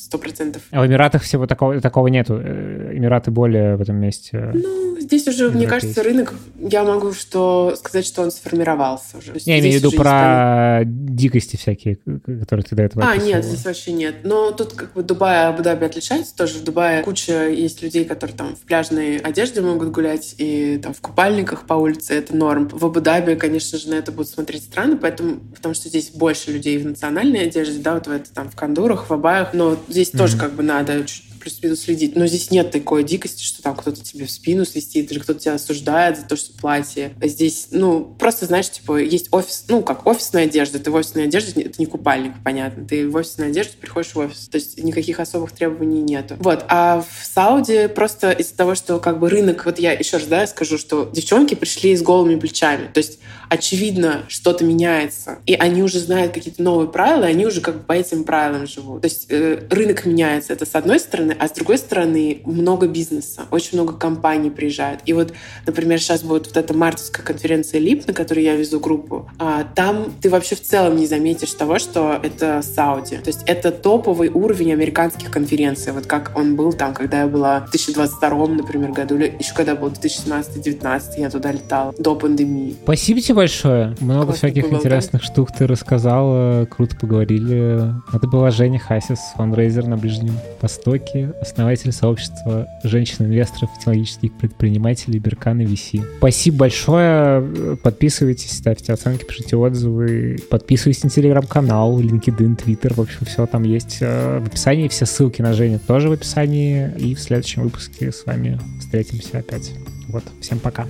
сто 0.00 0.18
процентов. 0.18 0.62
А 0.70 0.82
в 0.82 0.86
Эмиратах 0.86 1.22
всего 1.22 1.46
такого, 1.46 1.80
такого 1.80 2.08
нету? 2.08 2.38
Э, 2.42 2.92
Эмираты 2.94 3.30
более 3.30 3.76
в 3.76 3.80
этом 3.82 3.96
месте? 3.96 4.50
Ну, 4.54 4.98
здесь 5.00 5.26
уже, 5.28 5.50
мне 5.50 5.66
кажется, 5.66 6.02
рынок, 6.02 6.34
я 6.58 6.84
могу 6.84 7.12
что 7.12 7.74
сказать, 7.76 8.06
что 8.06 8.22
он 8.22 8.30
сформировался 8.30 9.18
уже. 9.18 9.32
Я 9.44 9.58
имею 9.60 9.74
в 9.80 9.84
виду 9.84 9.92
про 9.92 10.82
дикости 10.84 11.56
всякие, 11.56 11.96
которые 12.40 12.64
ты 12.64 12.76
до 12.76 12.82
этого 12.82 13.04
А, 13.04 13.10
описывала. 13.12 13.34
нет, 13.34 13.44
здесь 13.44 13.64
вообще 13.64 13.92
нет. 13.92 14.14
Но 14.24 14.50
тут 14.52 14.72
как 14.74 14.92
бы 14.92 15.02
Дубай 15.02 15.48
Абу-Даби 15.48 15.84
отличаются 15.84 16.34
тоже. 16.36 16.58
В 16.58 16.64
Дубае 16.64 17.02
куча 17.02 17.48
есть 17.48 17.82
людей, 17.82 18.04
которые 18.04 18.36
там 18.36 18.56
в 18.56 18.60
пляжной 18.60 19.18
одежде 19.18 19.60
могут 19.60 19.90
гулять 19.90 20.34
и 20.38 20.78
там 20.82 20.94
в 20.94 21.00
купальниках 21.00 21.66
по 21.66 21.74
улице, 21.74 22.14
это 22.14 22.34
норм. 22.34 22.68
В 22.68 22.84
Абу-Даби, 22.84 23.34
конечно 23.34 23.78
же, 23.78 23.88
на 23.90 23.94
это 23.94 24.12
будут 24.12 24.28
смотреть 24.28 24.64
странно, 24.64 24.96
поэтому, 24.96 25.36
потому 25.54 25.74
что 25.74 25.88
здесь 25.88 26.10
больше 26.10 26.52
людей 26.52 26.78
в 26.78 26.86
национальной 26.86 27.44
одежде, 27.44 27.80
да, 27.82 27.94
вот 27.94 28.06
в 28.06 28.10
это 28.10 28.32
там 28.32 28.48
в 28.50 28.56
кондурах, 28.56 29.08
в 29.08 29.12
абаях, 29.12 29.54
но 29.54 29.76
здесь 29.90 30.10
mm-hmm. 30.10 30.18
тоже 30.18 30.36
как 30.36 30.52
бы 30.52 30.62
надо 30.62 31.04
чуть 31.04 31.29
плюс-минус 31.40 31.80
следить. 31.80 32.16
Но 32.16 32.26
здесь 32.26 32.50
нет 32.50 32.70
такой 32.70 33.02
дикости, 33.04 33.42
что 33.42 33.62
там 33.62 33.74
кто-то 33.74 34.02
тебе 34.02 34.26
в 34.26 34.30
спину 34.30 34.64
свистит 34.64 35.10
или 35.10 35.18
кто-то 35.18 35.40
тебя 35.40 35.54
осуждает 35.54 36.18
за 36.18 36.24
то, 36.24 36.36
что 36.36 36.52
платье. 36.52 37.12
Здесь, 37.22 37.68
ну, 37.70 38.04
просто, 38.18 38.46
знаешь, 38.46 38.70
типа, 38.70 38.98
есть 38.98 39.28
офис, 39.32 39.64
ну, 39.68 39.82
как 39.82 40.06
офисная 40.06 40.44
одежда. 40.44 40.78
Ты 40.78 40.90
в 40.90 40.94
офисной 40.94 41.24
одежде, 41.24 41.62
это 41.62 41.74
не 41.78 41.86
купальник, 41.86 42.32
понятно. 42.44 42.84
Ты 42.84 43.08
в 43.08 43.16
офисной 43.16 43.48
одежде 43.48 43.72
приходишь 43.80 44.14
в 44.14 44.18
офис. 44.18 44.48
То 44.48 44.56
есть 44.56 44.82
никаких 44.82 45.20
особых 45.20 45.52
требований 45.52 46.02
нету. 46.02 46.36
Вот. 46.38 46.64
А 46.68 47.02
в 47.02 47.26
Сауде 47.26 47.88
просто 47.88 48.30
из-за 48.32 48.54
того, 48.54 48.74
что 48.74 48.98
как 48.98 49.18
бы 49.18 49.28
рынок, 49.28 49.64
вот 49.64 49.78
я 49.78 49.92
еще 49.92 50.18
раз, 50.18 50.26
да, 50.26 50.46
скажу, 50.46 50.78
что 50.78 51.10
девчонки 51.12 51.54
пришли 51.54 51.96
с 51.96 52.02
голыми 52.02 52.38
плечами. 52.38 52.90
То 52.92 52.98
есть 52.98 53.18
очевидно, 53.50 54.24
что-то 54.28 54.64
меняется. 54.64 55.38
И 55.44 55.54
они 55.54 55.82
уже 55.82 55.98
знают 55.98 56.32
какие-то 56.32 56.62
новые 56.62 56.88
правила, 56.88 57.24
и 57.24 57.30
они 57.30 57.46
уже 57.46 57.60
как 57.60 57.78
бы 57.78 57.82
по 57.82 57.92
этим 57.92 58.24
правилам 58.24 58.66
живут. 58.66 59.02
То 59.02 59.08
есть 59.08 59.26
э, 59.28 59.66
рынок 59.68 60.06
меняется. 60.06 60.52
Это 60.52 60.64
с 60.64 60.74
одной 60.74 61.00
стороны, 61.00 61.29
стороны. 61.30 61.36
А 61.38 61.48
с 61.48 61.52
другой 61.52 61.78
стороны, 61.78 62.40
много 62.44 62.86
бизнеса, 62.86 63.42
очень 63.50 63.78
много 63.78 63.94
компаний 63.94 64.50
приезжают. 64.50 65.00
И 65.06 65.12
вот, 65.12 65.32
например, 65.66 66.00
сейчас 66.00 66.22
будет 66.22 66.46
вот 66.46 66.56
эта 66.56 66.74
мартовская 66.74 67.24
конференция 67.24 67.80
ЛИП, 67.80 68.08
на 68.08 68.12
которую 68.12 68.44
я 68.44 68.56
везу 68.56 68.80
группу. 68.80 69.28
А, 69.38 69.64
там 69.74 70.12
ты 70.20 70.30
вообще 70.30 70.54
в 70.54 70.62
целом 70.62 70.96
не 70.96 71.06
заметишь 71.06 71.52
того, 71.52 71.78
что 71.78 72.18
это 72.22 72.62
Сауди. 72.62 73.16
То 73.16 73.28
есть 73.28 73.42
это 73.46 73.70
топовый 73.70 74.28
уровень 74.28 74.72
американских 74.72 75.30
конференций. 75.30 75.92
Вот 75.92 76.06
как 76.06 76.32
он 76.36 76.56
был 76.56 76.72
там, 76.72 76.94
когда 76.94 77.22
я 77.22 77.26
была 77.26 77.60
в 77.60 77.70
2022, 77.70 78.46
например, 78.48 78.92
году, 78.92 79.16
или 79.16 79.34
еще 79.38 79.54
когда 79.54 79.74
был 79.74 79.88
2017-2019, 79.88 81.00
я 81.18 81.30
туда 81.30 81.52
летала 81.52 81.94
до 81.98 82.14
пандемии. 82.14 82.76
Спасибо 82.82 83.20
тебе 83.20 83.34
большое. 83.34 83.96
Много 84.00 84.26
Классно 84.26 84.48
всяких 84.48 84.68
было, 84.68 84.78
интересных 84.78 85.22
да? 85.22 85.28
штук 85.28 85.48
ты 85.56 85.66
рассказала. 85.66 86.66
Круто 86.66 86.96
поговорили. 86.96 87.94
Это 88.12 88.26
была 88.26 88.50
Женя 88.50 88.78
Хасис, 88.78 89.18
фандрейзер 89.36 89.86
на 89.86 89.96
Ближнем 89.96 90.34
Востоке, 90.60 91.19
основатель 91.40 91.92
сообщества 91.92 92.68
женщин-инвесторов 92.82 93.70
технологических 93.78 94.32
предпринимателей 94.38 95.18
Беркан 95.18 95.60
и 95.60 95.64
VC. 95.64 96.04
Спасибо 96.18 96.58
большое. 96.58 97.76
Подписывайтесь, 97.76 98.52
ставьте 98.52 98.92
оценки, 98.92 99.24
пишите 99.24 99.56
отзывы. 99.56 100.38
Подписывайтесь 100.50 101.04
на 101.04 101.10
телеграм-канал, 101.10 102.00
LinkedIn, 102.00 102.56
Twitter. 102.56 102.94
В 102.94 103.00
общем, 103.00 103.26
все 103.26 103.46
там 103.46 103.62
есть 103.64 103.98
э, 104.00 104.38
в 104.40 104.46
описании. 104.46 104.88
Все 104.88 105.06
ссылки 105.06 105.42
на 105.42 105.52
Женю 105.52 105.78
тоже 105.86 106.08
в 106.08 106.12
описании. 106.12 106.90
И 106.98 107.14
в 107.14 107.20
следующем 107.20 107.62
выпуске 107.62 108.12
с 108.12 108.24
вами 108.26 108.58
встретимся 108.78 109.38
опять. 109.38 109.72
Вот, 110.08 110.24
всем 110.40 110.58
пока. 110.58 110.86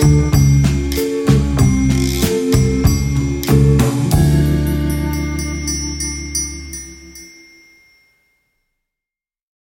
Пока. 0.00 0.43